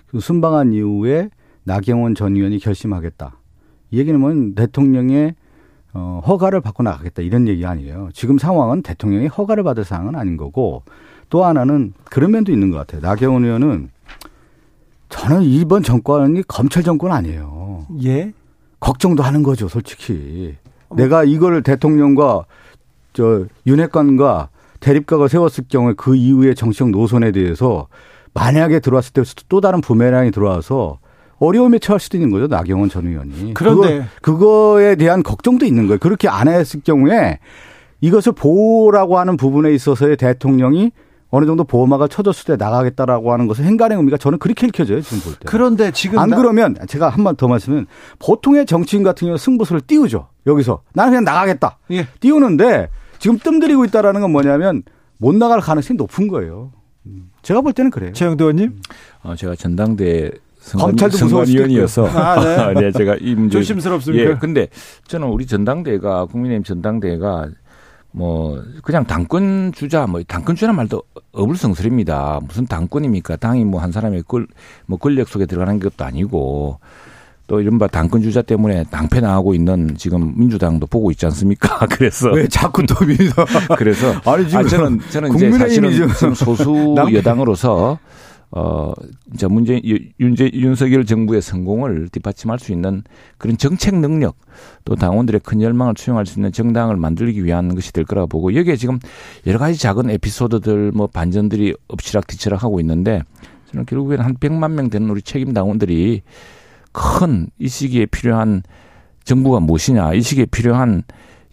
그 0.06 0.20
순방한 0.20 0.72
이후에 0.72 1.30
나경원 1.64 2.14
전 2.14 2.36
의원이 2.36 2.58
결심하겠다. 2.58 3.38
이 3.90 3.98
얘기는 3.98 4.18
뭐 4.18 4.32
대통령의 4.54 5.34
어, 5.94 6.22
허가를 6.26 6.60
받고 6.60 6.82
나가겠다 6.82 7.22
이런 7.22 7.48
얘기 7.48 7.64
아니에요. 7.66 8.08
지금 8.12 8.38
상황은 8.38 8.82
대통령이 8.82 9.26
허가를 9.26 9.62
받을 9.62 9.84
상황은 9.84 10.16
아닌 10.16 10.36
거고 10.36 10.82
또 11.32 11.46
하나는 11.46 11.94
그런 12.04 12.30
면도 12.30 12.52
있는 12.52 12.70
것 12.70 12.76
같아요. 12.76 13.00
나경원 13.00 13.42
의원은 13.46 13.88
저는 15.08 15.42
이번 15.44 15.82
정권이 15.82 16.42
검찰 16.46 16.82
정권 16.82 17.10
아니에요. 17.10 17.86
예. 18.04 18.34
걱정도 18.80 19.22
하는 19.22 19.42
거죠, 19.42 19.66
솔직히. 19.66 20.56
내가 20.94 21.24
이거를 21.24 21.62
대통령과 21.62 22.44
저 23.14 23.46
윤핵관과 23.66 24.50
대립각을 24.80 25.30
세웠을 25.30 25.64
경우에 25.70 25.94
그 25.96 26.14
이후에 26.14 26.52
정치적 26.52 26.90
노선에 26.90 27.32
대해서 27.32 27.88
만약에 28.34 28.80
들어왔을 28.80 29.14
때 29.14 29.22
또 29.48 29.62
다른 29.62 29.80
부메랑이 29.80 30.32
들어와서 30.32 30.98
어려움에 31.38 31.78
처할 31.78 31.98
수도 31.98 32.18
있는 32.18 32.30
거죠, 32.30 32.46
나경원 32.46 32.90
전 32.90 33.06
의원이. 33.06 33.54
그런데 33.54 34.04
그거, 34.20 34.38
그거에 34.74 34.96
대한 34.96 35.22
걱정도 35.22 35.64
있는 35.64 35.86
거예요. 35.86 35.98
그렇게 35.98 36.28
안 36.28 36.48
했을 36.48 36.82
경우에 36.84 37.38
이것을 38.02 38.32
보호라고 38.32 39.18
하는 39.18 39.38
부분에 39.38 39.72
있어서의 39.72 40.18
대통령이 40.18 40.90
어느 41.34 41.46
정도 41.46 41.64
보호막을 41.64 42.08
쳐줬을 42.10 42.44
때 42.44 42.62
나가겠다라고 42.62 43.32
하는 43.32 43.46
것은 43.46 43.64
행간의 43.64 43.96
의미가 43.96 44.18
저는 44.18 44.38
그렇게 44.38 44.66
읽혀져요, 44.66 45.00
지금 45.00 45.20
볼 45.20 45.32
때. 45.32 45.40
그런데 45.46 45.90
지금 45.90 46.18
안 46.18 46.28
나- 46.28 46.36
그러면 46.36 46.76
제가 46.86 47.08
한 47.08 47.24
번 47.24 47.36
더 47.36 47.48
말씀은 47.48 47.86
보통의 48.18 48.66
정치인 48.66 49.02
같은 49.02 49.20
경우 49.26 49.30
는 49.32 49.38
승부수를 49.38 49.80
띄우죠. 49.80 50.28
여기서 50.46 50.82
나는 50.92 51.12
그냥 51.12 51.24
나가겠다. 51.24 51.78
예. 51.92 52.06
띄우는데 52.20 52.88
지금 53.18 53.38
뜸들이고 53.38 53.84
있다라는 53.86 54.20
건 54.20 54.30
뭐냐면 54.30 54.82
못 55.16 55.34
나갈 55.34 55.60
가능성이 55.60 55.96
높은 55.96 56.28
거예요. 56.28 56.72
음. 57.06 57.30
제가 57.40 57.62
볼 57.62 57.72
때는 57.72 57.90
그래요. 57.90 58.12
최영도 58.12 58.44
의원님 58.44 58.80
어, 59.22 59.34
제가 59.34 59.54
전당대 59.56 60.30
검찰도 60.76 61.16
선관위원이어서 61.16 62.06
아, 62.08 62.40
네. 62.44 62.74
네, 62.80 62.92
제가 62.92 63.16
이 63.20 63.34
문제 63.34 63.58
조심스럽습니까? 63.58 64.30
예, 64.30 64.34
근데 64.38 64.68
저는 65.08 65.28
우리 65.28 65.46
전당대가 65.46 66.26
국민의힘 66.26 66.62
전당대가 66.62 67.48
뭐 68.12 68.62
그냥 68.82 69.04
당권 69.06 69.72
주자 69.74 70.06
뭐 70.06 70.22
당권 70.26 70.54
주자 70.54 70.72
말도 70.72 71.02
어불성설입니다. 71.32 72.40
무슨 72.46 72.66
당권입니까? 72.66 73.36
당이 73.36 73.64
뭐 73.64 73.80
한 73.80 73.90
사람의 73.90 74.22
권, 74.28 74.46
뭐 74.86 74.98
권력 74.98 75.28
속에 75.28 75.46
들어가는 75.46 75.80
것도 75.80 76.04
아니고 76.04 76.78
또 77.48 77.60
이른바 77.60 77.86
당권 77.88 78.22
주자 78.22 78.40
때문에 78.42 78.84
당패 78.90 79.20
나가고 79.20 79.54
있는 79.54 79.94
지금 79.96 80.32
민주당도 80.36 80.86
보고 80.86 81.10
있지 81.10 81.26
않습니까? 81.26 81.86
그래서 81.90 82.30
왜 82.30 82.46
자꾸 82.48 82.84
또 82.86 83.04
민서 83.04 83.44
그래서 83.76 84.12
아니, 84.24 84.48
지금 84.48 84.64
아, 84.64 84.68
저는 84.68 85.00
저는 85.10 85.34
이제 85.34 85.50
사실은 85.52 85.90
지금 85.92 86.34
소수. 86.34 86.94
여당으로서 87.12 87.98
어 88.54 88.92
이제 89.34 89.46
문재 89.46 89.80
윤재 90.20 90.50
윤석열 90.52 91.06
정부의 91.06 91.40
성공을 91.40 92.10
뒷받침할 92.10 92.58
수 92.58 92.72
있는 92.72 93.02
그런 93.38 93.56
정책 93.56 93.94
능력 93.96 94.36
또 94.84 94.94
당원들의 94.94 95.40
큰 95.42 95.62
열망을 95.62 95.94
수용할 95.96 96.26
수 96.26 96.38
있는 96.38 96.52
정당을 96.52 96.96
만들기 96.96 97.44
위한 97.44 97.74
것이 97.74 97.92
될 97.92 98.04
거라고 98.04 98.28
보고 98.28 98.54
여기에 98.54 98.76
지금 98.76 98.98
여러 99.46 99.58
가지 99.58 99.78
작은 99.78 100.10
에피소드들 100.10 100.92
뭐 100.92 101.06
반전들이 101.06 101.74
엎치락뒤치락 101.88 102.62
하고 102.62 102.78
있는데 102.80 103.22
저는 103.70 103.86
결국에는 103.86 104.24
한 104.24 104.36
100만 104.36 104.72
명 104.72 104.90
되는 104.90 105.08
우리 105.08 105.22
책임 105.22 105.54
당원들이 105.54 106.22
큰 106.92 107.48
이 107.58 107.68
시기에 107.68 108.06
필요한 108.06 108.62
정부가 109.24 109.60
무엇이냐, 109.60 110.14
이 110.14 110.20
시기에 110.20 110.46
필요한 110.46 111.04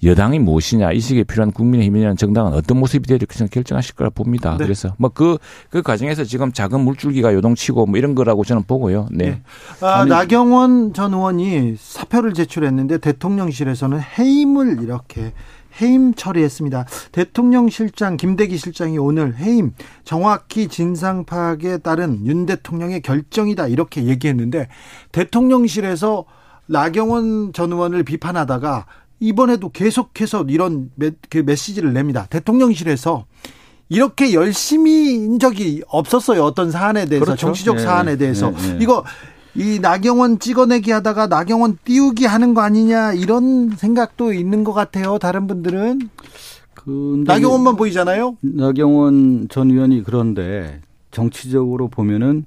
여당이 0.04 0.40
무엇이냐, 0.40 0.94
이 0.94 1.00
시기에 1.00 1.24
필요한 1.24 1.52
국민의힘이라는 1.52 2.16
정당은 2.16 2.54
어떤 2.54 2.80
모습이 2.80 3.08
될지 3.08 3.26
결정하실 3.26 3.96
거라 3.96 4.10
봅니다. 4.10 4.56
네. 4.58 4.64
그래서 4.64 4.94
뭐그그 4.98 5.82
과정에서 5.84 6.24
지금 6.24 6.54
작은 6.54 6.80
물줄기가 6.82 7.34
요동치고 7.34 7.86
뭐 7.86 7.98
이런 7.98 8.16
거라고 8.16 8.44
저는 8.46 8.64
보고요. 8.64 9.08
네. 9.12 9.26
예. 9.26 9.42
아, 9.82 10.02
아니- 10.02 10.10
나경원 10.10 10.94
전 10.94 11.14
의원이 11.14 11.76
사표를 11.78 12.34
제출했는데 12.34 13.00
대통령실에서는 13.00 14.00
해임을 14.18 14.82
이렇게 14.82 15.34
해임 15.82 16.14
처리했습니다. 16.14 16.86
대통령 17.12 17.70
실장 17.70 18.18
김대기 18.18 18.58
실장이 18.58 18.98
오늘 18.98 19.36
해임 19.38 19.74
정확히 20.04 20.68
진상 20.68 21.26
파악에 21.26 21.78
따른 21.80 22.26
윤 22.26 22.46
대통령의 22.46 23.02
결정이다 23.02 23.68
이렇게 23.68 24.06
얘기했는데 24.06 24.68
대통령실에서 25.12 26.26
나경원 26.66 27.54
전 27.54 27.72
의원을 27.72 28.04
비판하다가 28.04 28.86
이번에도 29.20 29.70
계속해서 29.70 30.46
이런 30.50 30.92
메, 30.96 31.12
그 31.30 31.40
메시지를 31.40 31.94
냅니다. 31.94 32.28
대통령실에서 32.30 33.26
이렇게 33.90 34.34
열심히 34.34 35.16
인 35.16 35.40
적이 35.40 35.82
없었어요. 35.88 36.44
어떤 36.44 36.72
사안에 36.72 37.06
대해서 37.06 37.26
그렇죠. 37.26 37.48
정치적 37.48 37.78
예, 37.78 37.80
사안에 37.80 38.18
대해서 38.18 38.54
예, 38.58 38.74
예. 38.74 38.78
이거 38.80 39.04
이 39.56 39.80
나경원 39.82 40.40
찍어내기 40.40 40.92
하다가 40.92 41.28
나경원 41.28 41.80
띄우기 41.84 42.26
하는 42.26 42.54
거 42.54 42.62
아니냐 42.62 43.14
이런 43.14 43.72
생각도 43.76 44.32
있는 44.32 44.64
것 44.64 44.74
같아요. 44.74 45.18
다른 45.18 45.48
분들은 45.48 46.10
나경원만 47.26 47.76
보이잖아요. 47.76 48.38
나경원 48.42 49.48
전 49.50 49.72
의원이 49.72 50.04
그런데 50.04 50.82
정치적으로 51.12 51.88
보면은 51.88 52.46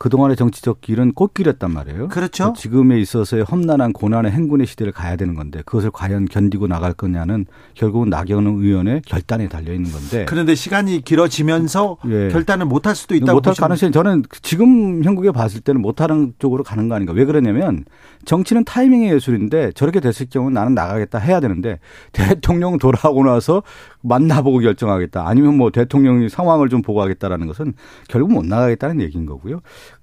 그동안의 0.00 0.34
정치적 0.34 0.80
길은 0.80 1.12
꽃길이었단 1.12 1.70
말이에요. 1.70 2.08
그렇죠. 2.08 2.54
지금에 2.56 2.98
있어서의 3.00 3.42
험난한 3.44 3.92
고난의 3.92 4.32
행군의 4.32 4.66
시대를 4.66 4.92
가야 4.92 5.14
되는 5.16 5.34
건데 5.34 5.60
그것을 5.66 5.90
과연 5.90 6.24
견디고 6.24 6.68
나갈 6.68 6.94
거냐는 6.94 7.44
결국은 7.74 8.08
나경원 8.08 8.46
의원의 8.62 9.02
결단에 9.04 9.46
달려 9.48 9.74
있는 9.74 9.92
건데 9.92 10.24
그런데 10.26 10.54
시간이 10.54 11.02
길어지면서 11.02 11.98
예. 12.08 12.28
결단을 12.28 12.64
못할 12.64 12.96
수도 12.96 13.14
있다고 13.14 13.34
못할 13.34 13.52
가능성이 13.54 13.92
저는 13.92 14.22
지금 14.40 15.04
형국에 15.04 15.32
봤을 15.32 15.60
때는 15.60 15.82
못하는 15.82 16.32
쪽으로 16.38 16.64
가는 16.64 16.88
거 16.88 16.94
아닌가. 16.94 17.12
왜 17.12 17.26
그러냐면 17.26 17.84
정치는 18.24 18.64
타이밍의 18.64 19.12
예술인데 19.12 19.72
저렇게 19.72 20.00
됐을 20.00 20.28
경우는 20.30 20.54
나는 20.54 20.74
나가겠다 20.74 21.18
해야 21.18 21.40
되는데 21.40 21.78
대통령 22.12 22.78
돌아오고 22.78 23.24
나서 23.24 23.62
만나보고 24.00 24.60
결정하겠다. 24.60 25.28
아니면 25.28 25.58
뭐 25.58 25.70
대통령이 25.70 26.30
상황을 26.30 26.70
좀 26.70 26.80
보고 26.80 27.02
하겠다라는 27.02 27.46
것은 27.46 27.74
결국 28.08 28.32
못 28.32 28.46
나가겠다는 28.46 29.02
얘기인 29.02 29.26
거고요. 29.26 29.60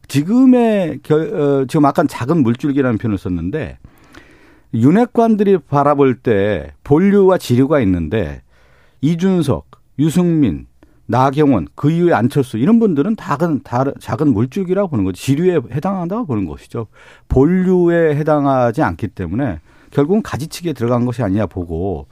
지금의 0.07 0.99
결, 1.03 1.33
어, 1.35 1.65
지금 1.67 1.85
아까 1.85 2.03
작은 2.05 2.43
물줄기라는 2.43 2.97
표현을 2.97 3.17
썼는데 3.17 3.77
윤핵관들이 4.73 5.59
바라볼 5.59 6.15
때 6.15 6.73
본류와 6.83 7.38
지류가 7.38 7.79
있는데 7.81 8.41
이준석, 9.01 9.65
유승민, 9.99 10.67
나경원, 11.05 11.67
그 11.75 11.89
이후에 11.89 12.13
안철수 12.13 12.57
이런 12.57 12.79
분들은 12.79 13.15
작은 13.17 13.61
다 13.63 13.85
작은 13.99 14.33
물줄기라고 14.33 14.89
보는 14.89 15.05
거죠. 15.05 15.21
지류에 15.21 15.59
해당한다고 15.71 16.25
보는 16.25 16.45
것이죠. 16.45 16.88
본류에 17.29 18.15
해당하지 18.15 18.81
않기 18.81 19.09
때문에 19.09 19.61
결국은 19.91 20.21
가지치기에 20.21 20.73
들어간 20.73 21.05
것이 21.05 21.23
아니냐 21.23 21.45
보고 21.45 22.07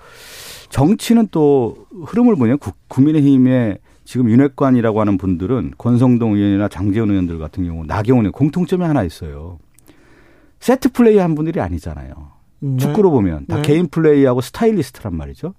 정치는 0.69 1.27
또 1.31 1.75
흐름을 2.05 2.37
보면 2.37 2.57
국- 2.57 2.77
국민의힘의 2.87 3.79
지금 4.05 4.29
윤핵관이라고 4.29 5.01
하는 5.01 5.17
분들은 5.17 5.73
권성동 5.77 6.35
의원이나 6.35 6.67
장재원 6.69 7.09
의원들 7.09 7.39
같은 7.39 7.65
경우 7.65 7.83
나경원 7.85 8.27
의 8.27 8.31
공통점이 8.31 8.83
하나 8.83 9.03
있어요. 9.03 9.57
세트 10.59 10.93
플레이 10.93 11.17
한 11.17 11.35
분들이 11.35 11.59
아니잖아요. 11.59 12.13
네. 12.59 12.77
축구로 12.77 13.11
보면 13.11 13.47
다 13.47 13.57
네. 13.57 13.61
개인 13.63 13.87
플레이하고 13.87 14.41
스타일리스트란 14.41 15.15
말이죠. 15.15 15.55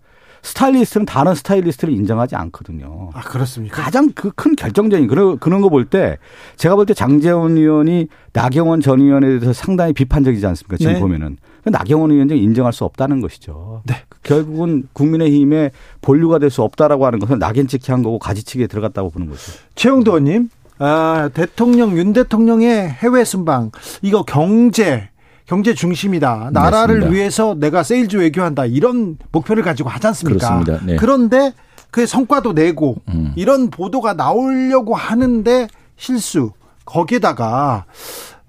스타일리스트는 0.46 1.06
다른 1.06 1.34
스타일리스트를 1.34 1.92
인정하지 1.92 2.36
않거든요. 2.36 3.10
아 3.14 3.20
그렇습니까? 3.22 3.82
가장 3.82 4.10
그 4.12 4.30
큰 4.30 4.54
결정적인 4.54 5.08
그런 5.08 5.38
그런 5.38 5.60
거 5.60 5.68
볼 5.68 5.84
때 5.86 6.18
제가 6.56 6.76
볼 6.76 6.86
때 6.86 6.94
장제원 6.94 7.56
의원이 7.56 8.06
나경원 8.32 8.80
전 8.80 9.00
의원에 9.00 9.26
대해서 9.26 9.52
상당히 9.52 9.92
비판적이지 9.92 10.46
않습니까? 10.46 10.76
지금 10.76 10.92
네. 10.94 11.00
보면은 11.00 11.36
나경원 11.64 12.12
의원은 12.12 12.36
인정할 12.36 12.72
수 12.72 12.84
없다는 12.84 13.20
것이죠. 13.20 13.82
네. 13.86 13.96
결국은 14.22 14.84
국민의힘의 14.92 15.72
본류가 16.00 16.38
될 16.38 16.50
수 16.50 16.62
없다라고 16.62 17.06
하는 17.06 17.18
것은 17.18 17.38
낙인찍기 17.40 17.90
한 17.90 18.02
거고 18.04 18.18
가지치기에 18.20 18.68
들어갔다고 18.68 19.10
보는 19.10 19.28
거죠. 19.28 19.52
최형두 19.74 20.12
의원님, 20.12 20.48
아, 20.78 21.28
대통령 21.34 21.96
윤 21.98 22.12
대통령의 22.12 22.88
해외 22.88 23.24
순방 23.24 23.72
이거 24.02 24.22
경제 24.22 25.08
경제 25.46 25.74
중심이다. 25.74 26.50
나라를 26.52 26.96
맞습니다. 26.96 27.10
위해서 27.10 27.54
내가 27.54 27.82
세일즈 27.82 28.16
외교한다. 28.16 28.66
이런 28.66 29.16
목표를 29.32 29.62
가지고 29.62 29.88
하지 29.88 30.06
않습니까? 30.08 30.58
그렇습니다. 30.60 30.84
네. 30.84 30.96
그런데 30.96 31.52
그 31.90 32.04
성과도 32.04 32.52
내고 32.52 32.96
음. 33.08 33.32
이런 33.36 33.70
보도가 33.70 34.14
나오려고 34.14 34.94
하는데 34.94 35.68
실수. 35.96 36.50
거기에다가 36.84 37.84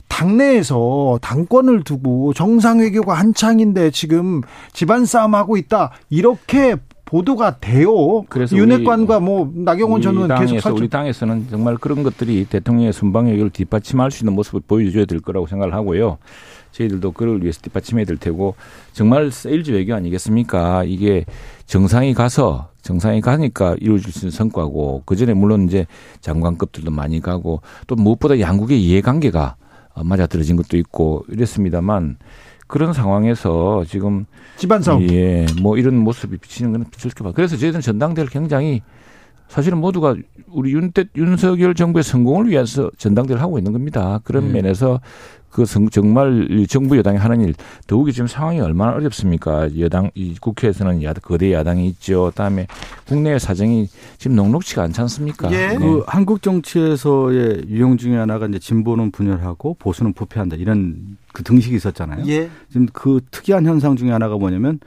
당내에서 0.09 1.19
당권을 1.21 1.83
두고 1.83 2.33
정상외교가 2.33 3.13
한창인데 3.13 3.91
지금 3.91 4.41
집안 4.73 5.05
싸움하고 5.05 5.57
있다. 5.57 5.91
이렇게 6.09 6.75
보도가 7.05 7.59
돼요. 7.59 8.23
그래서 8.27 8.55
윤핵관과 8.57 9.19
뭐 9.21 9.51
나경원 9.55 10.01
전 10.01 10.15
의원 10.15 10.39
계속 10.39 10.59
설정. 10.59 10.77
우리 10.77 10.89
당에서는 10.89 11.47
정말 11.49 11.77
그런 11.77 12.03
것들이 12.03 12.45
대통령의 12.45 12.91
순방 12.93 13.27
외교를 13.27 13.49
뒷받침할 13.49 14.11
수 14.11 14.23
있는 14.23 14.33
모습을 14.33 14.61
보여줘야 14.67 15.05
될 15.05 15.19
거라고 15.19 15.47
생각을 15.47 15.73
하고요. 15.73 16.17
저희들도 16.71 17.11
그를 17.11 17.41
위해서 17.41 17.59
뒷받침해야 17.61 18.05
될 18.05 18.17
테고 18.17 18.55
정말 18.93 19.31
세일즈 19.31 19.71
외교 19.71 19.95
아니겠습니까? 19.95 20.83
이게 20.83 21.25
정상이 21.65 22.13
가서 22.13 22.69
정상이 22.81 23.21
가니까 23.21 23.75
이루어질 23.79 24.11
수 24.11 24.19
있는 24.19 24.31
성과고 24.31 25.03
그 25.05 25.15
전에 25.15 25.33
물론 25.33 25.65
이제 25.65 25.85
장관급들도 26.21 26.91
많이 26.91 27.19
가고 27.19 27.61
또 27.87 27.95
무엇보다 27.95 28.39
양국의 28.39 28.81
이해관계가 28.81 29.55
맞아 30.03 30.27
떨어진 30.27 30.55
것도 30.55 30.77
있고 30.77 31.25
이랬습니다만 31.29 32.17
그런 32.67 32.93
상황에서 32.93 33.85
지금 33.87 34.25
집안 34.57 34.81
싸움. 34.81 35.09
예, 35.09 35.45
뭐 35.61 35.77
이런 35.77 35.95
모습이 35.95 36.37
비치는 36.37 36.73
건 36.73 36.85
비칠까 36.91 37.23
봐. 37.23 37.31
그래서 37.33 37.57
저희들은 37.57 37.81
전당대회를 37.81 38.29
굉장히 38.29 38.81
사실은 39.47 39.77
모두가 39.77 40.15
우리 40.47 40.73
윤대, 40.73 41.05
윤석열 41.15 41.73
정부의 41.73 42.03
성공을 42.03 42.49
위해서 42.49 42.91
전당대회를 42.97 43.41
하고 43.41 43.57
있는 43.57 43.71
겁니다. 43.71 44.19
그런 44.23 44.47
네. 44.47 44.61
면에서 44.61 44.99
그 45.49 45.65
성- 45.65 45.89
정말 45.89 46.47
이 46.51 46.67
정부 46.67 46.97
여당이 46.97 47.17
하는 47.17 47.41
일 47.41 47.53
더욱이 47.87 48.13
지금 48.13 48.27
상황이 48.27 48.59
얼마나 48.59 48.93
어렵습니까? 48.93 49.69
여당 49.79 50.11
이 50.13 50.35
국회에서는 50.39 51.01
야, 51.03 51.13
거대 51.13 51.51
야당이 51.53 51.87
있죠. 51.87 52.25
그다음에 52.25 52.67
국내 53.07 53.39
사정이 53.39 53.87
지금 54.17 54.35
녹록치가 54.35 54.83
않지 54.83 55.01
않습니까? 55.01 55.51
예. 55.53 55.67
네. 55.69 55.77
그 55.77 56.03
한국 56.05 56.41
정치에서의 56.41 57.63
유형 57.69 57.97
중에 57.97 58.15
하나가 58.17 58.45
이제 58.47 58.59
진보는 58.59 59.11
분열하고 59.11 59.75
보수는 59.79 60.13
부패한다 60.13 60.57
이런 60.57 61.17
그 61.33 61.43
등식이 61.43 61.75
있었잖아요. 61.75 62.25
예. 62.27 62.49
지금 62.69 62.87
그 62.93 63.21
특이한 63.31 63.65
현상 63.65 63.95
중에 63.95 64.11
하나가 64.11 64.37
뭐냐면 64.37 64.79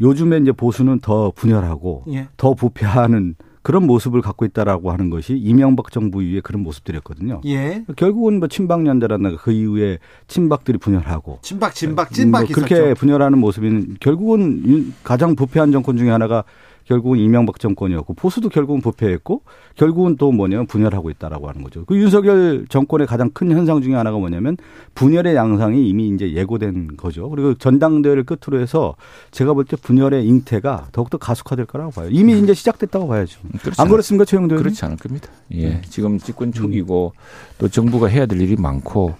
요즘에 0.00 0.38
이제 0.38 0.52
보수는 0.52 1.00
더 1.00 1.32
분열하고 1.34 2.04
예. 2.12 2.28
더 2.36 2.54
부패하는 2.54 3.34
그런 3.66 3.84
모습을 3.84 4.22
갖고 4.22 4.44
있다라고 4.44 4.92
하는 4.92 5.10
것이 5.10 5.36
이명박 5.36 5.90
정부 5.90 6.22
이후에 6.22 6.40
그런 6.40 6.62
모습들이었거든요. 6.62 7.40
예. 7.46 7.84
결국은 7.96 8.38
뭐 8.38 8.46
친박연대라든가 8.46 9.38
그 9.42 9.50
이후에 9.50 9.98
친박들이 10.28 10.78
분열하고 10.78 11.40
진박 11.42 11.74
진박 11.74 12.12
찐박 12.12 12.42
뭐 12.44 12.54
그렇게 12.54 12.76
있었죠. 12.76 12.94
분열하는 12.94 13.38
모습은 13.40 13.96
결국은 13.98 14.62
윤- 14.64 14.94
가장 15.02 15.34
부패한 15.34 15.72
정권 15.72 15.96
중에 15.96 16.10
하나가 16.10 16.44
결국은 16.86 17.18
이명박 17.18 17.58
정권이었고 17.58 18.14
보수도 18.14 18.48
결국은 18.48 18.80
부패했고 18.80 19.42
결국은 19.74 20.16
또 20.16 20.30
뭐냐면 20.30 20.66
분열하고 20.66 21.10
있다라고 21.10 21.48
하는 21.48 21.62
거죠. 21.62 21.84
그 21.84 21.96
윤석열 21.96 22.66
정권의 22.68 23.06
가장 23.06 23.30
큰 23.30 23.50
현상 23.50 23.82
중에 23.82 23.94
하나가 23.94 24.18
뭐냐면 24.18 24.56
분열의 24.94 25.34
양상이 25.34 25.88
이미 25.88 26.08
이제 26.08 26.32
예고된 26.32 26.96
거죠. 26.96 27.28
그리고 27.28 27.54
전당대회를 27.54 28.24
끝으로 28.24 28.60
해서 28.60 28.94
제가 29.32 29.52
볼 29.52 29.66
때 29.66 29.76
분열의 29.76 30.24
잉태가 30.28 30.88
더욱더 30.92 31.18
가속화될 31.18 31.66
거라고 31.66 31.90
봐요. 31.90 32.08
이미 32.12 32.38
이제 32.38 32.54
시작됐다고 32.54 33.08
봐야죠. 33.08 33.40
그렇지 33.60 33.82
안 33.82 33.88
그렇습니까, 33.88 34.24
최영도 34.24 34.54
의원님? 34.54 34.62
그렇지 34.62 34.84
않을 34.84 34.96
겁니다. 34.96 35.28
예. 35.54 35.80
지금 35.82 36.18
집권 36.18 36.52
초기고 36.52 37.14
또 37.58 37.68
정부가 37.68 38.06
해야 38.06 38.26
될 38.26 38.40
일이 38.40 38.54
많고 38.54 39.14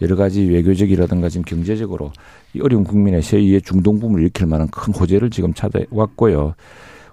여러 0.00 0.16
가지 0.16 0.42
외교적이라든가 0.42 1.28
지금 1.28 1.44
경제적으로 1.44 2.10
이 2.54 2.60
어려운 2.60 2.82
국민의 2.82 3.22
제2의 3.22 3.64
중동부문을 3.64 4.22
일으킬 4.24 4.48
만한 4.48 4.66
큰 4.68 4.92
호재를 4.92 5.30
지금 5.30 5.54
찾아왔고요. 5.54 6.54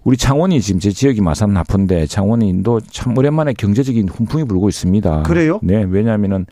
우리 0.03 0.17
창원이 0.17 0.61
지금 0.61 0.79
제 0.79 0.91
지역이 0.91 1.21
마산 1.21 1.53
나쁜데 1.53 2.07
창원인도 2.07 2.81
참 2.89 3.17
오랜만에 3.17 3.53
경제적인 3.53 4.09
훈풍이 4.09 4.45
불고 4.45 4.69
있습니다. 4.69 5.23
그래요? 5.23 5.59
네, 5.61 5.85
왜냐하면은 5.87 6.45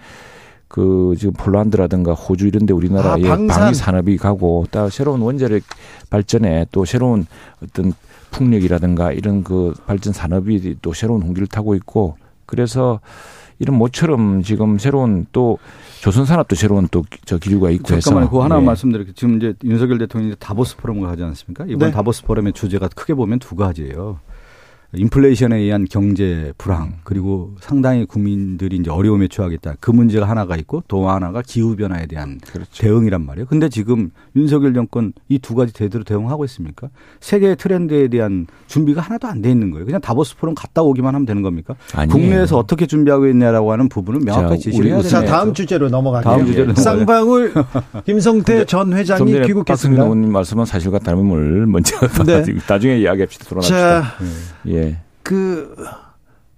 그 0.67 1.15
지금 1.17 1.33
폴란드라든가 1.33 2.13
호주 2.13 2.47
이런 2.47 2.65
데 2.65 2.73
우리나라의 2.73 3.25
아. 3.29 3.37
방위 3.47 3.73
산업이 3.73 4.17
가고 4.17 4.65
또 4.69 4.89
새로운 4.89 5.21
원자력 5.21 5.63
발전에 6.09 6.65
또 6.71 6.83
새로운 6.83 7.25
어떤 7.63 7.93
풍력이라든가 8.31 9.13
이런 9.13 9.43
그 9.43 9.73
발전 9.85 10.11
산업이 10.11 10.77
또 10.81 10.93
새로운 10.93 11.21
홍기를 11.21 11.47
타고 11.47 11.75
있고 11.75 12.17
그래서 12.45 12.99
이런 13.59 13.77
모처럼 13.77 14.43
지금 14.43 14.77
새로운 14.77 15.25
또 15.31 15.57
조선 16.01 16.25
산업도 16.25 16.55
새로운 16.55 16.87
또 16.89 17.03
저 17.25 17.37
기류가 17.37 17.71
있고 17.71 17.95
해서 17.95 18.01
잠깐만 18.09 18.29
그거 18.29 18.43
하나 18.43 18.59
예. 18.59 18.61
말씀드릴게요. 18.63 19.13
지금 19.15 19.37
이제 19.37 19.53
윤석열 19.63 19.97
대통령이 19.97 20.35
다보스 20.39 20.77
포럼을 20.77 21.07
하지 21.09 21.23
않습니까? 21.23 21.65
이번 21.67 21.89
네. 21.89 21.91
다보스 21.91 22.23
포럼의 22.23 22.53
주제가 22.53 22.87
크게 22.89 23.13
보면 23.13 23.39
두 23.39 23.55
가지예요. 23.55 24.19
인플레이션에 24.97 25.55
의한 25.57 25.85
경제 25.89 26.51
불황 26.57 26.93
그리고 27.03 27.55
상당히 27.59 28.05
국민들이 28.05 28.77
이제 28.77 28.89
어려움에 28.91 29.27
처하겠다. 29.27 29.75
그 29.79 29.91
문제가 29.91 30.27
하나가 30.27 30.55
있고 30.57 30.83
또 30.87 31.09
하나가 31.09 31.41
기후 31.41 31.75
변화에 31.75 32.05
대한 32.07 32.39
그렇죠. 32.51 32.69
대응이란 32.81 33.25
말이에요. 33.25 33.45
근데 33.47 33.69
지금 33.69 34.11
윤석열 34.35 34.73
정권 34.73 35.13
이 35.29 35.39
두 35.39 35.55
가지 35.55 35.71
제대로 35.71 36.03
대응하고 36.03 36.43
있습니까? 36.45 36.89
세계 37.21 37.55
트렌드에 37.55 38.07
대한 38.09 38.47
준비가 38.67 39.01
하나도 39.01 39.27
안 39.27 39.41
돼 39.41 39.51
있는 39.51 39.71
거예요. 39.71 39.85
그냥 39.85 40.01
다보스 40.01 40.35
포럼 40.35 40.55
갔다 40.55 40.81
오기만 40.81 41.13
하면 41.15 41.25
되는 41.25 41.41
겁니까? 41.43 41.75
아니에요. 41.93 42.11
국내에서 42.11 42.57
어떻게 42.57 42.85
준비하고 42.87 43.27
있냐라고 43.27 43.71
하는 43.71 43.87
부분은 43.87 44.25
명확하게 44.25 44.55
자, 44.57 44.61
지시를 44.61 44.91
해야 44.91 45.01
자, 45.03 45.19
되는 45.19 45.31
다음. 45.31 45.53
주제로 45.53 45.89
넘어갈게요. 45.89 46.33
다음 46.33 46.45
주제로 46.45 46.65
넘어가요. 46.73 46.83
쌍방울 46.83 47.53
김성태 48.05 48.65
전좀 48.65 48.97
회장이 48.97 49.41
귀국했습니다. 49.45 50.03
의원님 50.03 50.31
말씀은 50.31 50.65
사실과 50.65 50.97
다름을 50.99 51.67
먼저 51.67 51.95
네. 52.25 52.43
나중에 52.67 52.97
이야기합시다. 52.97 53.45
돌아갑시다. 53.47 54.01
자, 54.01 54.15
예. 54.67 54.86
그 55.27 55.75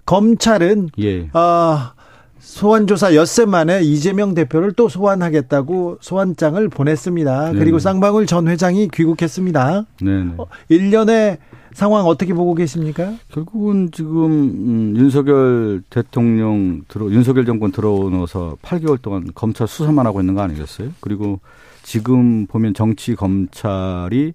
검찰은 0.06 0.90
예. 1.00 1.28
아 1.34 1.94
소환 2.38 2.86
조사 2.86 3.16
엿새 3.16 3.46
만에 3.46 3.82
이재명 3.82 4.36
대표를 4.36 4.74
또 4.74 4.88
소환하겠다고 4.88 5.98
소환장을 6.02 6.70
보냈습니다. 6.70 7.54
네. 7.54 7.58
그리고 7.58 7.80
쌍방울 7.80 8.28
전 8.28 8.48
회장이 8.48 8.90
귀국했습니다. 8.94 9.86
네. 10.04 10.24
네. 10.24 10.34
어, 10.38 10.46
1년의 10.70 11.40
상황 11.74 12.06
어떻게 12.06 12.36
보고 12.36 12.54
계십니까? 12.54 13.16
결국은 13.30 13.90
지금 13.92 14.26
음, 14.26 14.94
윤석열 14.96 15.82
대통령 15.90 16.84
들어 16.88 17.10
윤석열 17.10 17.46
정권 17.46 17.72
들어오면서 17.72 18.58
8개월 18.62 19.02
동안 19.02 19.32
검찰 19.34 19.68
수사만 19.68 20.06
하고 20.06 20.20
있는 20.20 20.36
거 20.36 20.42
아니겠어요? 20.42 20.90
그리고 21.00 21.40
지금 21.82 22.46
보면 22.46 22.76
정치 22.76 23.16
검찰이 23.16 24.28
에, 24.28 24.34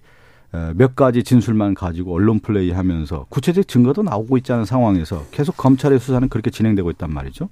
몇 0.77 0.95
가지 0.95 1.23
진술만 1.25 1.75
가지고 1.75 2.15
언론 2.15 2.39
플레이하면서 2.41 3.27
구체적 3.29 3.67
증거도 3.67 4.03
나오고 4.03 4.37
있지 4.39 4.53
않은 4.53 4.65
상황에서 4.65 5.25
계속 5.31 5.57
검찰의 5.57 5.99
수사는 5.99 6.29
그렇게 6.29 6.51
진행되고 6.51 6.91
있단 6.93 7.13
말이죠. 7.13 7.49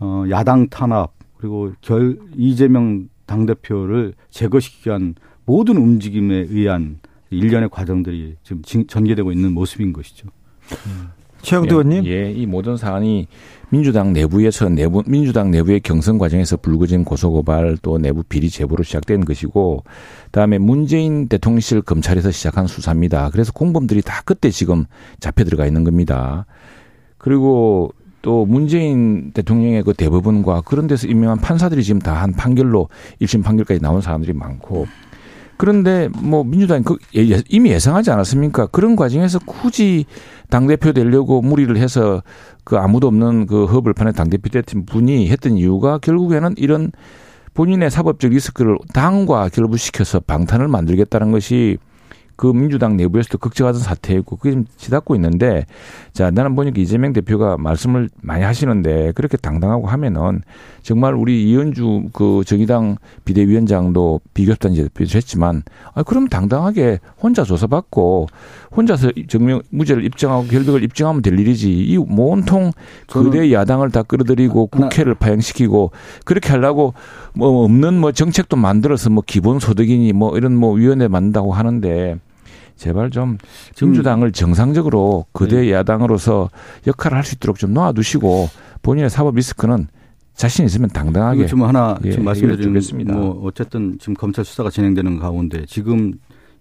어, 0.00 0.24
야당 0.30 0.68
탄압 0.68 1.12
그리고 1.36 1.72
결 1.80 2.18
이재명 2.36 3.08
당 3.26 3.46
대표를 3.46 4.14
제거시키기 4.30 4.88
위한 4.88 5.14
모든 5.44 5.76
움직임에 5.76 6.46
의한 6.50 7.00
일련의 7.30 7.68
과정들이 7.70 8.36
지금 8.42 8.62
진- 8.62 8.86
전개되고 8.86 9.32
있는 9.32 9.52
모습인 9.52 9.92
것이죠. 9.92 10.28
최영도 11.42 11.74
의원님. 11.76 12.06
예, 12.06 12.30
이 12.30 12.46
모든 12.46 12.76
사안이 12.76 13.26
민주당 13.70 14.12
내부에서 14.12 14.68
내부 14.68 15.02
민주당 15.06 15.50
내부의 15.50 15.80
경선 15.80 16.18
과정에서 16.18 16.56
불거진 16.56 17.04
고소고발 17.04 17.78
또 17.82 17.98
내부 17.98 18.22
비리 18.22 18.48
제보로 18.50 18.82
시작된 18.84 19.24
것이고 19.24 19.82
그다음에 20.26 20.58
문재인 20.58 21.28
대통령실 21.28 21.82
검찰에서 21.82 22.30
시작한 22.30 22.66
수사입니다. 22.66 23.30
그래서 23.30 23.52
공범들이 23.52 24.02
다 24.02 24.22
그때 24.24 24.50
지금 24.50 24.84
잡혀 25.20 25.44
들어가 25.44 25.66
있는 25.66 25.84
겁니다. 25.84 26.46
그리고 27.18 27.92
또 28.20 28.46
문재인 28.46 29.32
대통령의 29.32 29.82
그 29.82 29.94
대법원과 29.94 30.62
그런 30.62 30.86
데서 30.86 31.08
임명한 31.08 31.38
판사들이 31.38 31.82
지금 31.82 32.00
다 32.00 32.22
한 32.22 32.32
판결로 32.32 32.88
1심 33.20 33.42
판결까지 33.42 33.80
나온 33.80 34.00
사람들이 34.00 34.32
많고 34.32 34.86
그런데 35.62 36.08
뭐 36.18 36.42
민주당이 36.42 36.82
그 36.82 36.96
예- 37.14 37.40
이미 37.48 37.70
예상하지 37.70 38.10
않았습니까? 38.10 38.66
그런 38.66 38.96
과정에서 38.96 39.38
굳이 39.46 40.06
당대표 40.50 40.92
되려고 40.92 41.40
무리를 41.40 41.76
해서 41.76 42.24
그 42.64 42.78
아무도 42.78 43.06
없는 43.06 43.46
그 43.46 43.66
허벌판에 43.66 44.10
당대표 44.10 44.48
됐던 44.48 44.86
분이 44.86 45.28
했던 45.28 45.56
이유가 45.56 45.98
결국에는 45.98 46.54
이런 46.56 46.90
본인의 47.54 47.92
사법적 47.92 48.32
리스크를 48.32 48.76
당과 48.92 49.50
결부시켜서 49.50 50.18
방탄을 50.18 50.66
만들겠다는 50.66 51.30
것이 51.30 51.78
그 52.42 52.48
민주당 52.48 52.96
내부에서도 52.96 53.38
걱정하던 53.38 53.80
사태였고 53.80 54.34
그게 54.34 54.50
좀 54.50 54.64
치닫고 54.76 55.14
있는데 55.14 55.64
자 56.12 56.32
나는 56.32 56.56
보니까 56.56 56.80
이재명 56.80 57.12
대표가 57.12 57.56
말씀을 57.56 58.08
많이 58.20 58.42
하시는데 58.42 59.12
그렇게 59.14 59.36
당당하고 59.36 59.86
하면은 59.86 60.42
정말 60.82 61.14
우리 61.14 61.48
이현주 61.48 62.06
그 62.12 62.42
정의당 62.44 62.96
비대위원장도 63.24 64.22
비교섭단 64.34 64.74
대표도 64.74 65.10
했지만 65.14 65.62
아 65.94 66.02
그럼 66.02 66.26
당당하게 66.26 66.98
혼자 67.22 67.44
조사받고 67.44 68.26
혼자서 68.76 69.12
증명 69.28 69.62
무죄를 69.70 70.04
입증하고 70.04 70.48
결백을 70.48 70.82
입증하면 70.82 71.22
될 71.22 71.38
일이지. 71.38 71.70
이 71.70 71.96
온통 71.96 72.72
거대 73.06 73.52
야당을 73.52 73.90
다 73.90 74.02
끌어들이고 74.02 74.68
하나- 74.72 74.88
국회를 74.88 75.14
파행시키고 75.14 75.92
그렇게 76.24 76.48
하려고 76.50 76.94
뭐 77.34 77.62
없는 77.62 78.00
뭐 78.00 78.10
정책도 78.10 78.56
만들어서 78.56 79.10
뭐 79.10 79.22
기본소득이니 79.24 80.12
뭐 80.12 80.36
이런 80.36 80.56
뭐 80.56 80.72
위원회 80.74 81.06
만든다고 81.06 81.52
하는데 81.52 82.18
제발 82.82 83.10
좀 83.10 83.38
민주당을 83.80 84.32
정상적으로 84.32 85.26
거대 85.32 85.60
네. 85.60 85.70
야당으로서 85.72 86.50
역할을 86.88 87.16
할 87.16 87.22
수 87.24 87.36
있도록 87.36 87.56
좀 87.56 87.72
놓아두시고 87.72 88.48
본인의 88.82 89.08
사법 89.08 89.36
리스크는 89.36 89.86
자신 90.34 90.64
있으면 90.64 90.88
당당하게 90.88 91.46
지금 91.46 91.62
하나 91.62 91.96
예, 92.04 92.10
지금 92.10 92.24
말씀드리는 92.24 92.60
주겠습니다. 92.62 93.14
뭐 93.14 93.40
어쨌든 93.44 93.96
지금 94.00 94.14
검찰 94.14 94.44
수사가 94.44 94.70
진행되는 94.70 95.20
가운데 95.20 95.64
지금 95.66 96.14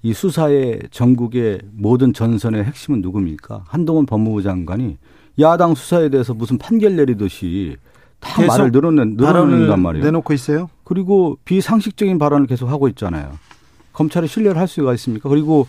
이 0.04 0.14
수사의 0.14 0.82
전국의 0.92 1.62
모든 1.74 2.14
전선의 2.14 2.66
핵심은 2.66 3.02
누굽니까? 3.02 3.64
한동훈 3.68 4.06
법무부 4.06 4.44
장관이 4.44 4.98
야당 5.40 5.74
수사에 5.74 6.10
대해서 6.10 6.36
무슨 6.36 6.60
판결 6.60 6.96
내리듯이 6.98 7.78
다 8.20 8.46
말을 8.46 8.72
늘어낸 8.72 9.16
늘어낸단 9.16 9.80
말이에요. 9.82 10.06
내놓고 10.06 10.34
있어요. 10.34 10.70
그리고 10.84 11.40
비상식적인 11.46 12.20
발언을 12.20 12.46
계속 12.46 12.70
하고 12.70 12.88
있잖아요. 12.90 13.32
검찰이 13.94 14.28
신뢰를 14.28 14.60
할 14.60 14.68
수가 14.68 14.94
있습니까? 14.94 15.28
그리고 15.30 15.66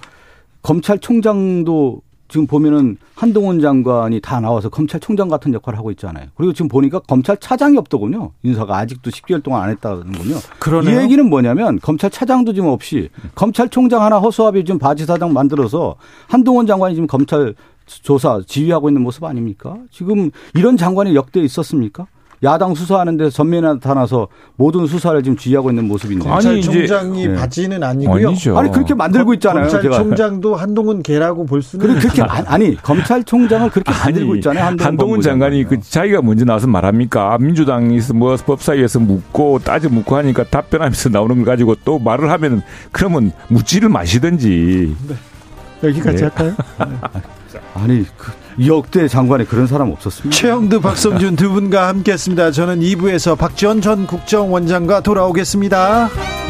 검찰총장도 0.63 2.03
지금 2.29 2.47
보면은 2.47 2.97
한동훈 3.15 3.61
장관이 3.61 4.21
다 4.23 4.41
나와서 4.41 4.71
검찰총장 4.71 5.29
같은 5.29 5.53
역할을 5.53 5.79
하고 5.79 5.91
있잖아요. 5.91 6.29
그리고 6.35 6.55
지금 6.55 6.69
보니까 6.69 6.99
검찰차장이 7.01 7.77
없더군요. 7.77 8.31
인사가 8.43 8.79
아직도 8.79 9.11
10개월 9.11 9.43
동안 9.43 9.65
안 9.65 9.71
했다는군요. 9.71 10.37
그러네요. 10.59 10.99
이 10.99 11.03
얘기는 11.03 11.29
뭐냐면 11.29 11.79
검찰차장도 11.81 12.55
지금 12.55 12.71
없이 12.71 13.11
검찰총장 13.35 14.01
하나 14.03 14.19
허수아비 14.19 14.65
지금 14.65 14.79
바지사장 14.79 15.35
만들어서 15.35 15.97
한동훈 16.27 16.67
장관이 16.67 16.95
지금 16.95 17.07
검찰 17.07 17.55
조사 17.85 18.41
지휘하고 18.47 18.89
있는 18.89 19.03
모습 19.03 19.25
아닙니까? 19.25 19.77
지금 19.91 20.31
이런 20.55 20.79
장관이 20.79 21.15
역대 21.15 21.41
있었습니까? 21.41 22.07
야당 22.45 22.75
수사하는 22.75 23.17
데 23.17 23.31
전면에 23.31 23.69
나타나서 23.75 24.27
모든 24.57 24.87
수사를 24.87 25.23
지금 25.23 25.37
지휘하고 25.37 25.71
있는 25.71 25.87
모습인데. 25.87 26.29
아니, 26.29 26.45
검찰총장이 26.61 27.21
이제- 27.23 27.35
바지는 27.35 27.83
아니고요. 27.83 28.29
아니죠. 28.29 28.59
아니 28.59 28.71
그렇게 28.73 28.95
만들고 28.95 29.35
있잖아요. 29.35 29.69
검찰총장도 29.69 30.57
한동훈 30.57 31.03
개라고 31.03 31.47
볼 31.47 31.63
수는 31.63 31.87
그래, 31.87 32.01
그렇게 32.01 32.23
안- 32.23 32.45
아니 32.49 32.75
검찰총장을 32.83 33.71
그렇게 33.71 33.93
만들고 33.93 34.35
있잖아요. 34.37 34.65
한동훈, 34.65 34.87
한동훈 34.89 35.21
장관이 35.21 35.65
그. 35.65 35.81
자기가 35.81 36.23
먼저 36.23 36.45
나와서 36.45 36.67
말합니까? 36.67 37.39
민주당에서 37.39 38.13
뭐 38.15 38.37
법사위에서 38.37 38.99
묻고 38.99 39.61
따져 39.61 39.89
묻고 39.89 40.17
하니까 40.17 40.43
답변하면서 40.45 41.11
나오는 41.11 41.37
걸 41.37 41.45
가지고 41.45 41.77
또 41.85 41.99
말을 42.01 42.31
하면 42.31 42.63
그러면 42.91 43.31
묻지를 43.49 43.89
마시든지. 43.89 44.97
여기까지 45.85 46.17
네. 46.17 46.23
할까요? 46.25 46.55
아니 47.75 48.05
그 48.17 48.33
역대 48.67 49.09
장관에 49.09 49.45
그런 49.45 49.67
사람 49.67 49.91
없었습니다. 49.91 50.37
최영두, 50.37 50.81
박성준 50.83 51.37
두 51.37 51.51
분과 51.51 51.89
함께했습니다. 51.89 52.51
저는 52.53 52.81
2부에서 52.81 53.37
박지원 53.39 53.81
전 53.81 54.07
국정원장과 54.07 55.01
돌아오겠습니다. 55.01 56.42